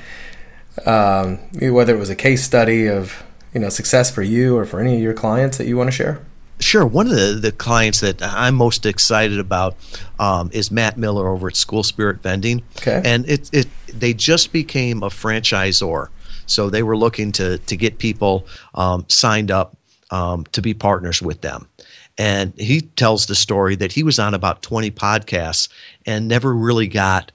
um, 0.84 1.38
whether 1.60 1.94
it 1.94 1.98
was 1.98 2.10
a 2.10 2.16
case 2.16 2.44
study 2.44 2.86
of 2.86 3.22
you 3.54 3.60
know 3.60 3.68
success 3.68 4.10
for 4.10 4.22
you 4.22 4.56
or 4.56 4.66
for 4.66 4.80
any 4.80 4.96
of 4.96 5.00
your 5.00 5.14
clients 5.14 5.58
that 5.58 5.66
you 5.66 5.76
want 5.76 5.88
to 5.88 5.92
share? 5.92 6.20
Sure. 6.58 6.86
One 6.86 7.06
of 7.06 7.14
the, 7.14 7.38
the 7.40 7.52
clients 7.52 8.00
that 8.00 8.22
I'm 8.22 8.54
most 8.54 8.86
excited 8.86 9.38
about 9.38 9.76
um, 10.18 10.50
is 10.52 10.70
Matt 10.70 10.96
Miller 10.96 11.28
over 11.28 11.48
at 11.48 11.56
School 11.56 11.82
Spirit 11.82 12.22
Vending. 12.22 12.62
Okay. 12.78 13.02
And 13.04 13.28
it, 13.28 13.50
it 13.52 13.66
they 13.92 14.14
just 14.14 14.52
became 14.52 15.02
a 15.02 15.08
franchisor. 15.08 16.08
So 16.46 16.70
they 16.70 16.82
were 16.82 16.96
looking 16.96 17.32
to, 17.32 17.58
to 17.58 17.76
get 17.76 17.98
people 17.98 18.46
um, 18.74 19.04
signed 19.08 19.50
up 19.50 19.76
um, 20.10 20.44
to 20.52 20.62
be 20.62 20.74
partners 20.74 21.20
with 21.20 21.40
them. 21.40 21.68
And 22.18 22.54
he 22.58 22.80
tells 22.80 23.26
the 23.26 23.34
story 23.34 23.76
that 23.76 23.92
he 23.92 24.02
was 24.02 24.18
on 24.18 24.32
about 24.32 24.62
20 24.62 24.90
podcasts 24.92 25.68
and 26.06 26.26
never 26.26 26.54
really 26.54 26.86
got 26.86 27.32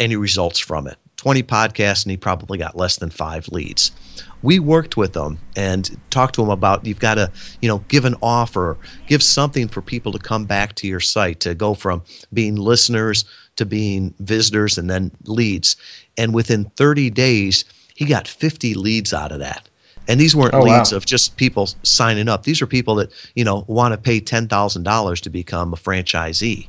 any 0.00 0.16
results 0.16 0.58
from 0.58 0.88
it. 0.88 0.96
20 1.20 1.42
podcasts, 1.42 2.02
and 2.02 2.10
he 2.10 2.16
probably 2.16 2.56
got 2.56 2.78
less 2.78 2.96
than 2.96 3.10
five 3.10 3.46
leads. 3.48 3.92
We 4.40 4.58
worked 4.58 4.96
with 4.96 5.12
them 5.12 5.38
and 5.54 6.00
talked 6.08 6.36
to 6.36 6.40
them 6.40 6.48
about 6.48 6.86
you've 6.86 6.98
got 6.98 7.16
to 7.16 7.30
you 7.60 7.68
know 7.68 7.84
give 7.88 8.06
an 8.06 8.14
offer 8.22 8.78
give 9.06 9.22
something 9.22 9.68
for 9.68 9.82
people 9.82 10.12
to 10.12 10.18
come 10.18 10.46
back 10.46 10.74
to 10.76 10.86
your 10.86 10.98
site 10.98 11.38
to 11.40 11.54
go 11.54 11.74
from 11.74 12.04
being 12.32 12.56
listeners 12.56 13.26
to 13.56 13.66
being 13.66 14.14
visitors 14.18 14.78
and 14.78 14.88
then 14.88 15.10
leads. 15.24 15.76
And 16.16 16.32
within 16.32 16.70
30 16.76 17.10
days 17.10 17.66
he 17.94 18.06
got 18.06 18.26
50 18.26 18.72
leads 18.72 19.12
out 19.12 19.30
of 19.30 19.40
that. 19.40 19.68
And 20.08 20.18
these 20.18 20.34
weren't 20.34 20.54
oh, 20.54 20.62
leads 20.62 20.92
wow. 20.92 20.96
of 20.96 21.04
just 21.04 21.36
people 21.36 21.68
signing 21.82 22.30
up. 22.30 22.44
These 22.44 22.62
are 22.62 22.66
people 22.66 22.94
that 22.94 23.12
you 23.34 23.44
know 23.44 23.66
want 23.68 23.92
to 23.92 23.98
pay 23.98 24.22
$10000 24.22 25.20
to 25.20 25.28
become 25.28 25.74
a 25.74 25.76
franchisee. 25.76 26.68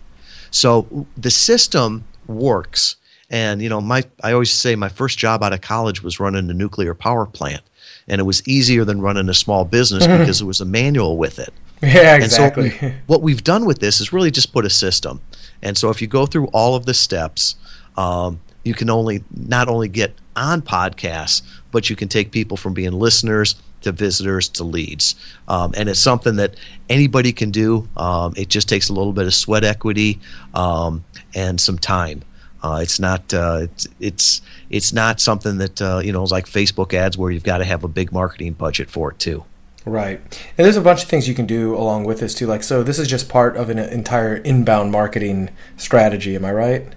So 0.50 1.08
the 1.16 1.32
system 1.32 2.04
works 2.28 2.98
and 3.32 3.62
you 3.62 3.70
know, 3.70 3.82
my 3.82 4.04
I 4.24 4.34
always 4.34 4.52
say 4.52 4.76
my 4.76 4.90
first 4.90 5.18
job 5.18 5.42
out 5.42 5.54
of 5.54 5.62
college 5.62 6.04
was 6.04 6.20
running 6.20 6.50
a 6.50 6.54
nuclear 6.54 6.94
power 6.94 7.26
plant, 7.26 7.64
and 8.08 8.20
it 8.20 8.26
was 8.26 8.48
easier 8.48 8.86
than 8.86 9.02
running 9.02 9.30
a 9.30 9.34
small 9.34 9.66
business 9.66 10.06
because 10.20 10.40
there 10.40 10.48
was 10.48 10.62
a 10.62 10.66
manual 10.66 11.18
with 11.18 11.40
it. 11.40 11.52
Yeah, 11.84 12.16
exactly. 12.16 12.70
And 12.70 12.80
so 12.80 12.94
what 13.08 13.24
we've 13.24 13.44
done 13.44 13.66
with 13.66 13.80
this 13.80 14.02
is 14.02 14.14
really 14.14 14.30
just 14.30 14.54
put 14.54 14.66
a 14.66 14.70
system. 14.70 15.20
And 15.64 15.76
so 15.76 15.90
if 15.90 16.00
you 16.00 16.06
go 16.06 16.28
through 16.28 16.46
all 16.54 16.76
of 16.76 16.86
the 16.86 16.94
steps, 16.94 17.56
um, 17.98 18.40
you 18.64 18.76
can 18.76 18.88
only 18.92 19.24
not 19.32 19.68
only 19.68 19.88
get 19.88 20.14
on 20.36 20.62
podcasts, 20.62 21.42
but 21.72 21.90
you 21.90 21.96
can 21.96 22.08
take 22.08 22.30
people 22.30 22.56
from 22.56 22.76
being 22.76 22.92
listeners 22.92 23.56
to 23.82 23.92
visitors 23.92 24.48
to 24.50 24.64
leads. 24.64 25.16
Um, 25.48 25.74
and 25.76 25.90
it's 25.90 26.00
something 26.00 26.36
that 26.36 26.56
anybody 26.88 27.34
can 27.34 27.50
do. 27.50 27.90
Um, 27.98 28.34
it 28.38 28.50
just 28.50 28.70
takes 28.70 28.90
a 28.90 28.94
little 28.94 29.14
bit 29.14 29.26
of 29.26 29.34
sweat 29.34 29.64
equity 29.64 30.20
um, 30.54 31.04
and 31.34 31.60
some 31.60 31.80
time. 31.80 32.22
Uh, 32.64 32.80
it's 32.82 33.00
not 33.00 33.34
uh, 33.34 33.62
it's, 33.64 33.88
it's 34.00 34.42
it's 34.70 34.94
not 34.94 35.20
something 35.20 35.58
that 35.58 35.82
uh, 35.82 36.02
you 36.04 36.12
know 36.12 36.24
is 36.24 36.32
like 36.32 36.46
Facebook 36.46 36.94
ads 36.94 37.18
where 37.18 37.32
you've 37.32 37.44
got 37.44 37.58
to 37.58 37.66
have 37.66 37.84
a 37.84 37.88
big 37.88 38.12
marketing 38.12 38.54
budget 38.54 38.90
for 38.90 39.12
it 39.12 39.20
too. 39.20 39.46
Right, 39.84 40.20
and 40.58 40.66
there's 40.66 40.78
a 40.78 40.82
bunch 40.82 41.02
of 41.02 41.10
things 41.10 41.28
you 41.28 41.34
can 41.34 41.48
do 41.48 41.76
along 41.76 42.04
with 42.04 42.20
this 42.20 42.36
too. 42.36 42.46
Like, 42.46 42.62
so 42.62 42.84
this 42.84 43.00
is 43.00 43.08
just 43.08 43.30
part 43.30 43.58
of 43.58 43.70
an 43.70 43.80
entire 43.80 44.36
inbound 44.36 44.92
marketing 44.92 45.50
strategy. 45.76 46.36
Am 46.36 46.46
I 46.46 46.52
right? 46.52 46.88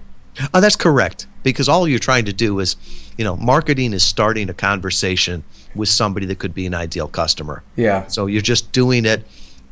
Uh, 0.53 0.61
that's 0.61 0.77
correct 0.77 1.27
because 1.43 1.69
all 1.69 1.87
you're 1.89 1.99
trying 1.99 2.25
to 2.25 2.33
do 2.33 2.59
is, 2.59 2.77
you 3.17 3.25
know, 3.25 3.37
marketing 3.37 3.93
is 3.93 4.03
starting 4.03 4.51
a 4.51 4.55
conversation 4.55 5.45
with 5.75 5.89
somebody 5.89 6.27
that 6.27 6.39
could 6.39 6.55
be 6.55 6.67
an 6.67 6.75
ideal 6.75 7.09
customer. 7.09 7.63
Yeah. 7.77 8.07
So 8.09 8.27
you're 8.27 8.43
just 8.43 8.73
doing 8.73 9.05
it 9.07 9.25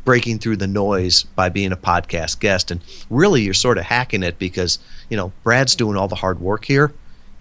breaking 0.04 0.38
through 0.38 0.56
the 0.56 0.66
noise 0.66 1.22
by 1.22 1.48
being 1.48 1.72
a 1.72 1.76
podcast 1.76 2.40
guest. 2.40 2.70
And 2.70 2.80
really 3.10 3.42
you're 3.42 3.54
sort 3.54 3.78
of 3.78 3.84
hacking 3.84 4.22
it 4.22 4.38
because 4.38 4.78
you 5.08 5.16
know 5.16 5.32
brad's 5.42 5.74
doing 5.74 5.96
all 5.96 6.08
the 6.08 6.16
hard 6.16 6.40
work 6.40 6.64
here 6.64 6.92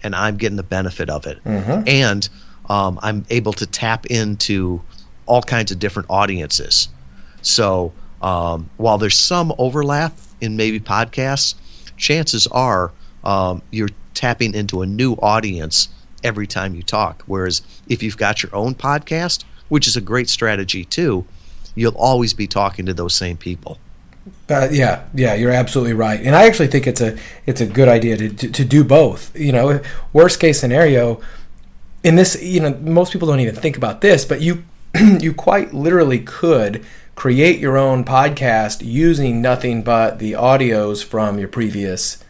and 0.02 0.14
i'm 0.14 0.36
getting 0.36 0.56
the 0.56 0.62
benefit 0.62 1.08
of 1.08 1.26
it. 1.26 1.42
Mm-hmm. 1.44 1.88
and 1.88 2.28
um, 2.68 2.98
i'm 3.02 3.24
able 3.30 3.52
to 3.54 3.66
tap 3.66 4.06
into 4.06 4.82
all 5.26 5.42
kinds 5.42 5.70
of 5.70 5.78
different 5.78 6.10
audiences. 6.10 6.88
So 7.42 7.92
um, 8.20 8.70
while 8.76 8.98
there's 8.98 9.16
some 9.16 9.52
overlap 9.58 10.16
in 10.40 10.56
maybe 10.56 10.80
podcasts 10.80 11.54
chances 11.96 12.46
are 12.48 12.92
um, 13.24 13.62
you're 13.70 13.90
tapping 14.14 14.54
into 14.54 14.82
a 14.82 14.86
new 14.86 15.14
audience 15.14 15.88
every 16.24 16.46
time 16.46 16.74
you 16.74 16.82
talk. 16.82 17.22
Whereas 17.26 17.62
if 17.88 18.02
you've 18.02 18.16
got 18.16 18.42
your 18.42 18.54
own 18.54 18.74
podcast 18.74 19.44
which 19.68 19.88
is 19.88 19.96
a 19.96 20.02
great 20.02 20.28
strategy 20.28 20.84
too 20.84 21.24
you'll 21.74 21.96
always 21.96 22.34
be 22.34 22.46
talking 22.46 22.86
to 22.86 22.94
those 22.94 23.14
same 23.14 23.36
people. 23.36 23.78
Uh, 24.48 24.68
yeah, 24.70 25.04
yeah, 25.14 25.34
you're 25.34 25.50
absolutely 25.50 25.94
right, 25.94 26.20
and 26.20 26.36
I 26.36 26.46
actually 26.46 26.68
think 26.68 26.86
it's 26.86 27.00
a 27.00 27.18
it's 27.46 27.60
a 27.60 27.66
good 27.66 27.88
idea 27.88 28.16
to, 28.16 28.28
to, 28.28 28.50
to 28.50 28.64
do 28.64 28.84
both. 28.84 29.36
You 29.38 29.52
know, 29.52 29.80
worst 30.12 30.38
case 30.38 30.60
scenario, 30.60 31.20
in 32.04 32.16
this, 32.16 32.40
you 32.42 32.60
know, 32.60 32.74
most 32.82 33.12
people 33.12 33.28
don't 33.28 33.40
even 33.40 33.54
think 33.54 33.76
about 33.76 34.00
this, 34.00 34.24
but 34.24 34.40
you 34.40 34.64
you 35.20 35.32
quite 35.32 35.72
literally 35.72 36.18
could 36.18 36.84
create 37.14 37.58
your 37.58 37.76
own 37.76 38.04
podcast 38.04 38.84
using 38.84 39.42
nothing 39.42 39.82
but 39.82 40.18
the 40.18 40.32
audios 40.32 41.04
from 41.04 41.38
your 41.38 41.48
previous 41.48 42.22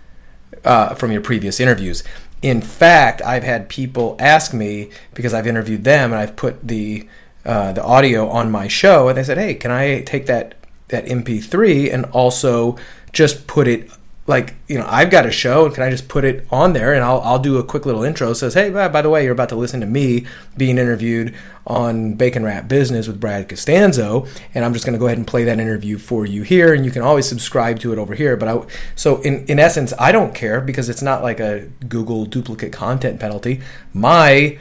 uh, 0.65 0.95
from 0.95 1.13
your 1.13 1.21
previous 1.21 1.61
interviews. 1.61 2.03
In 2.41 2.61
fact, 2.61 3.23
I've 3.23 3.45
had 3.45 3.69
people 3.69 4.17
ask 4.19 4.53
me 4.53 4.91
because 5.15 5.33
I've 5.33 5.47
interviewed 5.47 5.85
them 5.85 6.13
and 6.13 6.21
I've 6.21 6.37
put 6.37 6.67
the 6.67 7.09
uh, 7.45 7.73
the 7.73 7.83
audio 7.83 8.29
on 8.29 8.51
my 8.51 8.69
show, 8.69 9.09
and 9.09 9.19
they 9.19 9.25
said, 9.25 9.39
"Hey, 9.39 9.55
can 9.55 9.71
I 9.71 10.03
take 10.03 10.27
that 10.27 10.55
that 10.89 11.07
MP3 11.07 11.93
and 11.93 12.05
also 12.07 12.77
just 13.13 13.47
put 13.47 13.67
it 13.67 13.91
like 14.27 14.55
you 14.69 14.79
know 14.79 14.87
I've 14.89 15.11
got 15.11 15.27
a 15.27 15.33
show, 15.33 15.67
and 15.67 15.75
can 15.75 15.83
I 15.83 15.91
just 15.91 16.07
put 16.07 16.25
it 16.25 16.47
on 16.51 16.73
there 16.73 16.93
and 16.95 17.03
I'll 17.03 17.21
I'll 17.23 17.39
do 17.41 17.59
a 17.59 17.65
quick 17.65 17.85
little 17.85 18.05
intro." 18.05 18.33
says, 18.33 18.55
"Hey, 18.55 18.71
by, 18.71 18.89
by 18.89 19.03
the 19.03 19.11
way, 19.11 19.25
you're 19.25 19.33
about 19.33 19.49
to 19.49 19.57
listen 19.57 19.81
to 19.81 19.87
me 19.87 20.27
being 20.57 20.79
interviewed 20.79 21.35
on 21.67 22.15
Bacon 22.15 22.45
Wrapped 22.45 22.69
Business 22.69 23.09
with 23.09 23.21
Brad 23.21 23.49
Costanzo, 23.49 24.27
and 24.55 24.65
I'm 24.65 24.73
just 24.73 24.85
going 24.85 24.95
to 24.95 24.99
go 24.99 25.07
ahead 25.07 25.19
and 25.19 25.27
play 25.27 25.45
that 25.45 25.59
interview 25.59 25.99
for 25.99 26.25
you 26.27 26.43
here, 26.43 26.73
and 26.73 26.85
you 26.85 26.91
can 26.91 27.03
always 27.03 27.29
subscribe 27.29 27.81
to 27.81 27.93
it 27.93 27.99
over 27.99 28.15
here." 28.15 28.37
But 28.37 28.49
I 28.49 28.63
so 28.95 29.21
in 29.23 29.45
in 29.47 29.59
essence, 29.59 29.93
I 29.99 30.13
don't 30.13 30.35
care 30.35 30.61
because 30.61 30.89
it's 30.89 31.03
not 31.03 31.23
like 31.25 31.41
a 31.41 31.69
Google 31.89 32.25
duplicate 32.25 32.73
content 32.73 33.19
penalty. 33.19 33.61
My 33.93 34.59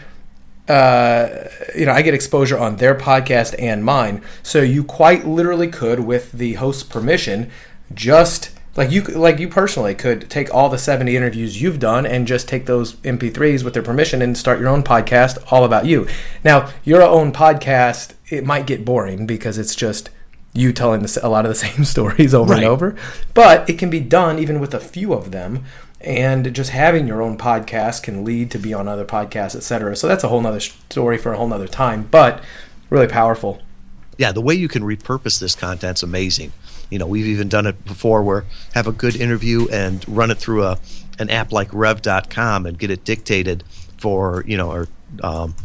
uh, 0.71 1.49
you 1.75 1.85
know, 1.85 1.91
I 1.91 2.01
get 2.01 2.13
exposure 2.13 2.57
on 2.57 2.77
their 2.77 2.95
podcast 2.95 3.55
and 3.59 3.83
mine. 3.83 4.23
So 4.41 4.61
you 4.61 4.85
quite 4.85 5.27
literally 5.27 5.67
could, 5.67 5.99
with 5.99 6.31
the 6.31 6.53
host's 6.53 6.83
permission, 6.83 7.51
just 7.93 8.51
like 8.77 8.89
you 8.89 9.01
like 9.01 9.37
you 9.37 9.49
personally 9.49 9.93
could 9.93 10.29
take 10.29 10.53
all 10.53 10.69
the 10.69 10.77
70 10.77 11.13
interviews 11.13 11.61
you've 11.61 11.77
done 11.77 12.05
and 12.05 12.25
just 12.25 12.47
take 12.47 12.67
those 12.67 12.93
mp3s 12.93 13.65
with 13.65 13.73
their 13.73 13.83
permission 13.83 14.21
and 14.21 14.37
start 14.37 14.61
your 14.61 14.69
own 14.69 14.81
podcast 14.81 15.37
all 15.51 15.65
about 15.65 15.85
you 15.85 16.07
now 16.45 16.71
your 16.85 17.01
own 17.01 17.33
podcast 17.33 18.13
it 18.29 18.45
might 18.45 18.65
get 18.65 18.85
boring 18.85 19.27
because 19.27 19.57
it's 19.57 19.75
just 19.75 20.09
you 20.53 20.71
telling 20.71 21.05
a 21.21 21.27
lot 21.27 21.43
of 21.43 21.49
the 21.49 21.55
same 21.67 21.83
stories 21.83 22.33
over 22.33 22.53
right. 22.53 22.59
and 22.59 22.65
over 22.65 22.95
but 23.33 23.69
it 23.69 23.77
can 23.77 23.89
be 23.89 23.99
done 23.99 24.39
even 24.39 24.57
with 24.61 24.73
a 24.73 24.79
few 24.79 25.11
of 25.11 25.31
them 25.31 25.65
and 26.03 26.53
just 26.55 26.71
having 26.71 27.07
your 27.07 27.21
own 27.21 27.37
podcast 27.37 28.03
can 28.03 28.23
lead 28.23 28.49
to 28.51 28.57
be 28.57 28.73
on 28.73 28.87
other 28.87 29.05
podcasts 29.05 29.55
etc 29.55 29.95
so 29.95 30.07
that's 30.07 30.23
a 30.23 30.27
whole 30.27 30.41
nother 30.41 30.59
story 30.59 31.17
for 31.17 31.33
a 31.33 31.37
whole 31.37 31.47
nother 31.47 31.67
time 31.67 32.07
but 32.09 32.43
really 32.91 33.07
powerful. 33.07 33.59
Yeah 34.17 34.31
the 34.31 34.41
way 34.41 34.53
you 34.53 34.67
can 34.67 34.83
repurpose 34.83 35.39
this 35.39 35.55
content's 35.55 36.03
amazing. 36.03 36.51
You 36.91 36.99
know 36.99 37.07
we've 37.07 37.25
even 37.25 37.49
done 37.49 37.65
it 37.65 37.83
before 37.85 38.21
where 38.21 38.45
have 38.75 38.85
a 38.85 38.91
good 38.91 39.15
interview 39.15 39.67
and 39.71 40.07
run 40.07 40.29
it 40.29 40.37
through 40.37 40.63
a 40.63 40.77
an 41.17 41.31
app 41.31 41.51
like 41.51 41.69
rev.com 41.73 42.67
and 42.67 42.77
get 42.77 42.91
it 42.91 43.03
dictated 43.03 43.63
for 43.97 44.43
you 44.45 44.57
know 44.57 44.71
or 44.71 44.87
um, 45.23 45.55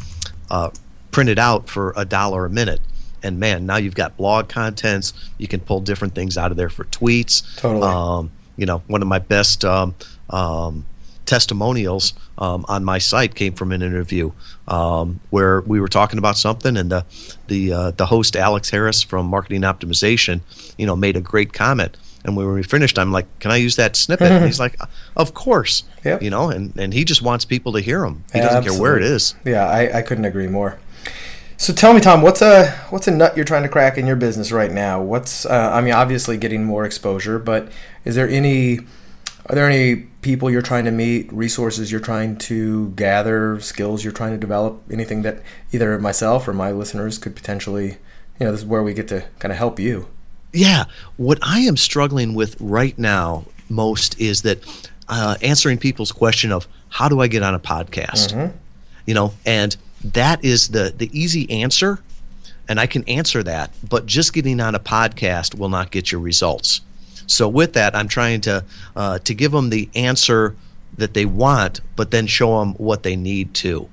uh, 0.51 0.70
printed 1.11 1.39
out 1.39 1.68
for 1.68 1.93
a 1.97 2.07
dollar 2.07 2.47
a 2.47 2.51
minute. 2.51 2.80
And 3.22 3.41
man 3.41 3.66
now 3.66 3.76
you've 3.76 3.97
got 3.97 4.16
blog 4.16 4.49
contents. 4.49 5.12
You 5.37 5.49
can 5.49 5.61
pull 5.61 5.80
different 5.80 6.14
things 6.14 6.39
out 6.39 6.51
of 6.51 6.57
there 6.57 6.70
for 6.70 6.84
tweets. 6.84 7.59
Totally. 7.59 7.82
Um, 7.82 8.30
you 8.57 8.64
know 8.64 8.78
one 8.87 9.03
of 9.03 9.09
my 9.09 9.18
best 9.18 9.64
um, 9.64 9.95
um, 10.31 10.87
testimonials 11.27 12.14
um, 12.39 12.64
on 12.68 12.85
my 12.85 12.99
site 12.99 13.35
came 13.35 13.53
from 13.53 13.72
an 13.72 13.83
interview 13.83 14.33
um, 14.68 15.20
where 15.31 15.61
we 15.62 15.81
were 15.81 15.89
talking 15.89 16.18
about 16.18 16.37
something, 16.39 16.77
and 16.77 16.91
the 16.91 17.05
the 17.49 17.72
uh, 17.72 17.91
the 17.93 18.07
host 18.07 18.37
Alex 18.37 18.70
Harris 18.70 19.03
from 19.03 19.27
Marketing 19.27 19.62
Optimization, 19.62 20.41
you 20.79 20.87
know, 20.87 20.97
made 20.97 21.16
a 21.16 21.20
great 21.20 21.53
comment. 21.53 21.97
And 22.24 22.37
when 22.37 22.53
we 22.53 22.62
finished, 22.62 22.99
I'm 22.99 23.12
like, 23.12 23.27
"Can 23.39 23.51
I 23.51 23.57
use 23.57 23.77
that 23.77 23.95
snippet?" 23.95 24.33
and 24.33 24.45
he's 24.45 24.61
like, 24.66 24.77
"Of 25.16 25.35
course." 25.35 25.85
Yep. 26.05 26.22
You 26.22 26.31
know, 26.31 26.51
and, 26.51 26.77
and 26.77 26.95
he 26.95 27.05
just 27.05 27.20
wants 27.20 27.45
people 27.45 27.72
to 27.72 27.81
hear 27.81 28.05
him. 28.05 28.24
He 28.33 28.39
doesn't 28.39 28.59
Absolutely. 28.59 28.77
care 28.77 28.83
where 28.83 28.97
it 28.97 29.05
is. 29.05 29.35
Yeah, 29.45 29.68
I, 29.68 29.99
I 29.99 30.03
couldn't 30.03 30.24
agree 30.24 30.47
more. 30.47 30.79
So 31.59 31.72
tell 31.72 31.95
me, 31.95 32.01
Tom, 32.01 32.20
what's 32.20 32.43
a 32.43 32.70
what's 32.91 33.09
a 33.09 33.11
nut 33.11 33.35
you're 33.35 33.45
trying 33.45 33.62
to 33.62 33.68
crack 33.68 33.97
in 33.97 34.07
your 34.07 34.16
business 34.16 34.53
right 34.53 34.70
now? 34.70 35.01
What's 35.01 35.47
uh, 35.47 35.70
I 35.72 35.81
mean, 35.81 35.95
obviously 35.95 36.37
getting 36.37 36.64
more 36.64 36.85
exposure, 36.85 37.39
but 37.39 37.70
is 38.05 38.14
there 38.14 38.29
any 38.29 38.81
are 39.49 39.55
there 39.55 39.68
any 39.68 39.97
people 40.22 40.51
you're 40.51 40.62
trying 40.62 40.84
to 40.84 40.90
meet, 40.90 41.32
resources 41.32 41.90
you're 41.92 42.01
trying 42.01 42.36
to 42.36 42.90
gather, 42.90 43.61
skills 43.61 44.03
you're 44.03 44.12
trying 44.12 44.32
to 44.32 44.38
develop, 44.38 44.82
anything 44.90 45.22
that 45.22 45.42
either 45.72 45.99
myself 45.99 46.49
or 46.49 46.53
my 46.53 46.72
listeners 46.72 47.16
could 47.18 47.36
potentially, 47.36 47.99
you 48.38 48.47
know, 48.47 48.51
this 48.51 48.61
is 48.61 48.66
where 48.66 48.82
we 48.82 48.92
get 48.92 49.09
to 49.09 49.24
kind 49.38 49.53
of 49.53 49.59
help 49.59 49.78
you. 49.78 50.09
Yeah. 50.53 50.84
What 51.16 51.38
I 51.42 51.61
am 51.61 51.76
struggling 51.76 52.34
with 52.34 52.57
right 52.61 52.99
now 52.99 53.44
most 53.68 54.18
is 54.20 54.42
that 54.42 54.64
uh, 55.09 55.36
answering 55.42 55.78
people's 55.78 56.12
question 56.12 56.51
of 56.51 56.66
how 56.88 57.09
do 57.09 57.20
I 57.20 57.28
get 57.28 57.42
on 57.42 57.55
a 57.55 57.61
podcast? 57.61 58.34
Mm-hmm. 58.34 58.57
You 59.07 59.14
know, 59.14 59.34
and 59.44 59.76
that 60.03 60.44
is 60.44 60.68
the 60.68 60.92
the 60.97 61.09
easy 61.12 61.49
answer 61.51 62.01
and 62.68 62.80
I 62.80 62.86
can 62.86 63.05
answer 63.09 63.42
that, 63.44 63.70
but 63.88 64.07
just 64.07 64.32
getting 64.32 64.61
on 64.61 64.74
a 64.74 64.80
podcast 64.80 65.57
will 65.57 65.68
not 65.68 65.90
get 65.90 66.11
your 66.11 66.20
results. 66.20 66.80
So 67.27 67.49
with 67.49 67.72
that, 67.74 67.95
I'm 67.97 68.09
trying 68.09 68.41
to 68.43 68.64
uh, 68.95 69.18
to 69.20 69.35
give 69.35 69.53
them 69.53 69.70
the 69.70 69.89
answer 69.95 70.55
that 70.99 71.14
they 71.14 71.24
want, 71.27 71.81
but 71.97 72.11
then 72.11 72.27
show 72.27 72.61
them 72.61 72.74
what 72.74 73.03
they 73.03 73.16
need 73.16 73.53
to. 73.55 73.89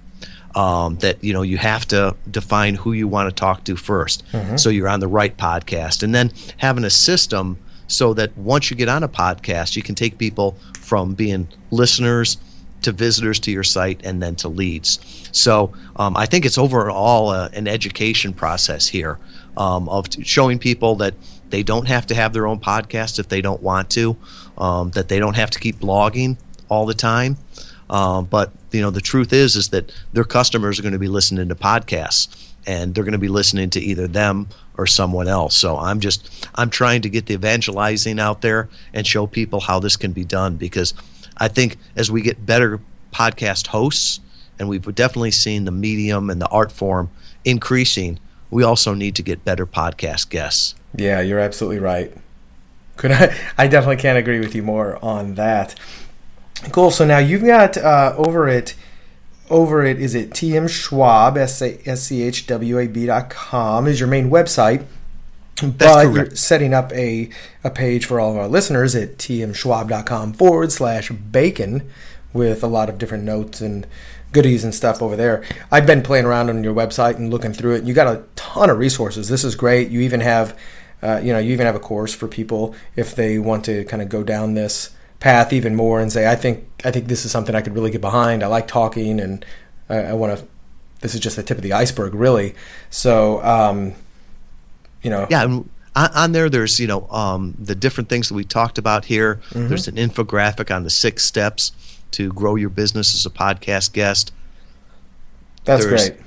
Um, 0.55 0.97
that 0.97 1.23
you 1.23 1.34
know 1.34 1.41
you 1.41 1.57
have 1.57 1.88
to 1.88 2.15
define 2.29 2.75
who 2.75 2.93
you 2.93 3.07
want 3.07 3.27
to 3.27 3.34
talk 3.34 3.63
to 3.63 3.73
1st 3.75 4.21
Mhm. 4.34 4.59
so 4.59 4.69
you're 4.69 4.88
on 4.88 4.99
the 4.99 5.07
right 5.07 5.36
podcast, 5.36 6.03
and 6.03 6.13
then 6.13 6.31
having 6.57 6.84
a 6.84 6.91
system 6.91 7.57
so 7.88 8.13
that 8.13 8.38
once 8.38 8.69
you 8.69 8.77
get 8.77 8.88
on 8.88 9.01
a 9.01 9.07
podcast, 9.09 9.75
you 9.75 9.81
can 9.81 9.95
take 9.95 10.19
people 10.19 10.55
from 10.79 11.15
being 11.15 11.47
listeners 11.71 12.38
to 12.84 12.91
visitors 12.91 13.39
to 13.39 13.49
your 13.51 13.63
site 13.63 13.99
and 14.03 14.21
then 14.21 14.36
to 14.36 14.47
leads. 14.47 14.99
So 15.31 15.73
um, 15.95 16.15
I 16.17 16.25
think 16.27 16.45
it's 16.45 16.57
overall 16.57 17.29
uh, 17.29 17.49
an 17.53 17.67
education 17.67 18.31
process 18.34 18.88
here 18.89 19.17
um, 19.57 19.89
of 19.89 20.09
t- 20.09 20.23
showing 20.23 20.59
people 20.59 20.95
that 20.97 21.13
they 21.53 21.61
don't 21.61 21.87
have 21.87 22.07
to 22.07 22.15
have 22.15 22.33
their 22.33 22.47
own 22.47 22.59
podcast 22.59 23.19
if 23.19 23.29
they 23.29 23.39
don't 23.39 23.61
want 23.61 23.91
to, 23.91 24.17
um, 24.57 24.89
that 24.91 25.07
they 25.07 25.19
don't 25.19 25.35
have 25.35 25.51
to 25.51 25.59
keep 25.59 25.75
blogging 25.75 26.35
all 26.67 26.87
the 26.87 26.95
time. 26.95 27.37
Um, 27.91 28.25
but 28.25 28.51
you 28.71 28.81
know 28.81 28.89
the 28.89 29.01
truth 29.01 29.31
is 29.31 29.55
is 29.55 29.69
that 29.69 29.93
their 30.13 30.23
customers 30.23 30.79
are 30.79 30.81
going 30.81 30.93
to 30.93 30.99
be 30.99 31.07
listening 31.07 31.49
to 31.49 31.55
podcasts 31.55 32.49
and 32.65 32.95
they're 32.95 33.03
going 33.03 33.11
to 33.11 33.19
be 33.19 33.27
listening 33.27 33.69
to 33.69 33.79
either 33.79 34.07
them 34.07 34.47
or 34.79 34.87
someone 34.87 35.27
else. 35.27 35.55
So 35.55 35.77
I'm 35.77 35.99
just 35.99 36.49
I'm 36.55 36.71
trying 36.71 37.03
to 37.03 37.09
get 37.09 37.27
the 37.27 37.35
evangelizing 37.35 38.19
out 38.19 38.41
there 38.41 38.67
and 38.91 39.05
show 39.05 39.27
people 39.27 39.59
how 39.59 39.79
this 39.79 39.95
can 39.95 40.11
be 40.11 40.23
done 40.23 40.55
because 40.55 40.95
I 41.37 41.49
think 41.49 41.77
as 41.95 42.09
we 42.09 42.23
get 42.23 42.47
better 42.47 42.79
podcast 43.11 43.67
hosts 43.67 44.21
and 44.57 44.67
we've 44.67 44.95
definitely 44.95 45.29
seen 45.29 45.65
the 45.65 45.71
medium 45.71 46.31
and 46.31 46.41
the 46.41 46.47
art 46.47 46.71
form 46.71 47.11
increasing, 47.45 48.19
we 48.49 48.63
also 48.63 48.95
need 48.95 49.15
to 49.17 49.21
get 49.21 49.45
better 49.45 49.67
podcast 49.67 50.29
guests. 50.29 50.73
Yeah, 50.95 51.21
you're 51.21 51.39
absolutely 51.39 51.79
right. 51.79 52.13
Could 52.97 53.11
I? 53.11 53.35
I 53.57 53.67
definitely 53.67 53.97
can't 53.97 54.17
agree 54.17 54.39
with 54.39 54.55
you 54.55 54.63
more 54.63 55.03
on 55.03 55.35
that. 55.35 55.75
Cool. 56.71 56.91
So 56.91 57.05
now 57.05 57.17
you've 57.17 57.43
got 57.43 57.77
uh, 57.77 58.13
over 58.17 58.47
it. 58.47 58.75
Over 59.49 59.83
it 59.83 59.99
is 59.99 60.15
it 60.15 60.31
TM 60.31 60.69
Schwab 60.69 61.37
S 61.37 61.59
C 61.59 62.23
H 62.23 62.47
W 62.47 62.79
A 62.79 62.87
B 62.87 63.05
dot 63.05 63.29
com 63.29 63.87
is 63.87 63.99
your 63.99 64.07
main 64.07 64.29
website, 64.29 64.85
but 65.61 66.03
you're 66.13 66.33
setting 66.33 66.73
up 66.73 66.91
a, 66.93 67.29
a 67.63 67.69
page 67.69 68.05
for 68.05 68.19
all 68.19 68.31
of 68.31 68.37
our 68.37 68.47
listeners 68.47 68.95
at 68.95 69.17
tmschwab.com 69.17 70.33
forward 70.33 70.71
slash 70.71 71.09
bacon 71.11 71.87
with 72.31 72.63
a 72.63 72.67
lot 72.67 72.89
of 72.89 72.97
different 72.97 73.25
notes 73.25 73.61
and 73.61 73.85
goodies 74.31 74.63
and 74.63 74.73
stuff 74.73 75.01
over 75.01 75.15
there. 75.15 75.43
I've 75.71 75.85
been 75.85 76.01
playing 76.01 76.25
around 76.25 76.49
on 76.49 76.63
your 76.63 76.73
website 76.73 77.15
and 77.15 77.29
looking 77.29 77.53
through 77.53 77.75
it. 77.75 77.83
You 77.83 77.93
got 77.93 78.07
a 78.07 78.23
ton 78.35 78.69
of 78.69 78.77
resources. 78.77 79.29
This 79.29 79.43
is 79.43 79.55
great. 79.55 79.89
You 79.89 80.01
even 80.01 80.21
have, 80.21 80.57
uh, 81.03 81.19
you 81.21 81.33
know, 81.33 81.39
you 81.39 81.51
even 81.51 81.65
have 81.65 81.75
a 81.75 81.79
course 81.79 82.13
for 82.13 82.27
people 82.27 82.73
if 82.95 83.15
they 83.15 83.37
want 83.37 83.65
to 83.65 83.83
kind 83.85 84.01
of 84.01 84.09
go 84.09 84.23
down 84.23 84.53
this 84.53 84.91
path 85.19 85.51
even 85.51 85.75
more 85.75 85.99
and 85.99 86.11
say, 86.11 86.29
I 86.29 86.35
think, 86.35 86.65
I 86.85 86.91
think 86.91 87.07
this 87.07 87.25
is 87.25 87.31
something 87.31 87.53
I 87.55 87.61
could 87.61 87.75
really 87.75 87.91
get 87.91 88.01
behind. 88.01 88.41
I 88.41 88.47
like 88.47 88.67
talking 88.67 89.19
and 89.19 89.45
I, 89.89 89.97
I 89.97 90.13
want 90.13 90.39
to. 90.39 90.45
This 91.01 91.13
is 91.13 91.19
just 91.19 91.35
the 91.35 91.43
tip 91.43 91.57
of 91.57 91.63
the 91.63 91.73
iceberg, 91.73 92.13
really. 92.13 92.55
So, 92.89 93.43
um, 93.43 93.93
you 95.01 95.09
know, 95.09 95.27
yeah. 95.29 95.43
On, 95.43 95.69
on 95.95 96.31
there, 96.31 96.49
there's 96.49 96.79
you 96.79 96.87
know 96.87 97.07
um, 97.09 97.55
the 97.59 97.75
different 97.75 98.09
things 98.09 98.29
that 98.29 98.35
we 98.35 98.45
talked 98.45 98.77
about 98.77 99.05
here. 99.05 99.41
Mm-hmm. 99.49 99.67
There's 99.67 99.89
an 99.89 99.95
infographic 99.95 100.73
on 100.73 100.83
the 100.83 100.89
six 100.89 101.25
steps 101.25 101.73
to 102.11 102.31
grow 102.31 102.55
your 102.55 102.69
business 102.69 103.13
as 103.13 103.25
a 103.25 103.29
podcast 103.29 103.91
guest. 103.91 104.31
That's 105.65 105.85
there's, 105.85 106.09
great. 106.09 106.21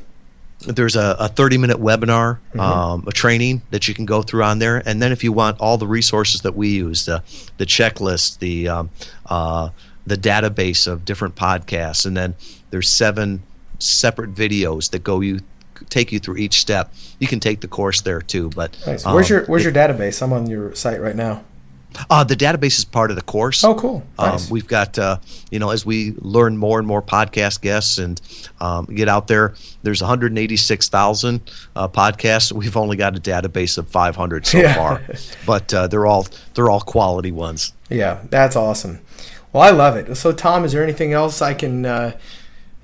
There's 0.66 0.96
a, 0.96 1.16
a 1.18 1.28
30 1.28 1.58
minute 1.58 1.78
webinar, 1.78 2.38
mm-hmm. 2.50 2.60
um, 2.60 3.04
a 3.06 3.12
training 3.12 3.62
that 3.70 3.88
you 3.88 3.94
can 3.94 4.04
go 4.04 4.22
through 4.22 4.42
on 4.42 4.58
there. 4.58 4.82
And 4.84 5.00
then 5.00 5.12
if 5.12 5.22
you 5.22 5.32
want 5.32 5.60
all 5.60 5.78
the 5.78 5.86
resources 5.86 6.42
that 6.42 6.54
we 6.54 6.68
use, 6.68 7.06
the, 7.06 7.22
the 7.56 7.66
checklist, 7.66 8.38
the, 8.38 8.68
um, 8.68 8.90
uh, 9.26 9.70
the 10.06 10.16
database 10.16 10.86
of 10.86 11.04
different 11.04 11.34
podcasts, 11.34 12.06
and 12.06 12.16
then 12.16 12.34
there's 12.70 12.88
seven 12.88 13.42
separate 13.78 14.34
videos 14.34 14.90
that 14.90 15.04
go 15.04 15.20
you 15.20 15.40
take 15.90 16.12
you 16.12 16.18
through 16.18 16.36
each 16.36 16.60
step. 16.60 16.92
You 17.18 17.26
can 17.26 17.40
take 17.40 17.60
the 17.60 17.68
course 17.68 18.00
there 18.00 18.20
too. 18.20 18.50
But 18.50 18.76
nice. 18.86 19.04
where's 19.04 19.30
um, 19.30 19.36
your 19.36 19.46
where's 19.46 19.66
it, 19.66 19.74
your 19.74 19.74
database? 19.74 20.22
I'm 20.22 20.32
on 20.32 20.48
your 20.48 20.74
site 20.74 21.00
right 21.00 21.16
now. 21.16 21.44
Uh, 22.10 22.24
the 22.24 22.36
database 22.36 22.78
is 22.78 22.84
part 22.84 23.10
of 23.10 23.16
the 23.16 23.22
course. 23.22 23.64
Oh, 23.64 23.74
cool. 23.74 24.02
Um, 24.18 24.30
nice. 24.30 24.46
Um, 24.46 24.52
we've 24.52 24.66
got, 24.66 24.98
uh, 24.98 25.18
you 25.50 25.58
know, 25.58 25.70
as 25.70 25.86
we 25.86 26.14
learn 26.18 26.56
more 26.56 26.78
and 26.78 26.86
more 26.86 27.02
podcast 27.02 27.60
guests 27.60 27.98
and 27.98 28.20
um, 28.60 28.86
get 28.86 29.08
out 29.08 29.28
there, 29.28 29.54
there's 29.82 30.00
186,000 30.00 31.50
uh, 31.74 31.88
podcasts. 31.88 32.52
We've 32.52 32.76
only 32.76 32.96
got 32.96 33.16
a 33.16 33.20
database 33.20 33.78
of 33.78 33.88
500 33.88 34.46
so 34.46 34.58
yeah. 34.58 34.74
far, 34.74 35.02
but 35.46 35.72
uh, 35.72 35.86
they're 35.86 36.06
all 36.06 36.26
they're 36.54 36.70
all 36.70 36.80
quality 36.80 37.32
ones. 37.32 37.72
Yeah, 37.88 38.20
that's 38.30 38.56
awesome. 38.56 39.00
Well, 39.52 39.62
I 39.62 39.70
love 39.70 39.96
it. 39.96 40.14
So, 40.16 40.32
Tom, 40.32 40.64
is 40.64 40.72
there 40.72 40.82
anything 40.82 41.12
else 41.12 41.40
I 41.40 41.54
can, 41.54 41.86
uh, 41.86 42.18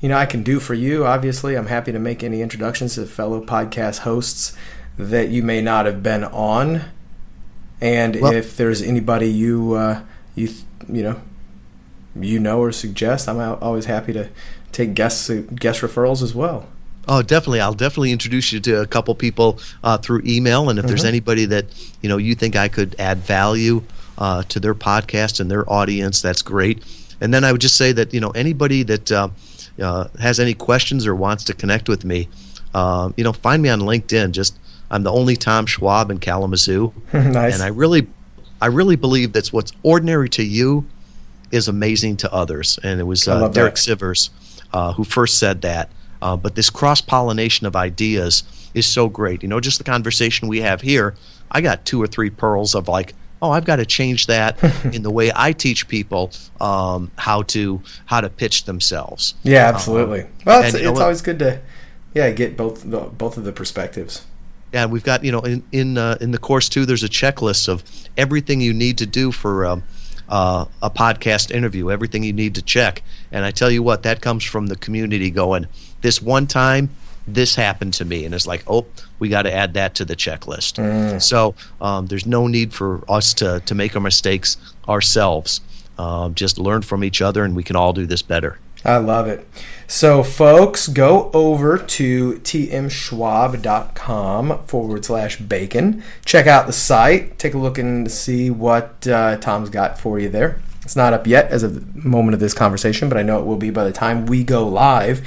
you 0.01 0.09
know, 0.09 0.17
I 0.17 0.27
can 0.27 0.43
do 0.43 0.59
for 0.59 0.75
you? 0.75 1.05
Obviously, 1.05 1.55
I'm 1.55 1.67
happy 1.67 1.93
to 1.93 1.99
make 1.99 2.23
any 2.23 2.41
introductions 2.41 2.95
to 2.95 3.05
fellow 3.07 3.45
podcast 3.45 4.01
hosts 4.01 4.57
that 4.97 5.29
you 5.29 5.43
may 5.43 5.61
not 5.61 5.87
have 5.87 6.03
been 6.03 6.25
on. 6.25 6.85
And 7.83 8.20
well, 8.20 8.33
if 8.33 8.57
there's 8.57 8.80
anybody 8.80 9.28
you 9.28 9.74
uh, 9.74 10.03
you 10.37 10.51
you 10.89 11.03
know 11.03 11.20
you 12.14 12.39
know 12.39 12.61
or 12.61 12.70
suggest, 12.70 13.28
I'm 13.28 13.41
always 13.61 13.87
happy 13.87 14.12
to 14.12 14.28
take 14.70 14.95
guest 14.95 15.28
guest 15.57 15.80
referrals 15.80 16.22
as 16.22 16.33
well. 16.33 16.68
Oh, 17.09 17.22
definitely. 17.22 17.61
I'll 17.61 17.74
definitely 17.74 18.12
introduce 18.12 18.53
you 18.53 18.61
to 18.61 18.80
a 18.80 18.87
couple 18.87 19.12
people 19.16 19.59
uh, 19.83 19.99
through 19.99 20.22
email, 20.24 20.70
and 20.70 20.78
if 20.78 20.85
mm-hmm. 20.85 20.91
there's 20.91 21.05
anybody 21.05 21.45
that 21.47 21.66
you 22.01 22.09
know 22.09 22.18
you 22.18 22.37
think 22.37 22.55
I 22.55 22.68
could 22.68 22.95
add 23.01 23.18
value 23.18 23.83
uh, 24.16 24.45
to 24.45 24.61
their 24.61 24.76
podcast 24.76 25.41
and 25.41 25.51
their 25.51 25.70
audience, 25.70 26.22
that's 26.22 26.41
great. 26.41 26.85
And 27.20 27.35
then 27.35 27.43
I 27.43 27.51
would 27.51 27.61
just 27.61 27.76
say 27.76 27.91
that 27.91 28.14
you 28.14 28.20
know 28.20 28.30
anybody 28.30 28.85
that 28.85 29.11
uh, 29.11 29.30
uh 29.80 30.07
has 30.20 30.39
any 30.39 30.55
questions 30.55 31.05
or 31.05 31.16
wants 31.16 31.43
to 31.45 31.53
connect 31.53 31.89
with 31.89 32.05
me, 32.05 32.28
uh, 32.74 33.11
you 33.16 33.24
know, 33.24 33.33
find 33.33 33.61
me 33.61 33.70
on 33.70 33.80
LinkedIn. 33.80 34.30
Just 34.30 34.57
I'm 34.93 35.03
the 35.03 35.11
only 35.11 35.36
Tom 35.36 35.66
Schwab 35.66 36.11
in 36.11 36.18
Kalamazoo. 36.18 36.93
nice. 37.12 37.55
And 37.55 37.62
I 37.62 37.68
really, 37.68 38.07
I 38.61 38.66
really 38.66 38.97
believe 38.97 39.32
that's 39.32 39.53
what's 39.53 39.72
ordinary 39.82 40.28
to 40.30 40.45
you 40.45 40.86
is 41.51 41.66
amazing 41.66 42.18
to 42.18 42.32
others. 42.32 42.78
And 42.82 43.01
it 43.01 43.05
was 43.05 43.26
uh, 43.26 43.49
Derek 43.49 43.74
that. 43.74 43.80
Sivers 43.80 44.30
uh, 44.72 44.93
who 44.93 45.05
first 45.05 45.38
said 45.38 45.62
that. 45.62 45.90
Uh, 46.20 46.36
but 46.36 46.55
this 46.55 46.70
cross 46.70 47.01
pollination 47.01 47.66
of 47.66 47.74
ideas 47.74 48.45
is 48.74 48.86
so 48.86 49.09
great. 49.09 49.43
You 49.43 49.49
know, 49.49 49.61
just 49.61 49.78
the 49.78 49.84
conversation 49.84 50.47
we 50.47 50.61
have 50.61 50.82
here, 50.82 51.14
I 51.51 51.61
got 51.62 51.84
two 51.84 52.01
or 52.01 52.07
three 52.07 52.30
pearls 52.30 52.74
of 52.74 52.86
like, 52.86 53.14
oh, 53.40 53.51
I've 53.51 53.64
got 53.64 53.76
to 53.76 53.86
change 53.86 54.26
that 54.26 54.62
in 54.95 55.03
the 55.03 55.11
way 55.11 55.32
I 55.34 55.53
teach 55.53 55.88
people 55.88 56.30
um, 56.61 57.11
how 57.16 57.43
to 57.43 57.82
how 58.07 58.20
to 58.20 58.30
pitch 58.30 58.64
themselves. 58.64 59.34
Yeah, 59.43 59.66
absolutely. 59.68 60.22
Um, 60.22 60.28
well, 60.47 60.62
it's, 60.62 60.74
and, 60.74 60.84
it's 60.84 60.99
know, 60.99 61.03
always 61.03 61.22
good 61.22 61.38
to 61.40 61.61
yeah 62.14 62.30
get 62.30 62.57
both 62.57 62.84
both 62.86 63.36
of 63.36 63.45
the 63.45 63.53
perspectives. 63.53 64.24
Yeah, 64.73 64.87
we've 64.87 65.05
got 65.05 65.25
you 65.25 65.33
know 65.33 65.41
in 65.41 65.62
in 65.73 65.99
uh, 65.99 66.16
in 66.20 66.31
the 66.31 66.39
course 66.39 66.68
too. 66.68 66.87
There's 66.87 67.03
a 67.03 67.09
checklist 67.09 67.68
of 67.68 67.85
everything 68.16 68.61
you 68.61 68.73
need 68.73 68.99
to 68.99 69.07
do 69.07 69.31
for 69.33 69.66
um, 69.66 69.83
uh, 70.29 70.64
a 70.81 70.91
podcast 70.91 71.51
interview. 71.51 71.91
Everything 71.91 72.25
you 72.25 72.33
need 72.33 72.55
to 72.55 72.62
check. 72.62 73.03
And 73.31 73.45
I 73.45 73.51
tell 73.51 73.70
you 73.70 73.83
what, 73.83 74.03
that 74.03 74.20
comes 74.20 74.45
from 74.45 74.68
the 74.68 74.77
community 74.77 75.31
going. 75.31 75.66
This 76.01 76.23
one 76.23 76.47
time, 76.47 76.91
this 77.27 77.55
happened 77.55 77.95
to 77.95 78.05
me, 78.05 78.25
and 78.25 78.35
it's 78.35 78.47
like, 78.47 78.64
oh, 78.66 78.87
we 79.18 79.29
got 79.29 79.43
to 79.43 79.53
add 79.53 79.75
that 79.75 79.95
to 79.97 80.05
the 80.05 80.16
checklist. 80.16 80.83
Mm. 80.83 81.20
So 81.20 81.55
um, 81.81 82.07
there's 82.07 82.27
no 82.27 82.47
need 82.47 82.73
for 82.73 83.05
us 83.11 83.35
to 83.35 83.61
to 83.61 83.75
make 83.75 83.95
our 83.95 84.01
mistakes 84.01 84.57
ourselves. 84.89 85.61
Um, 85.99 86.35
just 86.35 86.59
learn 86.59 86.83
from 86.83 87.05
each 87.05 87.20
other, 87.20 87.45
and 87.45 87.55
we 87.55 87.62
can 87.62 87.77
all 87.77 87.93
do 87.93 88.07
this 88.07 88.23
better. 88.23 88.59
I 88.85 88.97
love 88.97 89.28
it. 89.28 89.47
So, 89.87 90.22
folks, 90.22 90.89
go 90.89 91.30
over 91.35 91.76
to 91.76 92.41
tmschwab.com 92.41 94.64
forward 94.64 95.05
slash 95.05 95.37
bacon. 95.37 96.03
Check 96.24 96.47
out 96.47 96.66
the 96.66 96.72
site. 96.72 97.39
Take 97.39 97.53
a 97.55 97.59
look 97.59 97.76
and 97.78 98.11
see 98.11 98.51
what 98.51 99.07
uh, 99.07 99.37
Tom's 99.37 99.70
got 99.70 100.01
for 100.01 100.18
you 100.18 100.28
there. 100.28 100.61
It's 100.83 100.97
not 100.97 101.12
up 101.12 101.26
yet 101.26 101.51
as 101.51 101.62
of 101.62 101.74
the 101.74 102.09
moment 102.09 102.35
of 102.35 102.41
this 102.41 102.55
conversation, 102.55 103.09
but 103.09 103.18
I 103.18 103.22
know 103.22 103.39
it 103.39 103.47
will 103.47 103.57
be 103.57 103.70
by 103.70 103.85
the 103.85 103.93
time 103.93 104.26
we 104.26 104.43
go 104.43 104.66
live. 104.66 105.26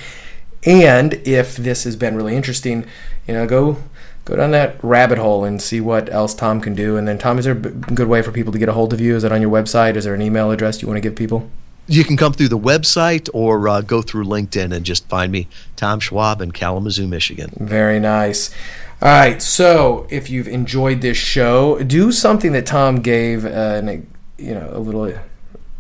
And 0.65 1.13
if 1.25 1.55
this 1.55 1.85
has 1.85 1.95
been 1.95 2.15
really 2.15 2.35
interesting, 2.35 2.85
you 3.27 3.35
know, 3.35 3.47
go 3.47 3.77
go 4.25 4.35
down 4.35 4.51
that 4.51 4.83
rabbit 4.83 5.19
hole 5.19 5.45
and 5.45 5.61
see 5.61 5.79
what 5.79 6.11
else 6.11 6.33
Tom 6.33 6.59
can 6.59 6.73
do. 6.73 6.97
And 6.97 7.07
then, 7.07 7.19
Tom, 7.19 7.37
is 7.37 7.45
there 7.45 7.53
a 7.53 7.59
good 7.59 8.07
way 8.07 8.23
for 8.23 8.31
people 8.31 8.51
to 8.51 8.57
get 8.57 8.67
a 8.67 8.73
hold 8.73 8.91
of 8.91 8.99
you? 8.99 9.15
Is 9.15 9.23
it 9.23 9.31
on 9.31 9.41
your 9.41 9.51
website? 9.51 9.95
Is 9.95 10.05
there 10.05 10.15
an 10.15 10.23
email 10.23 10.49
address 10.49 10.81
you 10.81 10.87
want 10.87 10.97
to 10.97 11.01
give 11.01 11.15
people? 11.15 11.51
You 11.87 12.03
can 12.03 12.17
come 12.17 12.33
through 12.33 12.47
the 12.47 12.57
website 12.57 13.29
or 13.33 13.67
uh, 13.69 13.81
go 13.81 14.01
through 14.01 14.25
LinkedIn 14.25 14.73
and 14.73 14.85
just 14.85 15.07
find 15.07 15.31
me, 15.31 15.47
Tom 15.75 15.99
Schwab 15.99 16.41
in 16.41 16.51
Kalamazoo, 16.51 17.07
Michigan. 17.07 17.51
Very 17.59 17.99
nice. 17.99 18.53
All 19.01 19.09
right, 19.09 19.41
so 19.41 20.07
if 20.09 20.29
you've 20.29 20.47
enjoyed 20.47 21.01
this 21.01 21.17
show, 21.17 21.77
do 21.83 22.11
something 22.11 22.53
that 22.53 22.65
Tom 22.65 23.01
gave, 23.01 23.45
uh, 23.45 23.49
an, 23.83 24.07
you 24.37 24.53
know, 24.53 24.69
a 24.71 24.79
little 24.79 25.13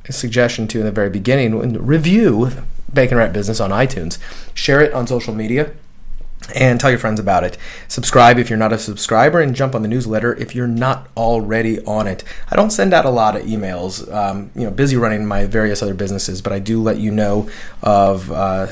a 0.07 0.11
suggestion 0.11 0.67
to 0.67 0.79
in 0.79 0.85
the 0.85 0.91
very 0.91 1.09
beginning. 1.09 1.73
Review 1.83 2.51
Bacon 2.93 3.17
Wrapped 3.17 3.33
Business 3.33 3.59
on 3.59 3.71
iTunes. 3.71 4.19
Share 4.53 4.81
it 4.81 4.93
on 4.93 5.07
social 5.07 5.33
media 5.33 5.71
and 6.53 6.79
tell 6.79 6.89
your 6.89 6.99
friends 6.99 7.19
about 7.19 7.43
it. 7.43 7.57
Subscribe 7.87 8.37
if 8.37 8.49
you're 8.49 8.59
not 8.59 8.73
a 8.73 8.77
subscriber, 8.77 9.39
and 9.39 9.55
jump 9.55 9.73
on 9.73 9.81
the 9.81 9.87
newsletter 9.87 10.35
if 10.35 10.53
you're 10.53 10.67
not 10.67 11.07
already 11.17 11.83
on 11.85 12.07
it. 12.07 12.23
I 12.51 12.55
don't 12.55 12.71
send 12.71 12.93
out 12.93 13.05
a 13.05 13.09
lot 13.09 13.35
of 13.35 13.43
emails. 13.43 14.11
Um, 14.13 14.51
you 14.55 14.63
know, 14.63 14.71
busy 14.71 14.97
running 14.97 15.25
my 15.25 15.45
various 15.45 15.81
other 15.81 15.93
businesses, 15.93 16.41
but 16.41 16.53
I 16.53 16.59
do 16.59 16.81
let 16.81 16.97
you 16.97 17.11
know 17.11 17.49
of 17.81 18.31
uh, 18.31 18.67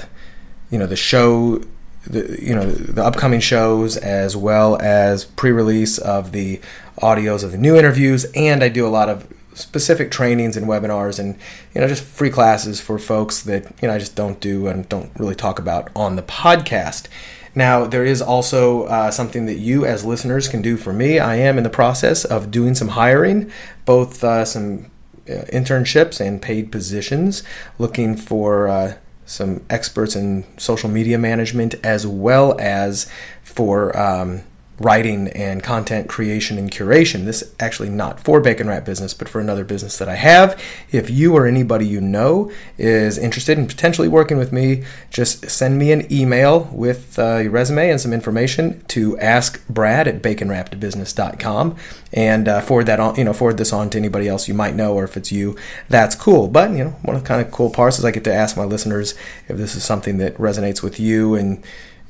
you 0.69 0.77
know 0.77 0.87
the 0.87 0.95
show. 0.95 1.63
The, 2.05 2.37
you 2.41 2.53
know 2.53 2.69
the 2.69 3.01
upcoming 3.01 3.39
shows 3.39 3.95
as 3.95 4.35
well 4.35 4.77
as 4.81 5.23
pre-release 5.23 5.97
of 5.97 6.33
the 6.33 6.59
audios 6.97 7.45
of 7.45 7.53
the 7.53 7.57
new 7.57 7.77
interviews 7.77 8.25
and 8.35 8.61
i 8.61 8.67
do 8.67 8.85
a 8.85 8.89
lot 8.89 9.07
of 9.07 9.25
specific 9.53 10.11
trainings 10.11 10.57
and 10.57 10.67
webinars 10.67 11.19
and 11.19 11.37
you 11.73 11.79
know 11.79 11.87
just 11.87 12.03
free 12.03 12.29
classes 12.29 12.81
for 12.81 12.99
folks 12.99 13.41
that 13.43 13.63
you 13.81 13.87
know 13.87 13.93
i 13.93 13.99
just 13.99 14.15
don't 14.15 14.39
do 14.39 14.67
and 14.67 14.89
don't 14.89 15.11
really 15.17 15.33
talk 15.35 15.59
about 15.59 15.89
on 15.95 16.15
the 16.15 16.21
podcast 16.21 17.07
now, 17.55 17.85
there 17.85 18.05
is 18.05 18.21
also 18.21 18.83
uh, 18.83 19.11
something 19.11 19.45
that 19.45 19.57
you, 19.57 19.85
as 19.85 20.03
listeners, 20.03 20.47
can 20.47 20.61
do 20.61 20.75
for 20.75 20.91
me. 20.91 21.19
I 21.19 21.35
am 21.35 21.57
in 21.57 21.63
the 21.63 21.69
process 21.69 22.25
of 22.25 22.49
doing 22.49 22.73
some 22.73 22.89
hiring, 22.89 23.51
both 23.85 24.23
uh, 24.23 24.45
some 24.45 24.85
uh, 25.29 25.45
internships 25.53 26.19
and 26.19 26.41
paid 26.41 26.71
positions, 26.71 27.43
looking 27.77 28.17
for 28.17 28.67
uh, 28.67 28.95
some 29.25 29.63
experts 29.69 30.15
in 30.15 30.45
social 30.57 30.89
media 30.89 31.17
management 31.17 31.75
as 31.83 32.07
well 32.07 32.57
as 32.59 33.09
for. 33.43 33.97
Um, 33.97 34.43
writing 34.79 35.27
and 35.29 35.61
content 35.61 36.09
creation 36.09 36.57
and 36.57 36.71
curation. 36.71 37.25
This 37.25 37.53
actually 37.59 37.89
not 37.89 38.19
for 38.19 38.41
Bacon 38.41 38.67
Wrapped 38.67 38.85
Business, 38.85 39.13
but 39.13 39.29
for 39.29 39.39
another 39.39 39.63
business 39.63 39.97
that 39.97 40.09
I 40.09 40.15
have. 40.15 40.59
If 40.91 41.09
you 41.09 41.35
or 41.35 41.45
anybody 41.45 41.85
you 41.85 42.01
know 42.01 42.51
is 42.77 43.17
interested 43.17 43.57
in 43.57 43.67
potentially 43.67 44.07
working 44.07 44.37
with 44.37 44.51
me, 44.51 44.83
just 45.11 45.49
send 45.49 45.77
me 45.77 45.91
an 45.91 46.11
email 46.11 46.69
with 46.71 47.17
uh, 47.19 47.37
your 47.37 47.51
resume 47.51 47.89
and 47.89 48.01
some 48.01 48.13
information 48.13 48.83
to 48.87 49.17
ask 49.19 49.65
Brad 49.67 50.07
at 50.07 50.21
baconwrappedbusiness.com 50.21 51.75
and 52.11 52.47
uh, 52.47 52.61
forward 52.61 52.85
that 52.87 52.99
on, 52.99 53.15
you 53.15 53.23
know, 53.23 53.33
forward 53.33 53.57
this 53.57 53.73
on 53.73 53.89
to 53.91 53.97
anybody 53.97 54.27
else 54.27 54.47
you 54.47 54.53
might 54.53 54.75
know, 54.75 54.93
or 54.93 55.03
if 55.03 55.17
it's 55.17 55.31
you, 55.31 55.55
that's 55.89 56.15
cool. 56.15 56.47
But 56.47 56.71
you 56.71 56.83
know, 56.85 56.89
one 57.03 57.15
of 57.15 57.23
the 57.23 57.27
kind 57.27 57.45
of 57.45 57.51
cool 57.51 57.69
parts 57.69 57.99
is 57.99 58.05
I 58.05 58.11
get 58.11 58.23
to 58.25 58.33
ask 58.33 58.57
my 58.57 58.65
listeners 58.65 59.13
if 59.47 59.57
this 59.57 59.75
is 59.75 59.83
something 59.83 60.17
that 60.17 60.35
resonates 60.37 60.81
with 60.81 60.99
you 60.99 61.35
and 61.35 61.63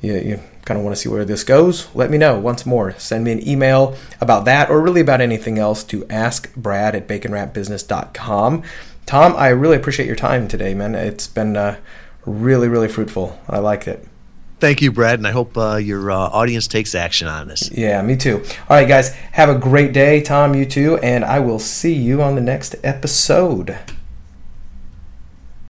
you, 0.03 0.13
you 0.15 0.39
kind 0.65 0.77
of 0.77 0.83
want 0.83 0.95
to 0.95 1.01
see 1.01 1.09
where 1.09 1.25
this 1.25 1.43
goes, 1.43 1.93
let 1.95 2.11
me 2.11 2.17
know 2.17 2.37
once 2.37 2.65
more. 2.65 2.93
Send 2.99 3.23
me 3.23 3.31
an 3.31 3.47
email 3.47 3.95
about 4.21 4.45
that 4.45 4.69
or 4.69 4.81
really 4.81 5.01
about 5.01 5.21
anything 5.21 5.57
else 5.57 5.83
to 5.85 6.01
askbrad 6.03 6.93
at 6.93 7.07
baconwrappedbusiness.com. 7.07 8.63
Tom, 9.05 9.35
I 9.35 9.49
really 9.49 9.77
appreciate 9.77 10.05
your 10.05 10.15
time 10.15 10.47
today, 10.47 10.73
man. 10.73 10.93
It's 10.95 11.27
been 11.27 11.57
uh, 11.57 11.77
really, 12.25 12.67
really 12.67 12.87
fruitful. 12.87 13.39
I 13.49 13.59
like 13.59 13.87
it. 13.87 14.07
Thank 14.59 14.81
you, 14.81 14.93
Brad, 14.93 15.19
and 15.19 15.27
I 15.27 15.31
hope 15.31 15.57
uh, 15.57 15.75
your 15.75 16.09
uh, 16.09 16.15
audience 16.15 16.67
takes 16.67 16.95
action 16.95 17.27
on 17.27 17.49
this. 17.49 17.69
Yeah, 17.71 18.01
me 18.01 18.15
too. 18.15 18.37
All 18.69 18.77
right, 18.77 18.87
guys, 18.87 19.13
have 19.33 19.49
a 19.49 19.55
great 19.55 19.91
day. 19.91 20.21
Tom, 20.21 20.55
you 20.55 20.65
too, 20.65 20.97
and 20.99 21.25
I 21.25 21.39
will 21.39 21.59
see 21.59 21.93
you 21.93 22.21
on 22.21 22.35
the 22.35 22.41
next 22.41 22.75
episode. 22.81 23.77